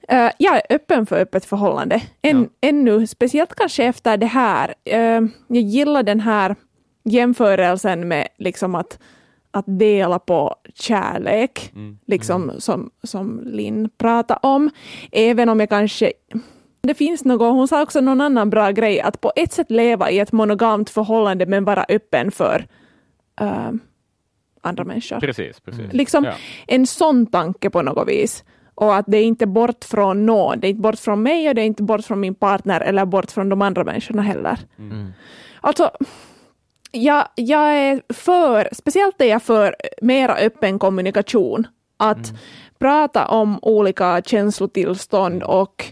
Eh, 0.08 0.30
jag 0.38 0.56
är 0.56 0.62
öppen 0.70 1.06
för 1.06 1.20
öppet 1.20 1.44
förhållande. 1.44 2.02
Än, 2.22 2.48
Ännu, 2.60 3.06
speciellt 3.06 3.54
kanske 3.54 3.84
efter 3.84 4.16
det 4.16 4.26
här. 4.26 4.74
Eh, 4.84 5.20
jag 5.46 5.62
gillar 5.62 6.02
den 6.02 6.20
här 6.20 6.56
jämförelsen 7.04 8.08
med 8.08 8.28
liksom 8.38 8.74
att, 8.74 8.98
att 9.50 9.64
dela 9.66 10.18
på 10.18 10.54
kärlek, 10.74 11.72
liksom 12.06 12.52
som, 12.58 12.90
som 13.02 13.40
Linn 13.44 13.90
pratade 13.98 14.40
om. 14.42 14.70
Även 15.12 15.48
om 15.48 15.60
jag 15.60 15.68
kanske... 15.68 16.12
Det 16.82 16.94
finns 16.94 17.24
något, 17.24 17.52
hon 17.52 17.68
sa 17.68 17.82
också 17.82 18.00
någon 18.00 18.20
annan 18.20 18.50
bra 18.50 18.70
grej, 18.70 19.00
att 19.00 19.20
på 19.20 19.32
ett 19.36 19.52
sätt 19.52 19.70
leva 19.70 20.10
i 20.10 20.18
ett 20.18 20.32
monogamt 20.32 20.90
förhållande 20.90 21.46
men 21.46 21.64
vara 21.64 21.86
öppen 21.88 22.30
för 22.30 22.66
eh, 23.40 23.70
andra 24.60 24.84
människor 24.84 25.20
Precis, 25.20 25.60
precis. 25.60 25.92
liksom 25.92 26.24
Ja. 26.24 26.32
en 26.66 26.86
sån 26.86 27.26
tanke 27.26 27.70
på 27.70 27.82
något 27.82 28.08
vis. 28.08 28.44
Och 28.74 28.96
att 28.96 29.04
det 29.08 29.18
är 29.18 29.24
inte 29.24 29.46
bort 29.46 29.84
från 29.84 30.26
någon. 30.26 30.60
Det 30.60 30.66
är 30.66 30.70
inte 30.70 30.80
bort 30.82 30.98
från 30.98 31.22
mig 31.22 31.48
och 31.48 31.54
det 31.54 31.60
är 31.62 31.66
inte 31.66 31.82
bort 31.82 32.04
från 32.04 32.20
min 32.20 32.34
partner 32.34 32.80
eller 32.80 33.04
bort 33.04 33.30
från 33.30 33.48
de 33.48 33.62
andra 33.62 33.84
människorna 33.84 34.22
heller. 34.22 34.58
Mm. 34.78 35.12
Alltså, 35.60 35.90
jag, 36.90 37.28
jag 37.34 37.74
är 37.74 38.02
för, 38.12 38.68
speciellt 38.72 39.20
är 39.20 39.24
jag 39.24 39.42
för 39.42 39.76
mera 40.02 40.34
öppen 40.36 40.78
kommunikation. 40.78 41.66
Att 41.96 42.32
prata 42.78 43.26
om 43.26 43.58
olika 43.62 44.22
känslotillstånd 44.26 45.42
och 45.42 45.84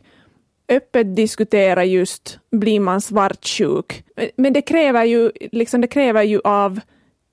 öppet 0.69 1.17
diskutera 1.17 1.85
just 1.85 2.39
blir 2.51 2.81
man 2.81 3.01
svartsjuk. 3.01 4.05
Men 4.37 4.53
det 4.53 4.63
kräver 4.63 5.05
ju, 5.05 5.33
liksom, 5.53 5.81
det 5.81 5.87
kräver 5.87 6.23
ju 6.23 6.41
av 6.45 6.81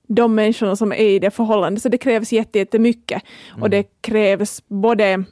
de 0.08 0.34
människorna 0.34 0.76
som 0.76 0.92
är 0.92 0.96
i 0.96 1.18
det 1.18 1.30
förhållandet, 1.30 1.82
så 1.82 1.88
det 1.88 1.98
krävs 1.98 2.32
jätte- 2.32 2.58
jättemycket. 2.58 3.22
Och 3.60 3.70
det 3.70 3.82
krävs 4.00 4.62
både 4.68 5.24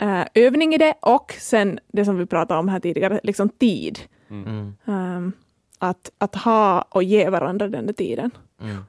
eh, 0.00 0.24
övning 0.34 0.74
i 0.74 0.78
det 0.78 0.94
och 1.00 1.34
sen 1.38 1.78
det 1.92 2.04
som 2.04 2.18
vi 2.18 2.26
pratade 2.26 2.60
om 2.60 2.68
här 2.68 2.80
tidigare, 2.80 3.20
liksom 3.22 3.48
tid. 3.48 3.98
Mm. 4.30 4.74
Um, 4.84 5.32
att, 5.78 6.10
att 6.18 6.34
ha 6.34 6.82
och 6.82 7.02
ge 7.02 7.30
varandra 7.30 7.68
den 7.68 7.86
där 7.86 7.92
tiden. 7.92 8.30
Mm. 8.60 8.84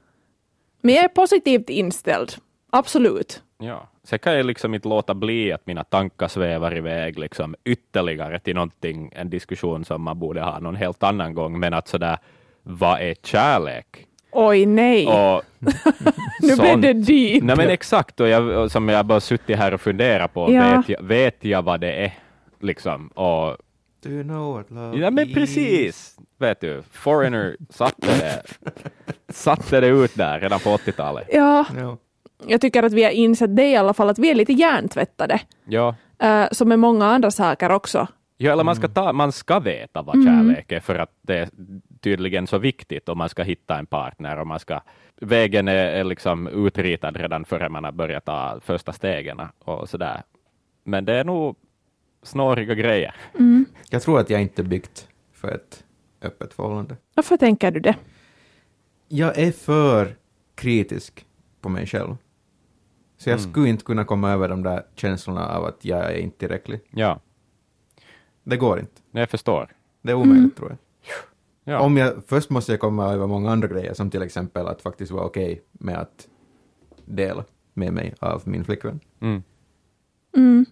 Men 0.80 0.94
jag 0.94 1.04
är 1.04 1.08
positivt 1.08 1.70
inställd, 1.70 2.32
absolut. 2.70 3.42
Ja. 3.60 3.88
Sen 4.04 4.18
kan 4.18 4.34
jag 4.34 4.46
liksom 4.46 4.74
inte 4.74 4.88
låta 4.88 5.14
bli 5.14 5.52
att 5.52 5.66
mina 5.66 5.84
tankar 5.84 6.28
svävar 6.28 6.76
iväg 6.76 7.18
liksom 7.18 7.54
ytterligare 7.64 8.38
till 8.38 8.54
någonting, 8.54 9.12
en 9.16 9.30
diskussion 9.30 9.84
som 9.84 10.02
man 10.02 10.18
borde 10.18 10.40
ha 10.40 10.58
någon 10.58 10.76
helt 10.76 11.02
annan 11.02 11.34
gång, 11.34 11.60
men 11.60 11.74
att 11.74 11.88
sådär, 11.88 12.18
vad 12.62 13.00
är 13.00 13.14
kärlek? 13.22 14.06
Oj 14.32 14.66
nej, 14.66 15.06
Och 15.06 15.42
nu 16.42 16.56
blev 16.56 16.80
det 16.80 16.92
dyrt. 16.92 17.42
Nej 17.44 17.56
men 17.56 17.68
exakt, 17.70 18.20
och 18.20 18.28
jag, 18.28 18.46
och 18.62 18.72
som 18.72 18.88
jag 18.88 19.06
bara 19.06 19.20
suttit 19.20 19.56
här 19.56 19.74
och 19.74 19.80
funderat 19.80 20.34
på, 20.34 20.52
Ja. 20.52 20.76
vet, 20.76 20.88
jag, 20.88 21.02
vet 21.02 21.44
jag 21.44 21.62
vad 21.62 21.80
det 21.80 21.92
är? 22.04 22.12
Liksom, 22.60 23.08
och 23.08 23.56
Do 24.02 24.10
you 24.10 24.22
know 24.22 24.54
what 24.56 24.70
love 24.70 24.98
Ja 24.98 25.10
men 25.10 25.28
is? 25.28 25.34
precis! 25.34 26.16
Vet 26.38 26.60
du, 26.60 26.82
Foreigner 26.92 27.56
satte 27.70 28.06
det, 28.18 28.42
satte 29.32 29.80
det 29.80 29.86
ut 29.86 30.14
där 30.14 30.40
redan 30.40 30.60
på 30.60 30.68
80-talet. 30.76 31.26
Ja, 31.32 31.66
Ja. 31.78 31.96
Jag 32.46 32.60
tycker 32.60 32.82
att 32.82 32.92
vi 32.92 33.04
har 33.04 33.10
insett 33.10 33.56
det 33.56 33.68
i 33.70 33.76
alla 33.76 33.94
fall, 33.94 34.08
att 34.08 34.18
vi 34.18 34.30
är 34.30 34.34
lite 34.34 34.52
hjärntvättade. 34.52 35.40
Ja. 35.64 35.94
Uh, 36.22 36.46
som 36.52 36.68
med 36.68 36.78
många 36.78 37.06
andra 37.06 37.30
saker 37.30 37.72
också. 37.72 38.06
ja, 38.36 38.52
eller 38.52 38.64
man 38.64 38.76
ska, 38.76 38.88
ta, 38.88 39.12
man 39.12 39.32
ska 39.32 39.58
veta 39.60 40.02
vad 40.02 40.14
Mm. 40.14 40.26
kärlek 40.26 40.72
är 40.72 40.80
för 40.80 40.98
att 40.98 41.10
det 41.22 41.38
är 41.38 41.48
tydligen 42.00 42.46
så 42.46 42.58
viktigt 42.58 43.08
om 43.08 43.18
man 43.18 43.28
ska 43.28 43.42
hitta 43.42 43.78
en 43.78 43.86
partner 43.86 44.38
och 44.38 44.46
man 44.46 44.58
ska, 44.60 44.80
vägen 45.20 45.68
är, 45.68 45.74
är 45.74 46.04
liksom 46.04 46.46
utritad 46.46 47.16
redan 47.16 47.44
före 47.44 47.68
man 47.68 47.84
har 47.84 47.92
börjat 47.92 48.24
ta 48.24 48.60
första 48.64 48.92
stegen 48.92 49.40
och 49.58 49.88
sådär. 49.88 50.22
Men 50.84 51.04
det 51.04 51.14
är 51.14 51.24
nog 51.24 51.56
snåriga 52.22 52.74
grejer. 52.74 53.14
Jag 53.90 54.02
tror 54.02 54.20
att 54.20 54.30
jag 54.30 54.42
inte 54.42 54.62
byggt 54.62 55.08
för 55.32 55.48
ett 55.48 55.84
öppet 56.22 56.54
förhållande. 56.54 56.96
Varför 57.14 57.36
tänker 57.36 57.70
du 57.70 57.80
det? 57.80 57.94
Jag 59.08 59.38
är 59.38 59.52
för 59.52 60.16
kritisk 60.54 61.24
på 61.60 61.68
mig 61.68 61.86
själv. 61.86 62.16
Så 63.20 63.30
jag 63.30 63.38
Mm. 63.38 63.50
skulle 63.52 63.68
inte 63.68 63.84
kunna 63.84 64.04
komma 64.04 64.30
över 64.30 64.48
de 64.48 64.62
där 64.62 64.82
känslorna 64.94 65.48
av 65.48 65.64
att 65.64 65.84
jag 65.84 65.98
är 66.12 66.16
inte 66.18 66.38
tillräcklig. 66.38 66.80
Ja, 66.90 67.20
Det 68.44 68.56
går 68.56 68.80
inte. 68.80 69.00
jag 69.10 69.30
förstår. 69.30 69.70
Det 70.02 70.10
är 70.10 70.14
omöjligt 70.16 70.56
tror 70.56 70.68
jag. 70.70 70.78
Ja. 71.64 71.80
Om 71.80 71.96
jag. 71.96 72.24
Först 72.26 72.50
måste 72.50 72.72
jag 72.72 72.80
komma 72.80 73.12
över 73.12 73.26
många 73.26 73.50
andra 73.50 73.68
grejer, 73.68 73.94
som 73.94 74.10
till 74.10 74.22
exempel 74.22 74.66
att 74.66 74.82
faktiskt 74.82 75.12
vara 75.12 75.24
okej 75.24 75.62
med 75.72 75.98
att 75.98 76.28
dela 77.04 77.44
med 77.74 77.92
mig 77.92 78.14
av 78.20 78.42
min 78.44 78.64
flickvän. 78.64 79.00
Mm. 79.20 79.42
Mm. 80.36 80.66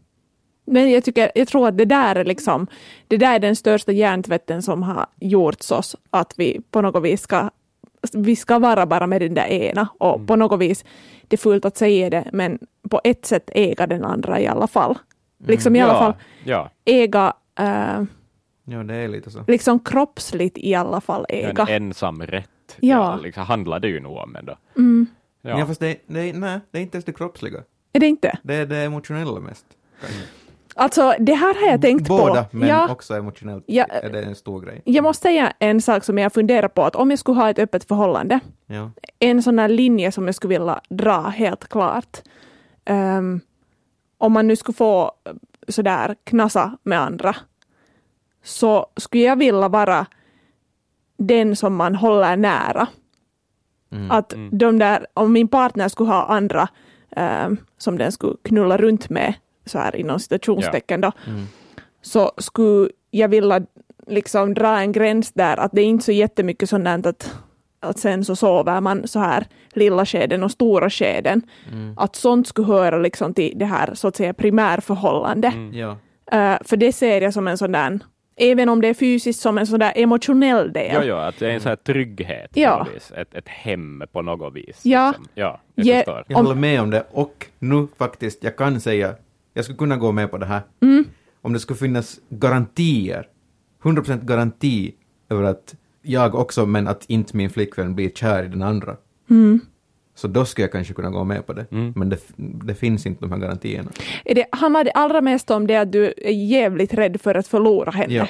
Men 0.64 0.90
jag, 0.90 1.04
tycker, 1.04 1.32
jag 1.34 1.48
tror 1.48 1.68
att 1.68 1.78
det 1.78 1.84
där 1.84 2.16
är 2.16 2.24
liksom, 2.24 2.66
det 3.08 3.16
där 3.16 3.34
är 3.34 3.38
den 3.38 3.56
största 3.56 3.92
hjärntvätten 3.92 4.62
som 4.62 4.82
har 4.82 5.06
gjorts 5.20 5.70
oss, 5.70 5.96
att 6.10 6.34
vi 6.36 6.60
på 6.70 6.80
något 6.80 7.04
vis 7.04 7.22
ska, 7.22 7.50
vi 8.12 8.36
ska 8.36 8.58
vara 8.58 8.86
bara 8.86 9.06
med 9.06 9.20
den 9.20 9.34
där 9.34 9.46
ena 9.46 9.88
och 9.98 10.26
på 10.26 10.36
något 10.36 10.60
vis, 10.60 10.84
det 11.28 11.36
är 11.36 11.38
fult 11.38 11.64
att 11.64 11.76
säga 11.76 12.10
det, 12.10 12.30
men 12.32 12.58
på 12.90 13.00
ett 13.04 13.26
sätt 13.26 13.50
äga 13.52 13.86
den 13.86 14.04
andra 14.04 14.40
i 14.40 14.46
alla 14.46 14.66
fall. 14.66 14.98
Liksom 15.46 15.76
i 15.76 15.80
alla 15.80 15.92
ja, 15.92 15.98
fall 15.98 16.14
Ja, 16.44 16.70
äga, 16.84 17.32
eh, 17.58 18.02
Ja, 18.64 18.82
det 18.82 18.94
är 18.94 19.08
lite 19.08 19.30
så. 19.30 19.44
liksom 19.46 19.78
kroppsligt 19.80 20.58
i 20.58 20.74
alla 20.74 21.00
fall 21.00 21.26
äga. 21.28 21.66
en 21.68 21.82
ensam 21.82 22.22
rätt. 22.22 22.76
Ja. 22.80 23.16
liksom, 23.22 23.42
handlar 23.44 23.80
det 23.80 23.88
ju 23.88 24.00
nog 24.00 24.16
om 24.16 24.36
ändå. 24.36 24.56
Mm. 24.76 25.06
Ja. 25.42 25.58
Ja. 25.58 25.66
fast 25.66 25.80
det, 25.80 25.96
det, 26.06 26.32
nej, 26.32 26.60
det 26.70 26.78
är 26.78 26.82
inte 26.82 26.96
ens 26.96 27.04
det 27.04 27.12
kroppsliga. 27.12 27.62
Är 27.92 28.00
det 28.00 28.06
inte? 28.06 28.38
Det 28.42 28.54
är 28.54 28.66
det 28.66 28.78
emotionella 28.78 29.40
mest. 29.40 29.66
kanske. 30.00 30.18
Alltså 30.78 31.14
det 31.18 31.34
här 31.34 31.54
har 31.64 31.70
jag 31.72 31.82
tänkt 31.82 32.08
Båda, 32.08 32.44
på. 32.44 32.56
men 32.56 32.68
ja, 32.68 32.88
också 32.92 33.14
emotionellt 33.14 33.64
Ja. 33.66 33.84
är 33.84 34.10
det 34.10 34.22
en 34.22 34.34
stor 34.34 34.60
grej. 34.60 34.82
jag 34.84 35.02
måste 35.04 35.22
säga 35.22 35.52
en 35.58 35.80
sak 35.80 36.04
som 36.04 36.18
jag 36.18 36.32
funderar 36.32 36.68
på, 36.68 36.82
att 36.82 36.96
om 36.96 37.10
jag 37.10 37.18
skulle 37.18 37.40
ha 37.40 37.50
ett 37.50 37.58
öppet 37.58 37.84
förhållande, 37.84 38.40
Ja. 38.66 38.90
en 39.18 39.42
sån 39.42 39.58
här 39.58 39.68
linje 39.68 40.12
som 40.12 40.26
jag 40.26 40.34
skulle 40.34 40.58
vilja 40.58 40.80
dra 40.88 41.20
helt 41.20 41.68
klart. 41.68 42.18
Ehm, 42.84 43.40
om 44.18 44.32
man 44.32 44.46
nu 44.46 44.56
skulle 44.56 44.76
få 44.76 45.12
sådär 45.68 46.14
knasa 46.24 46.76
med 46.82 47.00
andra, 47.00 47.36
så 48.44 48.86
skulle 48.96 49.22
jag 49.22 49.36
vilja 49.36 49.68
vara 49.68 50.06
den 51.18 51.56
som 51.56 51.76
man 51.76 51.94
håller 51.94 52.36
nära. 52.36 52.86
Mm. 53.92 54.10
Att 54.10 54.34
de 54.52 54.78
där, 54.78 55.06
om 55.14 55.32
min 55.32 55.48
partner 55.48 55.88
skulle 55.88 56.10
ha 56.10 56.24
andra 56.26 56.68
ehm, 57.16 57.56
som 57.78 57.98
den 57.98 58.12
skulle 58.12 58.36
knulla 58.44 58.76
runt 58.76 59.10
med, 59.10 59.34
så 59.68 59.78
här 59.78 59.96
inom 59.96 60.20
citationstecken 60.20 61.00
då, 61.00 61.12
Mm. 61.26 61.44
så 62.02 62.32
skulle 62.38 62.90
jag 63.10 63.28
vilja 63.28 63.60
liksom 64.06 64.54
dra 64.54 64.78
en 64.80 64.92
gräns 64.92 65.32
där 65.32 65.56
att 65.56 65.72
det 65.72 65.80
är 65.80 65.84
inte 65.86 66.04
så 66.04 66.12
jättemycket 66.12 66.68
sådant 66.68 67.06
att, 67.06 67.34
att 67.80 67.98
sen 67.98 68.24
så 68.24 68.36
sover 68.36 68.80
man 68.80 69.08
så 69.08 69.18
här 69.18 69.46
lilla 69.72 70.06
skeden 70.06 70.42
och 70.42 70.50
stora 70.50 70.90
skeden. 70.90 71.42
Mm. 71.72 71.94
Att 71.98 72.16
sånt 72.16 72.46
skulle 72.48 72.66
höra 72.66 72.98
liksom 72.98 73.34
till 73.34 73.52
det 73.58 73.64
här 73.64 73.94
så 73.94 74.08
att 74.08 74.16
säga 74.16 74.34
primärförhållande. 74.34 75.52
Ja. 75.72 75.96
Eh, 76.32 76.58
för 76.64 76.76
det 76.76 76.92
ser 76.92 77.20
jag 77.20 77.34
som 77.34 77.48
en 77.48 77.58
sån 77.58 77.72
där, 77.72 77.98
även 78.36 78.68
om 78.68 78.80
det 78.80 78.88
är 78.88 78.94
fysiskt, 78.94 79.40
som 79.40 79.58
en 79.58 79.66
sån 79.66 79.80
där 79.80 79.92
emotionell 79.96 80.72
del. 80.72 80.94
Ja, 80.94 81.04
ja, 81.04 81.26
att 81.26 81.38
det 81.38 81.46
är 81.46 81.50
en 81.50 81.60
sån 81.60 81.68
här 81.68 81.76
trygghet 81.76 82.50
Ja. 82.54 82.76
på 82.78 82.84
något 82.84 82.94
vis. 82.96 83.12
Ett, 83.16 83.34
ett 83.34 83.48
hem 83.48 84.02
på 84.12 84.22
något 84.22 84.54
vis. 84.54 84.80
Ja. 84.82 85.08
Liksom. 85.08 85.28
ja 85.34 85.60
jag 85.74 85.86
Ge- 85.86 85.94
förstår. 85.96 86.24
Jag 86.28 86.36
håller 86.38 86.54
med 86.54 86.80
om 86.80 86.90
det 86.90 87.04
och 87.10 87.46
nu 87.58 87.86
faktiskt, 87.98 88.44
jag 88.44 88.56
kan 88.56 88.80
säga, 88.80 89.14
jag 89.58 89.64
skulle 89.64 89.78
kunna 89.78 89.96
gå 89.96 90.12
med 90.12 90.30
på 90.30 90.38
det 90.38 90.46
här. 90.46 90.62
Mm. 90.80 91.04
Om 91.42 91.52
det 91.52 91.60
skulle 91.60 91.78
finnas 91.78 92.20
garantier, 92.28 93.28
100% 93.82 94.24
garanti 94.24 94.94
över 95.28 95.42
att 95.42 95.74
jag 96.02 96.34
också, 96.34 96.66
men 96.66 96.88
att 96.88 97.04
inte 97.06 97.36
min 97.36 97.50
flickvän 97.50 97.94
blir 97.94 98.10
kär 98.10 98.44
i 98.44 98.48
den 98.48 98.62
andra. 98.62 98.96
Mm. 99.30 99.60
Så 100.14 100.28
då 100.28 100.44
skulle 100.44 100.64
jag 100.64 100.72
kanske 100.72 100.94
kunna 100.94 101.10
gå 101.10 101.24
med 101.24 101.46
på 101.46 101.52
det. 101.52 101.66
Mm. 101.70 101.92
Men 101.96 102.08
det, 102.08 102.20
det 102.36 102.74
finns 102.74 103.06
inte 103.06 103.20
de 103.20 103.32
här 103.32 103.38
garantierna. 103.38 103.90
Är 104.24 104.34
det, 104.34 104.46
handlar 104.52 104.84
det 104.84 104.90
allra 104.90 105.20
mest 105.20 105.50
om 105.50 105.66
det 105.66 105.76
att 105.76 105.92
du 105.92 106.04
är 106.16 106.32
jävligt 106.32 106.94
rädd 106.94 107.20
för 107.20 107.34
att 107.34 107.46
förlora 107.46 107.90
henne? 107.90 108.14
Ja. 108.14 108.28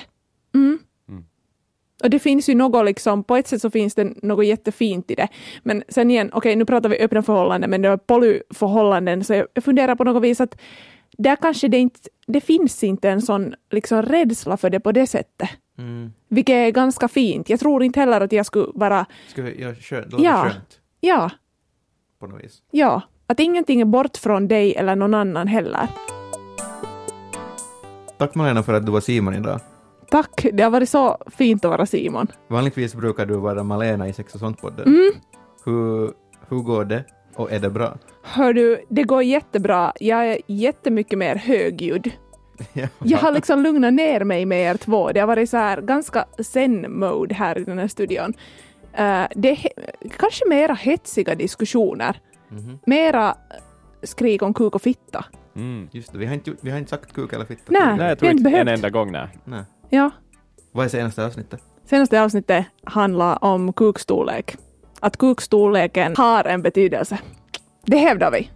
Mm. 0.55 0.79
Mm. 1.09 1.25
Och 2.03 2.11
det 2.11 2.19
finns 2.19 2.49
ju 2.49 2.55
något, 2.55 2.85
liksom, 2.85 3.25
på 3.25 3.37
ett 3.37 3.49
sätt 3.49 3.61
så 3.61 3.71
finns 3.71 3.95
det 3.95 4.05
något 4.23 4.47
jättefint 4.47 5.11
i 5.11 5.15
det. 5.15 5.29
Men 5.63 5.83
sen 5.89 6.11
igen, 6.11 6.31
okej 6.33 6.57
nu 6.57 6.65
pratar 6.65 6.89
vi 6.89 6.99
öppna 6.99 7.23
förhållanden, 7.23 7.71
men 7.71 7.83
det 7.83 7.89
är 7.89 7.97
polyförhållanden, 7.97 9.25
så 9.25 9.35
jag 9.35 9.47
jag 9.55 9.65
funderar 9.65 9.95
på 9.95 10.05
något 10.05 10.23
vis 10.23 10.41
att 10.41 10.57
där 11.19 11.37
kanske 11.37 11.69
det 11.69 11.79
inte, 11.79 12.01
det 12.27 12.41
finns 12.41 12.85
inte 12.85 13.11
en 13.11 13.23
sån 13.23 13.55
liksom 13.71 14.03
rädsla 14.03 14.57
för 14.57 14.71
det 14.71 14.81
på 14.81 14.93
det 14.93 15.07
sättet. 15.07 15.49
Mm. 15.79 16.13
Vilket 16.29 16.53
är 16.53 16.71
ganska 16.71 17.09
fint. 17.09 17.51
Jag 17.51 17.61
tror 17.61 17.83
inte 17.83 18.01
heller 18.01 18.21
att 18.21 18.33
jag 18.33 18.47
skulle 18.47 18.67
vara, 18.75 19.07
vi 19.37 19.61
göra 19.61 19.75
skönt? 19.75 20.15
Ja. 20.19 20.43
skönt 20.43 20.81
ja, 21.01 21.31
på 22.21 22.27
något 22.27 22.45
vis. 22.45 22.63
ja, 22.71 23.03
att 23.27 23.41
ingenting 23.41 23.81
är 23.81 23.85
bort 23.85 24.17
från 24.17 24.49
dig 24.49 24.75
eller 24.75 24.97
någon 24.97 25.15
annan 25.15 25.49
heller. 25.49 25.89
Tack 28.19 28.35
Malena 28.35 28.63
för 28.63 28.75
att 28.75 28.87
du 28.87 28.93
var 28.93 29.01
Simon 29.01 29.35
idag. 29.35 29.61
Tack, 30.11 30.47
det 30.53 30.63
har 30.63 30.71
varit 30.71 30.89
så 30.89 31.19
fint 31.27 31.65
att 31.65 31.71
vara 31.71 31.87
Simon. 31.87 32.27
Vanligtvis 32.49 32.95
brukar 32.95 33.27
du 33.27 33.37
vara 33.37 33.63
Malena 33.63 34.09
i 34.09 34.13
Sex 34.13 34.35
och 34.35 34.41
sånt-podden. 34.41 34.87
Mm. 34.87 35.11
Hur, 35.65 36.13
hur 36.49 36.59
går 36.59 36.85
det? 36.85 37.05
Och 37.39 37.53
är 37.53 37.61
det 37.61 37.71
bra? 37.71 37.97
Hör 38.23 38.53
du, 38.53 38.85
det 38.89 39.03
går 39.03 39.23
jättebra. 39.23 39.93
Jag 40.01 40.27
är 40.27 40.39
jättemycket 40.47 41.19
mer 41.19 41.37
högljudd. 41.37 42.11
Ja. 42.73 42.89
Jag 43.05 43.19
har 43.19 43.33
liksom 43.33 43.63
lugnat 43.63 43.95
ner 43.95 44.25
mig 44.25 44.47
med 44.47 44.71
er 44.71 44.77
två. 44.77 45.13
Det 45.13 45.21
har 45.21 45.27
varit 45.27 45.51
så 45.51 45.57
här 45.57 45.81
ganska 45.81 46.25
zen-mode 46.39 47.35
här 47.35 47.59
i 47.59 47.65
den 47.65 47.79
här 47.79 47.89
studion. 47.89 48.35
Eh, 48.93 49.25
det 49.37 49.49
är 49.51 49.59
kanske 50.19 50.49
mera 50.49 50.75
hetsiga 50.75 51.35
diskussioner. 51.35 52.21
Mhm. 52.49 52.79
Mera 52.87 53.35
skrik 54.03 54.43
om 54.43 54.55
kuk 54.55 54.75
och 54.75 54.83
fitta. 54.83 55.25
Mm. 55.57 55.89
Just 55.93 56.13
det, 56.13 56.19
vi 56.19 56.27
har 56.27 56.35
inte, 56.35 56.53
vi 56.61 56.71
har 56.71 56.79
inte 56.79 56.91
sagt 56.91 57.13
kuk 57.13 57.33
eller 57.33 57.45
fitta. 57.45 57.63
Nej. 57.69 57.97
Nej, 57.97 58.09
jag 58.09 58.19
tror 58.19 58.31
inte 58.31 58.41
inte 58.41 58.49
en 58.49 58.65
behövt. 58.65 58.77
enda 58.79 58.91
gång. 58.91 59.13
Nej. 59.13 59.29
Nej. 59.45 59.63
Ja. 59.91 60.11
Vad 60.73 60.85
är 60.85 60.89
senaste 60.89 61.27
avsnittet? 61.27 61.61
Senaste 61.85 62.23
avsnittet 62.23 62.67
handlar 62.85 63.45
om 63.45 63.73
kukstorlek. 63.73 64.57
Att 65.01 65.17
kukstorleken 65.17 66.17
har 66.17 66.45
en 66.45 66.63
betydelse. 66.63 67.19
Det 67.87 67.97
hävdar 67.99 68.31
vi. 68.31 68.51